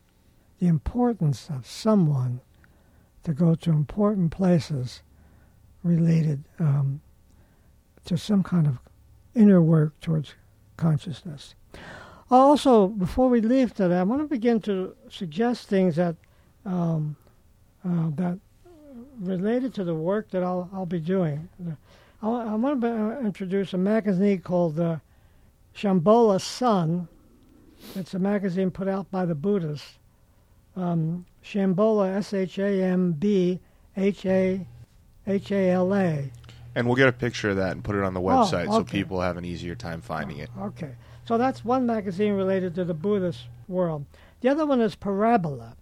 The 0.59 0.67
importance 0.67 1.49
of 1.49 1.67
someone 1.67 2.39
to 3.23 3.33
go 3.33 3.53
to 3.55 3.69
important 3.69 4.31
places 4.31 5.01
related 5.83 6.45
um, 6.57 7.01
to 8.05 8.17
some 8.17 8.43
kind 8.43 8.65
of 8.65 8.77
inner 9.35 9.61
work 9.61 9.99
towards 9.99 10.35
consciousness. 10.77 11.53
Also, 12.29 12.87
before 12.87 13.27
we 13.27 13.41
leave 13.41 13.73
today, 13.73 13.97
I 13.97 14.03
want 14.03 14.21
to 14.21 14.27
begin 14.27 14.61
to 14.61 14.95
suggest 15.09 15.67
things 15.67 15.97
that 15.97 16.15
um, 16.65 17.17
uh, 17.83 18.09
that 18.15 18.39
related 19.21 19.73
to 19.75 19.83
the 19.83 19.95
work 19.95 20.29
that 20.31 20.43
I'll 20.43 20.69
I'll 20.73 20.85
be 20.85 20.99
doing. 20.99 21.47
I, 22.21 22.27
I 22.27 22.55
want 22.55 22.81
to 22.81 22.87
uh, 22.87 23.19
introduce 23.21 23.73
a 23.73 23.77
magazine 23.77 24.39
called 24.39 24.79
uh, 24.79 24.97
Shambhala 25.75 26.41
Sun. 26.41 27.07
It's 27.95 28.13
a 28.13 28.19
magazine 28.19 28.71
put 28.71 28.87
out 28.87 29.09
by 29.09 29.25
the 29.25 29.35
Buddhists. 29.35 29.97
Um, 30.75 31.25
Shambhala, 31.43 32.15
S 32.17 32.33
H 32.33 32.57
A 32.59 32.83
M 32.83 33.13
B 33.13 33.59
H 33.97 34.25
A 34.25 34.65
H 35.27 35.51
A 35.51 35.69
L 35.71 35.93
A. 35.93 36.31
And 36.73 36.87
we'll 36.87 36.95
get 36.95 37.09
a 37.09 37.13
picture 37.13 37.49
of 37.49 37.57
that 37.57 37.71
and 37.73 37.83
put 37.83 37.95
it 37.95 38.03
on 38.03 38.13
the 38.13 38.21
Oh, 38.21 38.25
website 38.25 38.67
so 38.67 38.83
people 38.83 39.19
have 39.19 39.35
an 39.37 39.43
easier 39.43 39.75
time 39.75 40.01
finding 40.01 40.37
it. 40.37 40.49
Okay. 40.57 40.91
So 41.25 41.37
that's 41.37 41.65
one 41.65 41.85
magazine 41.85 42.33
related 42.33 42.75
to 42.75 42.85
the 42.85 42.93
Buddhist 42.93 43.41
world. 43.67 44.05
The 44.39 44.49
other 44.49 44.65
one 44.65 44.79
is 44.79 44.95
Parabola. 44.95 45.75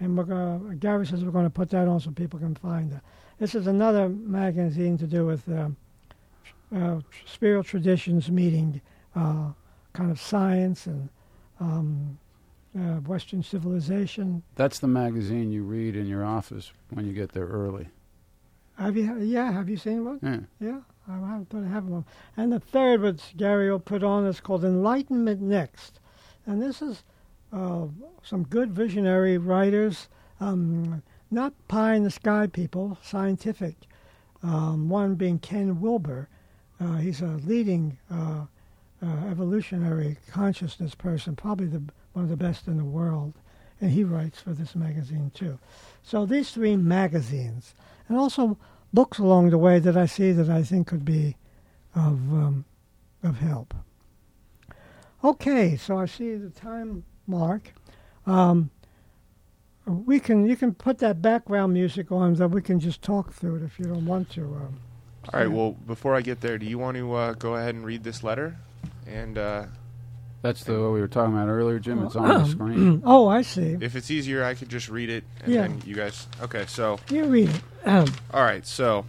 And 0.00 0.16
we're 0.16 0.24
going 0.24 0.78
Gary 0.78 1.06
says 1.06 1.24
we're 1.24 1.32
going 1.32 1.46
to 1.46 1.50
put 1.50 1.70
that 1.70 1.88
on 1.88 2.00
so 2.00 2.10
people 2.10 2.38
can 2.38 2.54
find 2.54 2.92
it. 2.92 3.00
This 3.38 3.54
is 3.54 3.66
another 3.66 4.08
magazine 4.08 4.96
to 4.98 5.06
do 5.06 5.26
with 5.26 5.48
uh, 5.48 7.00
spiritual 7.26 7.64
traditions 7.64 8.30
meeting 8.30 8.80
uh, 9.16 9.50
kind 9.92 10.10
of 10.10 10.20
science 10.20 10.86
and 10.86 11.08
um, 11.60 12.18
uh, 12.76 13.00
Western 13.00 13.42
civilization. 13.42 14.42
That's 14.54 14.78
the 14.78 14.88
magazine 14.88 15.50
you 15.50 15.62
read 15.64 15.96
in 15.96 16.06
your 16.06 16.24
office 16.24 16.72
when 16.90 17.06
you 17.06 17.12
get 17.12 17.32
there 17.32 17.46
early. 17.46 17.88
Have 18.78 18.96
you? 18.96 19.18
Yeah. 19.18 19.50
Have 19.50 19.68
you 19.68 19.76
seen 19.76 20.04
one? 20.04 20.20
Yeah. 20.22 20.68
Yeah, 20.68 20.80
I 21.08 21.14
haven't 21.14 21.50
thought 21.50 21.64
I 21.64 21.68
have 21.68 21.86
one. 21.86 22.04
And 22.36 22.52
the 22.52 22.60
third, 22.60 23.00
which 23.00 23.36
Gary 23.36 23.70
will 23.70 23.80
put 23.80 24.04
on, 24.04 24.24
is 24.26 24.40
called 24.40 24.64
Enlightenment 24.64 25.40
Next. 25.40 25.98
And 26.46 26.62
this 26.62 26.80
is 26.80 27.02
uh, 27.52 27.86
some 28.22 28.44
good 28.44 28.72
visionary 28.72 29.38
writers, 29.38 30.08
um, 30.40 31.02
not 31.30 31.52
pie 31.68 31.94
in 31.94 32.04
the 32.04 32.10
sky 32.10 32.46
people, 32.46 32.98
scientific. 33.02 33.76
Um, 34.42 34.88
one 34.88 35.14
being 35.14 35.38
Ken 35.38 35.80
Wilber. 35.80 36.28
Uh, 36.80 36.96
he's 36.96 37.20
a 37.22 37.40
leading 37.44 37.98
uh, 38.10 38.44
uh, 39.02 39.26
evolutionary 39.30 40.16
consciousness 40.30 40.94
person, 40.94 41.34
probably 41.34 41.66
the, 41.66 41.82
one 42.12 42.24
of 42.24 42.30
the 42.30 42.36
best 42.36 42.68
in 42.68 42.76
the 42.76 42.84
world. 42.84 43.34
And 43.80 43.90
he 43.90 44.04
writes 44.04 44.40
for 44.40 44.50
this 44.50 44.74
magazine 44.74 45.30
too. 45.34 45.58
So 46.02 46.26
these 46.26 46.50
three 46.50 46.76
magazines, 46.76 47.74
and 48.08 48.18
also 48.18 48.58
books 48.92 49.18
along 49.18 49.50
the 49.50 49.58
way 49.58 49.78
that 49.78 49.96
I 49.96 50.06
see 50.06 50.32
that 50.32 50.48
I 50.48 50.62
think 50.62 50.88
could 50.88 51.04
be 51.04 51.36
of 51.94 52.32
um, 52.32 52.64
of 53.22 53.38
help. 53.38 53.74
Okay, 55.22 55.76
so 55.76 55.98
I 55.98 56.06
see 56.06 56.34
the 56.36 56.50
time 56.50 57.04
mark. 57.28 57.72
Um, 58.26 58.70
we 59.86 60.20
can 60.20 60.46
you 60.46 60.56
can 60.56 60.74
put 60.74 60.98
that 60.98 61.22
background 61.22 61.72
music 61.72 62.12
on 62.12 62.34
that 62.34 62.48
we 62.48 62.60
can 62.60 62.78
just 62.78 63.00
talk 63.00 63.32
through 63.32 63.56
it 63.56 63.62
if 63.62 63.78
you 63.78 63.86
don't 63.86 64.04
want 64.06 64.28
to. 64.30 64.42
Um, 64.42 64.80
All 65.32 65.40
right. 65.40 65.50
Well, 65.50 65.72
before 65.72 66.14
I 66.14 66.20
get 66.20 66.40
there, 66.40 66.58
do 66.58 66.66
you 66.66 66.78
want 66.78 66.96
to 66.96 67.14
uh, 67.14 67.32
go 67.34 67.54
ahead 67.54 67.74
and 67.74 67.84
read 67.84 68.04
this 68.04 68.22
letter? 68.22 68.56
And 69.06 69.38
uh, 69.38 69.64
That's 70.42 70.64
the 70.64 70.72
what 70.78 70.92
we 70.92 71.00
were 71.00 71.08
talking 71.08 71.34
about 71.34 71.48
earlier, 71.48 71.78
Jim. 71.78 72.04
It's 72.04 72.16
on 72.16 72.28
the 72.28 72.44
screen. 72.44 73.02
oh, 73.06 73.28
I 73.28 73.40
see. 73.40 73.78
if 73.80 73.96
it's 73.96 74.10
easier, 74.10 74.44
I 74.44 74.52
could 74.54 74.68
just 74.68 74.90
read 74.90 75.08
it, 75.08 75.24
and 75.42 75.52
Yeah. 75.54 75.62
then 75.62 75.82
you 75.86 75.94
guys. 75.94 76.26
Okay. 76.42 76.66
So, 76.66 76.98
You 77.10 77.24
read 77.24 77.48
it. 77.48 77.62
Um, 77.86 78.12
all 78.34 78.42
right. 78.42 78.66
So, 78.66 79.06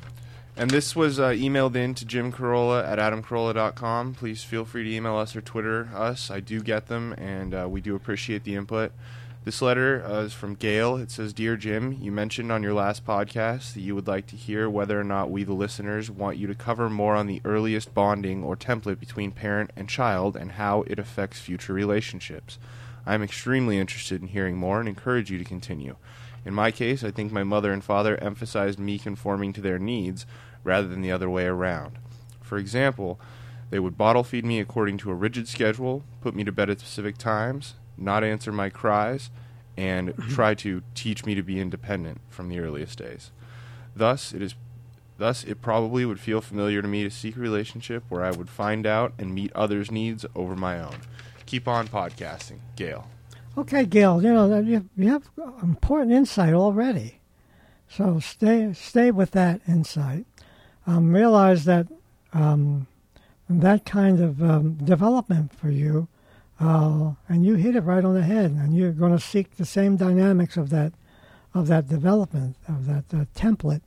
and 0.60 0.70
this 0.70 0.94
was 0.94 1.22
uh, 1.22 1.30
emailed 1.30 1.78
in 1.78 1.94
to 1.96 2.04
Jim 2.04 2.34
Carolla 2.34 2.86
at 2.86 3.00
adamcarolla.com. 3.00 4.14
Please 4.14 4.44
feel 4.44 4.66
free 4.66 4.84
to 4.84 4.94
email 4.94 5.16
us 5.16 5.34
or 5.34 5.40
Twitter 5.40 5.90
us. 5.96 6.30
I 6.30 6.42
do 6.42 6.60
get 6.60 6.88
them, 6.88 7.14
and 7.14 7.54
uh, 7.54 7.68
we 7.70 7.80
do 7.80 7.96
appreciate 7.96 8.44
the 8.44 8.56
input. 8.56 8.92
This 9.46 9.62
letter 9.62 10.04
uh, 10.06 10.24
is 10.24 10.34
from 10.34 10.56
Gail. 10.56 10.98
It 10.98 11.12
says, 11.12 11.32
Dear 11.32 11.56
Jim, 11.56 11.98
you 12.02 12.12
mentioned 12.12 12.52
on 12.52 12.62
your 12.62 12.74
last 12.74 13.06
podcast 13.06 13.74
that 13.74 13.80
you 13.80 13.96
would 13.96 14.08
like 14.08 14.28
to 14.28 14.36
hear 14.36 14.70
whether 14.70 15.00
or 15.00 15.06
not 15.06 15.32
we, 15.32 15.46
the 15.46 15.54
listeners, 15.54 16.12
want 16.12 16.36
you 16.36 16.46
to 16.48 16.56
cover 16.56 16.90
more 16.90 17.16
on 17.16 17.28
the 17.28 17.42
earliest 17.46 17.94
bonding 17.94 18.44
or 18.44 18.58
template 18.58 19.00
between 19.00 19.32
parent 19.32 19.72
and 19.78 19.88
child 19.88 20.36
and 20.36 20.52
how 20.52 20.82
it 20.88 21.00
affects 21.00 21.40
future 21.40 21.72
relationships. 21.72 22.60
I 23.06 23.14
am 23.14 23.24
extremely 23.24 23.80
interested 23.80 24.22
in 24.22 24.28
hearing 24.28 24.58
more 24.58 24.82
and 24.82 24.90
encourage 24.90 25.32
you 25.32 25.38
to 25.38 25.46
continue. 25.46 25.96
In 26.46 26.54
my 26.54 26.72
case, 26.72 27.04
I 27.04 27.12
think 27.12 27.32
my 27.32 27.44
mother 27.44 27.72
and 27.72 27.84
father 27.84 28.18
emphasized 28.18 28.80
me 28.80 28.98
conforming 28.98 29.54
to 29.54 29.62
their 29.62 29.80
needs 29.80 30.26
rather 30.64 30.88
than 30.88 31.02
the 31.02 31.12
other 31.12 31.30
way 31.30 31.46
around. 31.46 31.98
For 32.42 32.58
example, 32.58 33.20
they 33.70 33.80
would 33.80 33.98
bottle 33.98 34.24
feed 34.24 34.46
me 34.46 34.60
according 34.60 34.98
to 35.00 35.12
a 35.12 35.16
rigid 35.16 35.48
schedule, 35.48 36.04
put 36.22 36.36
me 36.36 36.44
to 36.44 36.52
bed 36.52 36.70
at 36.70 36.80
specific 36.80 37.18
times, 37.18 37.76
not 37.98 38.24
answer 38.24 38.52
my 38.52 38.70
cries, 38.70 39.30
and 39.78 40.10
mm-hmm. 40.10 40.34
try 40.34 40.54
to 40.56 40.82
teach 40.96 41.26
me 41.26 41.36
to 41.36 41.44
be 41.44 41.60
independent 41.60 42.20
from 42.30 42.50
the 42.50 42.60
earliest 42.60 42.98
days. 42.98 43.32
Thus, 43.96 44.34
it 44.34 44.42
is 44.42 44.56
thus 45.18 45.44
it 45.44 45.62
probably 45.62 46.06
would 46.06 46.20
feel 46.20 46.42
familiar 46.42 46.82
to 46.82 46.88
me 46.88 47.04
to 47.04 47.10
seek 47.10 47.36
a 47.36 47.40
relationship 47.40 48.04
where 48.10 48.24
I 48.24 48.32
would 48.32 48.50
find 48.50 48.88
out 48.88 49.14
and 49.20 49.36
meet 49.36 49.52
others' 49.54 49.92
needs 49.92 50.26
over 50.34 50.56
my 50.56 50.80
own. 50.80 50.96
Keep 51.46 51.68
on 51.68 51.88
podcasting, 51.88 52.60
Gail. 52.76 53.08
okay, 53.58 53.86
Gail. 53.86 54.22
You 54.24 54.34
know 54.34 54.60
you 54.60 54.90
you 54.96 55.10
have 55.12 55.30
important 55.62 56.12
insight 56.14 56.54
already. 56.54 57.20
So 57.90 58.20
stay 58.20 58.74
stay 58.74 59.12
with 59.12 59.32
that 59.32 59.62
insight. 59.68 60.26
Um, 60.90 61.14
realize 61.14 61.66
that 61.66 61.86
um, 62.34 62.88
that 63.48 63.86
kind 63.86 64.20
of 64.20 64.42
um, 64.42 64.74
development 64.74 65.54
for 65.54 65.70
you, 65.70 66.08
uh, 66.60 67.12
and 67.28 67.46
you 67.46 67.54
hit 67.56 67.76
it 67.76 67.82
right 67.82 68.04
on 68.04 68.16
the 68.16 68.24
head. 68.24 68.50
And 68.52 68.76
you're 68.76 68.92
going 68.92 69.12
to 69.12 69.24
seek 69.24 69.58
the 69.58 69.66
same 69.66 69.98
dynamics 69.98 70.58
of 70.58 70.72
that 70.72 70.94
of 71.54 71.68
that 71.68 71.88
development 71.88 72.56
of 72.68 72.88
that 72.88 73.06
uh, 73.14 73.26
template 73.36 73.82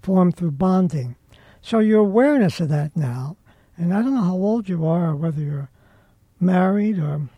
formed 0.00 0.36
through 0.36 0.52
bonding. 0.52 1.16
So 1.60 1.78
your 1.78 2.00
awareness 2.00 2.58
of 2.58 2.70
that 2.70 2.96
now, 2.96 3.36
and 3.76 3.92
I 3.92 4.00
don't 4.00 4.14
know 4.14 4.22
how 4.22 4.36
old 4.36 4.66
you 4.66 4.86
are, 4.86 5.10
or 5.10 5.16
whether 5.16 5.42
you're 5.42 5.68
married 6.40 6.98
or 6.98 7.28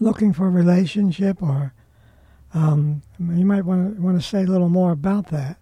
looking 0.00 0.32
for 0.32 0.46
a 0.46 0.50
relationship, 0.50 1.42
or 1.42 1.74
um, 2.54 3.02
you 3.18 3.44
might 3.44 3.66
want 3.66 3.96
to 3.96 4.00
want 4.00 4.16
to 4.18 4.26
say 4.26 4.44
a 4.44 4.46
little 4.46 4.70
more 4.70 4.92
about 4.92 5.26
that. 5.26 5.58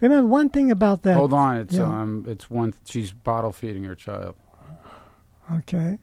Remember 0.00 0.26
one 0.28 0.48
thing 0.50 0.70
about 0.70 1.02
that. 1.02 1.14
Hold 1.16 1.32
on, 1.32 1.56
it's 1.56 1.74
Yeah. 1.74 1.84
um, 1.84 2.24
it's 2.28 2.50
one. 2.50 2.74
She's 2.84 3.12
bottle 3.12 3.52
feeding 3.52 3.84
her 3.84 3.94
child. 3.94 4.34
Okay. 5.52 5.98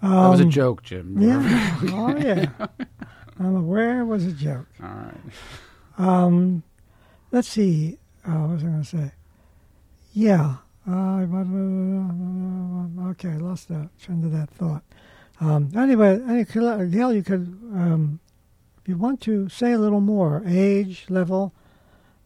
That 0.00 0.28
was 0.30 0.40
a 0.40 0.44
Um, 0.44 0.50
joke, 0.50 0.82
Jim. 0.82 1.16
Yeah. 1.20 1.78
oh 1.92 2.16
yeah. 2.16 2.46
I'm 3.38 3.56
aware 3.56 4.00
it 4.00 4.06
was 4.06 4.26
a 4.26 4.32
joke. 4.32 4.66
All 4.82 4.88
right. 4.88 5.16
Um, 5.98 6.62
let's 7.30 7.48
see. 7.48 7.98
Uh, 8.26 8.32
what 8.32 8.50
was 8.54 8.64
I 8.64 8.66
going 8.68 8.82
to 8.82 8.88
say? 8.88 9.12
Yeah. 10.12 10.56
Uh, 10.88 11.24
okay, 13.10 13.30
I 13.30 13.36
lost 13.36 13.68
the 13.68 13.88
trend 14.00 14.24
of 14.24 14.32
that 14.32 14.50
thought. 14.50 14.82
Um, 15.40 15.70
anyway, 15.76 16.20
any- 16.28 16.44
Gail, 16.44 17.12
you 17.12 17.22
could, 17.22 17.58
um, 17.74 18.20
if 18.80 18.88
you 18.88 18.96
want 18.96 19.20
to 19.22 19.48
say 19.48 19.72
a 19.72 19.78
little 19.78 20.00
more, 20.00 20.42
age 20.46 21.06
level, 21.08 21.52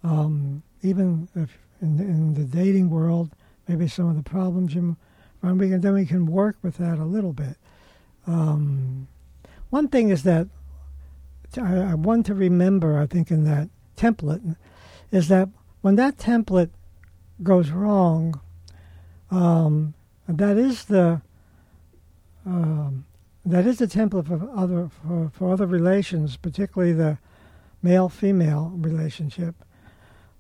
um, 0.02 0.62
even 0.86 1.28
if 1.34 1.58
in, 1.82 1.98
in 1.98 2.34
the 2.34 2.44
dating 2.44 2.90
world, 2.90 3.30
maybe 3.68 3.88
some 3.88 4.08
of 4.08 4.16
the 4.16 4.22
problems 4.22 4.74
you, 4.74 4.96
and 5.42 5.60
we 5.60 5.68
can, 5.68 5.80
then 5.80 5.94
we 5.94 6.06
can 6.06 6.26
work 6.26 6.56
with 6.62 6.76
that 6.78 6.98
a 6.98 7.04
little 7.04 7.32
bit. 7.32 7.56
Um, 8.26 9.08
one 9.70 9.88
thing 9.88 10.08
is 10.08 10.22
that 10.22 10.48
I, 11.60 11.76
I 11.76 11.94
want 11.94 12.26
to 12.26 12.34
remember, 12.34 12.98
I 12.98 13.06
think, 13.06 13.30
in 13.30 13.44
that 13.44 13.68
template, 13.96 14.56
is 15.10 15.28
that 15.28 15.48
when 15.82 15.96
that 15.96 16.16
template 16.16 16.70
goes 17.42 17.70
wrong, 17.70 18.40
um, 19.30 19.94
that 20.28 20.56
is 20.56 20.84
the 20.84 21.20
um, 22.44 23.04
that 23.44 23.66
is 23.66 23.78
the 23.78 23.86
template 23.86 24.26
for 24.26 24.50
other 24.56 24.88
for, 24.88 25.30
for 25.34 25.52
other 25.52 25.66
relations, 25.66 26.36
particularly 26.36 26.92
the 26.92 27.18
male-female 27.82 28.72
relationship. 28.76 29.54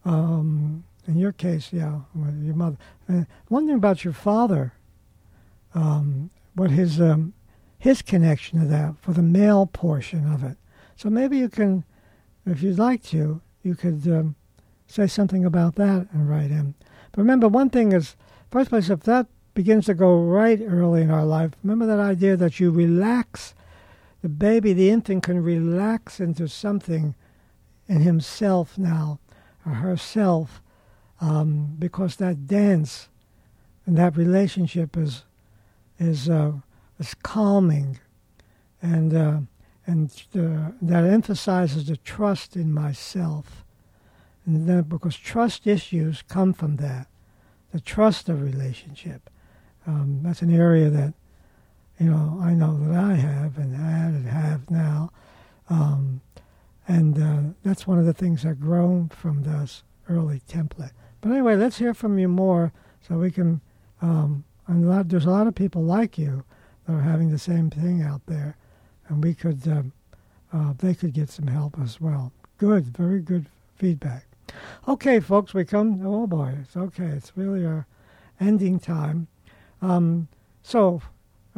Um, 0.06 0.84
in 1.06 1.18
your 1.18 1.32
case, 1.32 1.72
yeah, 1.72 2.00
your 2.42 2.54
mother. 2.54 2.78
One 3.48 3.66
thing 3.66 3.76
about 3.76 4.04
your 4.04 4.14
father, 4.14 4.72
um, 5.74 6.30
what 6.54 6.70
his 6.70 7.00
um, 7.00 7.34
his 7.78 8.02
connection 8.02 8.60
to 8.60 8.66
that 8.66 8.94
for 9.00 9.12
the 9.12 9.22
male 9.22 9.66
portion 9.66 10.32
of 10.32 10.42
it. 10.42 10.56
So 10.96 11.10
maybe 11.10 11.36
you 11.36 11.48
can, 11.48 11.84
if 12.46 12.62
you'd 12.62 12.78
like 12.78 13.02
to, 13.04 13.40
you 13.62 13.74
could 13.74 14.06
um, 14.08 14.34
say 14.86 15.06
something 15.06 15.44
about 15.44 15.74
that 15.74 16.08
and 16.12 16.28
write 16.28 16.50
in. 16.50 16.74
But 17.12 17.18
remember, 17.18 17.48
one 17.48 17.70
thing 17.70 17.92
is, 17.92 18.16
first 18.50 18.70
place, 18.70 18.88
if 18.88 19.00
that 19.00 19.26
begins 19.54 19.86
to 19.86 19.94
go 19.94 20.22
right 20.22 20.60
early 20.60 21.02
in 21.02 21.10
our 21.10 21.24
life, 21.24 21.52
remember 21.62 21.86
that 21.86 22.00
idea 22.00 22.36
that 22.36 22.58
you 22.60 22.70
relax. 22.70 23.54
The 24.22 24.28
baby, 24.28 24.72
the 24.72 24.90
infant, 24.90 25.24
can 25.24 25.42
relax 25.42 26.18
into 26.18 26.48
something 26.48 27.14
in 27.88 28.00
himself 28.00 28.78
now, 28.78 29.20
herself, 29.74 30.62
um, 31.20 31.76
because 31.78 32.16
that 32.16 32.46
dance 32.46 33.08
and 33.86 33.96
that 33.96 34.16
relationship 34.16 34.96
is 34.96 35.24
is 35.98 36.28
uh, 36.28 36.52
is 36.98 37.14
calming, 37.14 37.98
and 38.82 39.14
uh, 39.14 39.38
and 39.86 40.10
uh, 40.34 40.72
that 40.82 41.04
emphasizes 41.04 41.86
the 41.86 41.96
trust 41.96 42.56
in 42.56 42.72
myself, 42.72 43.64
and 44.44 44.68
then 44.68 44.82
because 44.82 45.16
trust 45.16 45.66
issues 45.66 46.22
come 46.22 46.52
from 46.52 46.76
that, 46.76 47.06
the 47.72 47.80
trust 47.80 48.28
of 48.28 48.42
relationship. 48.42 49.30
Um, 49.86 50.20
that's 50.22 50.42
an 50.42 50.52
area 50.52 50.90
that 50.90 51.14
you 51.98 52.10
know 52.10 52.38
I 52.42 52.54
know 52.54 52.78
that 52.78 52.98
I 52.98 53.14
have 53.14 53.56
and 53.56 53.74
and 53.74 54.26
have 54.28 54.70
now, 54.70 55.12
um, 55.70 56.20
and 56.88 57.18
uh, 57.20 57.52
that's 57.62 57.86
one 57.86 57.98
of 57.98 58.06
the 58.06 58.14
things 58.14 58.42
that 58.42 58.60
grown 58.60 59.08
from 59.08 59.42
this 59.42 59.82
early 60.08 60.40
template. 60.48 60.92
But 61.20 61.32
anyway, 61.32 61.56
let's 61.56 61.78
hear 61.78 61.94
from 61.94 62.18
you 62.18 62.28
more 62.28 62.72
so 63.00 63.18
we 63.18 63.30
can. 63.30 63.60
Um, 64.00 64.44
and 64.66 64.84
a 64.84 64.88
lot, 64.88 65.08
there's 65.08 65.26
a 65.26 65.30
lot 65.30 65.46
of 65.46 65.54
people 65.54 65.82
like 65.82 66.18
you 66.18 66.44
that 66.86 66.92
are 66.92 67.00
having 67.00 67.30
the 67.30 67.38
same 67.38 67.70
thing 67.70 68.02
out 68.02 68.20
there, 68.26 68.56
and 69.08 69.22
we 69.22 69.34
could, 69.34 69.66
um, 69.68 69.92
uh, 70.52 70.74
they 70.78 70.94
could 70.94 71.12
get 71.12 71.30
some 71.30 71.46
help 71.46 71.78
as 71.80 72.00
well. 72.00 72.32
Good, 72.58 72.96
very 72.96 73.20
good 73.20 73.46
feedback. 73.76 74.26
Okay, 74.88 75.20
folks, 75.20 75.54
we 75.54 75.64
come. 75.64 76.06
Oh 76.06 76.26
boy, 76.26 76.54
it's 76.62 76.76
okay. 76.76 77.06
It's 77.06 77.32
really 77.36 77.64
our 77.66 77.86
ending 78.40 78.78
time. 78.78 79.28
Um, 79.82 80.28
so 80.62 81.02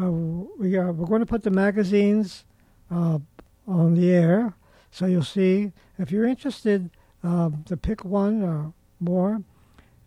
uh, 0.01 0.11
we 0.11 0.77
are 0.77 0.93
we're 0.93 1.07
going 1.07 1.21
to 1.21 1.27
put 1.27 1.43
the 1.43 1.51
magazines 1.51 2.45
uh, 2.91 3.19
on 3.67 3.95
the 3.95 4.11
air, 4.11 4.55
so 4.99 5.07
you'll 5.07 5.23
see 5.23 5.71
if 5.97 6.11
you're 6.11 6.27
interested 6.27 6.91
uh, 7.23 7.51
to 7.67 7.77
pick 7.77 8.05
one 8.05 8.43
or 8.43 8.73
more, 8.99 9.41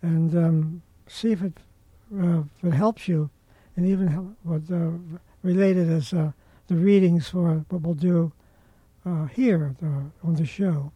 and 0.01 0.35
um, 0.35 0.81
see 1.07 1.31
if 1.31 1.41
it 1.41 1.53
uh, 2.21 2.43
if 2.57 2.65
it 2.65 2.73
helps 2.73 3.07
you, 3.07 3.29
and 3.77 3.87
even 3.87 4.07
help, 4.07 4.35
what 4.43 4.63
uh, 4.69 4.91
related 5.43 5.89
as 5.89 6.11
uh, 6.11 6.33
the 6.67 6.75
readings 6.75 7.29
for 7.29 7.63
what 7.69 7.81
we'll 7.83 7.93
do 7.93 8.33
uh, 9.05 9.27
here 9.27 9.73
the, 9.79 10.11
on 10.27 10.33
the 10.35 10.45
show. 10.45 10.91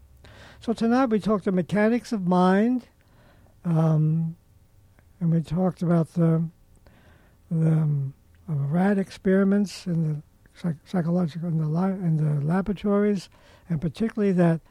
So 0.59 0.73
tonight 0.73 1.05
we 1.05 1.21
talked 1.21 1.45
the 1.45 1.53
mechanics 1.53 2.11
of 2.11 2.27
mind, 2.27 2.87
um, 3.63 4.35
and 5.21 5.31
we 5.31 5.39
talked 5.39 5.81
about 5.81 6.15
the 6.15 6.43
the 7.49 7.67
um, 7.67 8.13
uh, 8.49 8.55
rat 8.55 8.97
experiments 8.97 9.87
in 9.87 10.03
the 10.03 10.21
psych- 10.55 10.75
psychological 10.85 11.49
in 11.49 11.57
the 11.57 11.67
li- 11.67 11.91
in 11.91 12.17
the 12.17 12.45
laboratories, 12.45 13.29
and 13.69 13.81
particularly 13.81 14.31
that 14.33 14.61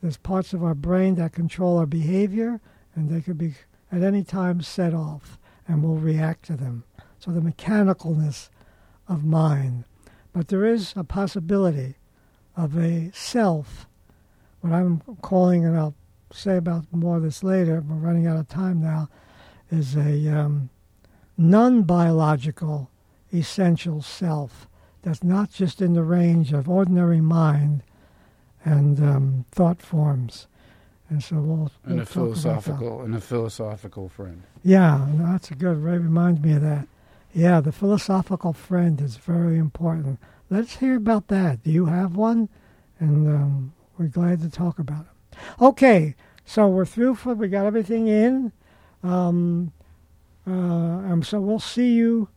there's 0.00 0.16
parts 0.16 0.52
of 0.52 0.64
our 0.64 0.74
brain 0.74 1.14
that 1.16 1.32
control 1.32 1.78
our 1.78 1.86
behavior, 1.86 2.60
and 2.94 3.08
they 3.08 3.20
could 3.20 3.38
be 3.38 3.54
at 3.92 4.02
any 4.02 4.22
time 4.22 4.62
set 4.62 4.94
off, 4.94 5.38
and 5.68 5.82
we'll 5.82 5.96
react 5.96 6.44
to 6.46 6.56
them. 6.56 6.84
So 7.18 7.30
the 7.30 7.40
mechanicalness 7.40 8.48
of 9.08 9.24
mind, 9.24 9.84
but 10.32 10.48
there 10.48 10.64
is 10.64 10.92
a 10.96 11.04
possibility 11.04 11.96
of 12.56 12.76
a 12.76 13.10
self, 13.12 13.86
what 14.60 14.72
I'm 14.72 15.00
calling, 15.22 15.64
and 15.64 15.76
I'll 15.76 15.94
say 16.32 16.56
about 16.56 16.84
more 16.92 17.16
of 17.16 17.22
this 17.22 17.42
later, 17.42 17.82
we're 17.86 17.96
running 17.96 18.26
out 18.26 18.38
of 18.38 18.48
time 18.48 18.80
now, 18.80 19.08
is 19.70 19.96
a 19.96 20.28
um, 20.28 20.70
non 21.36 21.82
biological 21.82 22.90
essential 23.32 24.02
self 24.02 24.66
that's 25.02 25.22
not 25.22 25.50
just 25.50 25.80
in 25.80 25.94
the 25.94 26.02
range 26.02 26.52
of 26.52 26.68
ordinary 26.68 27.20
mind 27.20 27.82
and 28.64 29.00
um, 29.00 29.44
thought 29.50 29.80
forms. 29.80 30.46
And 31.08 31.22
so 31.22 31.36
we'll, 31.36 31.72
and 31.84 31.96
we'll 31.96 32.00
a 32.02 32.04
talk 32.04 32.06
about 32.06 32.06
that. 32.06 32.12
philosophical 32.12 33.02
and 33.02 33.14
a 33.14 33.20
philosophical 33.20 34.08
friend. 34.08 34.42
Yeah, 34.62 35.06
no, 35.12 35.32
that's 35.32 35.50
a 35.50 35.54
good. 35.54 35.78
Ray 35.78 35.98
reminds 35.98 36.40
me 36.40 36.54
of 36.54 36.62
that. 36.62 36.86
Yeah, 37.32 37.60
the 37.60 37.72
philosophical 37.72 38.52
friend 38.52 39.00
is 39.00 39.16
very 39.16 39.58
important. 39.58 40.20
Let's 40.50 40.76
hear 40.76 40.96
about 40.96 41.28
that. 41.28 41.62
Do 41.62 41.70
you 41.70 41.86
have 41.86 42.16
one? 42.16 42.48
And 42.98 43.28
um, 43.28 43.72
we're 43.98 44.06
glad 44.06 44.40
to 44.42 44.50
talk 44.50 44.78
about 44.78 45.06
it. 45.06 45.38
Okay, 45.60 46.14
so 46.44 46.68
we're 46.68 46.84
through 46.84 47.14
for. 47.16 47.34
We 47.34 47.48
got 47.48 47.66
everything 47.66 48.08
in. 48.08 48.52
Um, 49.02 49.72
uh, 50.46 50.50
um, 50.50 51.22
so 51.22 51.40
we'll 51.40 51.60
see 51.60 51.92
you. 51.92 52.28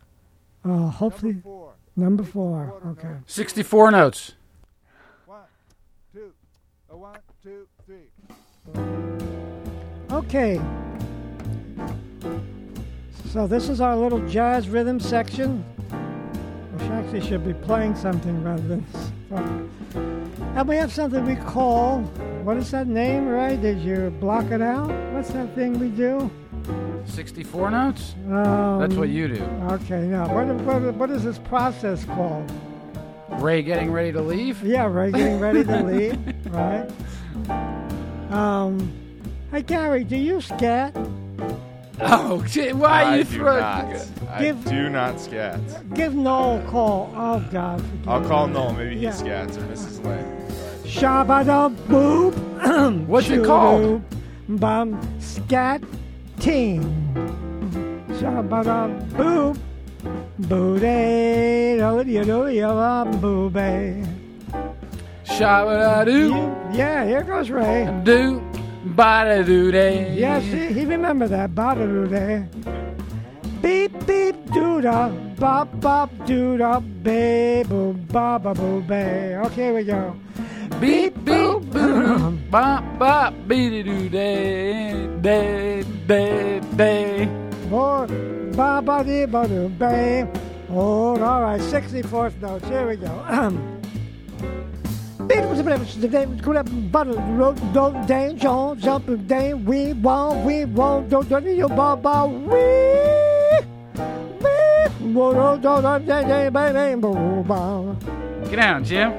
Uh, 0.64 0.88
hopefully, 0.88 1.42
Number 1.96 2.24
four. 2.24 2.66
number 2.66 2.72
four. 2.72 2.80
Quarter 2.82 3.00
Okay. 3.08 3.16
Sixty-four 3.28 3.92
notes. 3.92 4.34
One, 5.26 5.40
two, 6.14 6.32
a 6.90 6.98
one, 6.98 7.20
two, 7.44 7.68
three. 7.86 8.10
Okay. 10.12 10.62
So 13.30 13.48
this 13.48 13.70
is 13.70 13.82
our 13.82 13.96
little 13.96 14.28
jazz 14.28 14.70
rhythm 14.70 15.00
section, 15.00 15.64
which 16.74 16.90
actually 16.92 17.22
should 17.22 17.44
be 17.46 17.54
playing 17.54 17.96
something 17.96 18.44
rather 18.44 18.68
than. 18.68 18.86
And 20.56 20.68
we 20.70 20.76
have 20.76 20.94
something 20.94 21.26
we 21.26 21.36
call. 21.36 22.02
What 22.44 22.58
is 22.58 22.70
that 22.72 22.86
name, 22.86 23.28
right? 23.28 23.60
Did 23.60 23.80
you 23.80 24.12
block 24.20 24.52
it 24.52 24.62
out? 24.62 24.92
What's 25.12 25.32
that 25.32 25.56
thing 25.56 25.80
we 25.80 25.88
do? 25.90 26.30
Sixty-four 27.14 27.70
notes. 27.70 28.16
Um, 28.28 28.80
That's 28.80 28.96
what 28.96 29.10
you 29.10 29.28
do. 29.28 29.44
Okay, 29.72 30.02
now 30.08 30.34
what, 30.34 30.48
what, 30.82 30.96
what 30.96 31.10
is 31.12 31.24
this 31.24 31.38
process 31.38 32.06
called? 32.06 32.52
Ray 33.34 33.62
getting 33.62 33.92
ready 33.92 34.12
to 34.12 34.22
leave. 34.22 34.64
Yeah, 34.64 34.86
Ray 34.88 35.12
getting 35.12 35.40
ready 35.40 35.64
to 35.64 35.84
leave, 35.84 36.46
right? 36.52 36.90
Um, 38.32 38.92
hey 39.52 39.62
Gary, 39.62 40.04
do 40.04 40.16
you 40.18 40.42
scat? 40.42 40.96
Oh, 42.02 42.44
shit, 42.48 42.76
why 42.76 43.04
I 43.04 43.18
you 43.18 43.24
do 43.26 43.30
throw? 43.38 43.60
not. 43.60 44.08
I 44.30 44.40
Give- 44.42 44.66
do 44.66 44.90
not 44.90 45.20
scat. 45.20 45.60
Give 45.94 46.16
Noel 46.16 46.66
a 46.66 46.70
call. 46.72 47.14
Oh 47.16 47.46
God. 47.52 47.84
I'll 48.08 48.22
me. 48.22 48.28
call 48.28 48.48
Noel. 48.48 48.74
Maybe 48.74 48.96
he 48.96 49.04
Yeah. 49.04 49.12
scats 49.12 49.58
or 49.58 49.62
Mrs. 49.68 50.04
Lane. 50.04 50.26
Shabba 50.84 51.76
boop. 51.86 53.06
What's 53.08 53.30
it 53.30 53.46
called? 53.46 54.02
Bum 54.50 55.00
scat 55.22 55.82
team. 56.44 56.82
Shabba 58.20 58.60
boop. 59.18 59.58
Booty 60.50 61.78
do 61.80 62.04
do 62.04 62.26
do 62.26 62.40
do 62.52 63.20
booby. 63.22 64.04
Shabba-da-doo, 65.24 66.34
Yeah, 66.74 67.06
here 67.06 67.24
goes 67.24 67.50
Ray. 67.50 67.88
do, 68.04 68.42
ba-da-doo-day. 68.98 70.16
Yeah, 70.20 70.42
see, 70.42 70.74
he 70.74 70.86
remember 70.86 71.28
that. 71.30 71.52
Bada 71.56 71.86
doo 71.88 72.08
day. 72.08 72.44
Beep 73.62 73.94
beep 74.06 74.36
doo 74.54 74.82
da, 74.82 75.10
bop 75.40 75.70
bop 75.80 76.10
doo 76.28 76.58
da, 76.58 76.80
bay 76.82 77.64
boo 77.70 77.94
ba 78.12 78.38
ba 78.44 78.54
boo 78.54 78.82
bay. 78.82 79.38
Okay, 79.46 79.72
we 79.72 79.84
go. 79.86 80.14
Beep, 80.82 81.13
beep, 81.26 81.72
boo, 81.72 82.40
bop, 82.50 82.84
bop, 83.00 83.34
beady-doo-day, 83.48 85.08
day, 85.22 85.84
day, 86.08 86.62
day. 86.76 87.26
More 87.70 88.08
ba 88.54 88.82
ba 88.82 89.04
dee 89.04 89.26
ba 89.26 89.48
doo 89.48 89.70
bay. 89.70 90.28
Oh, 90.70 91.18
all 91.22 91.42
right, 91.42 91.62
64th 91.62 92.40
notes. 92.42 92.68
Here 92.68 92.88
we 92.88 92.96
go. 92.96 93.10
Don't 97.74 98.08
dance 98.08 98.42
John 98.42 98.78
jump 98.80 99.28
dance 99.28 99.66
we 99.66 99.94
want 99.94 100.46
we 100.46 100.66
want 100.66 101.10
don't 101.10 101.28
don't 101.30 101.46
you 101.46 101.68
ba 101.70 101.96
ba 101.96 102.26
we 102.26 102.62
we 104.44 105.14
don't 105.14 105.62
don't 105.62 105.82
don't 105.82 106.06
dance 106.06 106.28
dance 106.28 106.54
baby 106.54 107.02
boo 107.02 107.44
ba 107.44 107.96
Get 108.54 108.62
down, 108.62 108.84
Jim. 108.86 109.10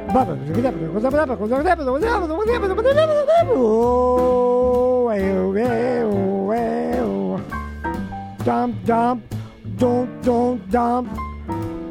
dump 8.45 8.85
dump 8.85 9.25
don't 9.77 10.23
don't 10.23 10.71
dump 10.71 11.09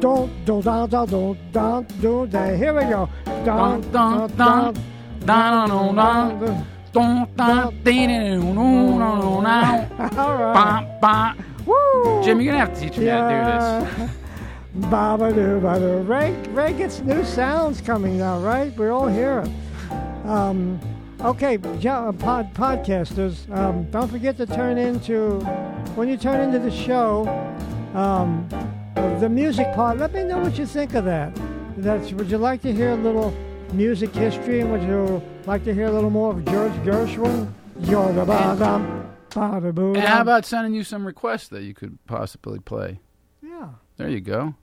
don't 0.00 0.46
don't 0.46 0.64
don't 0.64 0.90
don't 0.90 1.10
don't 1.10 1.52
don't 1.52 2.00
do 2.00 2.26
that 2.28 2.56
here 2.56 2.72
we 2.72 2.80
go 2.84 3.10
ding, 3.26 3.44
ding, 3.44 3.92
dun, 3.92 3.92
dun, 3.92 4.30
dun, 4.36 4.74
dun. 5.26 6.56
all 10.16 10.34
right 10.38 10.54
Bop, 10.54 11.00
bop. 11.02 11.36
Woo! 11.66 12.22
Jim, 12.24 12.40
you're 12.40 12.54
gonna 12.54 12.64
have 12.64 12.74
to 12.74 12.80
teach 12.80 12.96
me 12.96 13.04
how 13.04 13.28
to 13.28 13.34
Yeah. 13.34 13.80
Baba 13.80 14.10
doo 14.74 15.60
bada. 15.60 16.08
Ray, 16.08 16.32
Ray 16.52 16.72
gets 16.72 17.00
new 17.00 17.24
sounds 17.24 17.80
coming 17.80 18.18
now, 18.18 18.40
right? 18.40 18.76
We 18.76 18.88
all 18.88 19.06
hear 19.06 19.40
it. 19.40 20.26
Um, 20.26 20.80
okay, 21.20 21.56
uh, 21.56 22.12
pod, 22.12 22.52
podcasters, 22.54 23.50
um, 23.56 23.90
don't 23.90 24.10
forget 24.10 24.36
to 24.38 24.46
turn 24.46 24.78
into, 24.78 25.38
when 25.94 26.08
you 26.08 26.16
turn 26.16 26.40
into 26.40 26.58
the 26.58 26.70
show, 26.70 27.28
um, 27.94 28.48
the 29.20 29.28
music 29.28 29.72
part, 29.74 29.98
let 29.98 30.12
me 30.12 30.24
know 30.24 30.38
what 30.38 30.58
you 30.58 30.66
think 30.66 30.94
of 30.94 31.04
that. 31.04 31.32
That's, 31.76 32.12
would 32.12 32.30
you 32.30 32.38
like 32.38 32.62
to 32.62 32.72
hear 32.72 32.90
a 32.90 32.96
little 32.96 33.34
music 33.72 34.14
history? 34.14 34.60
And 34.60 34.70
would 34.72 34.82
you 34.82 35.22
like 35.46 35.64
to 35.64 35.74
hear 35.74 35.86
a 35.86 35.92
little 35.92 36.10
more 36.10 36.32
of 36.32 36.44
George 36.44 36.72
Gershwin? 36.84 37.52
Yoda 37.80 38.26
ba 38.26 38.56
dum, 38.58 39.10
bada. 39.30 39.96
And 39.96 40.04
how 40.04 40.20
about 40.20 40.46
sending 40.46 40.74
you 40.74 40.84
some 40.84 41.04
requests 41.06 41.48
that 41.48 41.62
you 41.62 41.74
could 41.74 41.98
possibly 42.06 42.60
play? 42.60 43.00
Yeah. 43.42 43.70
There 43.96 44.08
you 44.08 44.20
go. 44.20 44.54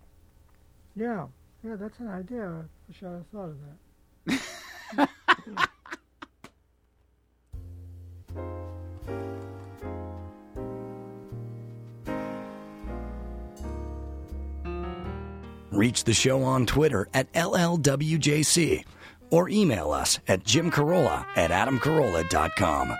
Yeah, 0.95 1.27
yeah, 1.63 1.75
that's 1.75 1.99
an 1.99 2.07
idea. 2.09 2.45
I 2.45 2.63
wish 2.87 3.03
I 3.03 3.19
thought 3.31 3.49
of 3.49 3.57
that. 4.27 5.61
Reach 15.71 16.03
the 16.03 16.13
show 16.13 16.43
on 16.43 16.65
Twitter 16.65 17.07
at 17.13 17.31
LLWJC 17.33 18.83
or 19.31 19.49
email 19.49 19.91
us 19.91 20.19
at 20.27 20.43
jimcarolla 20.43 21.25
at 21.35 21.51
adamcarolla.com. 21.51 22.93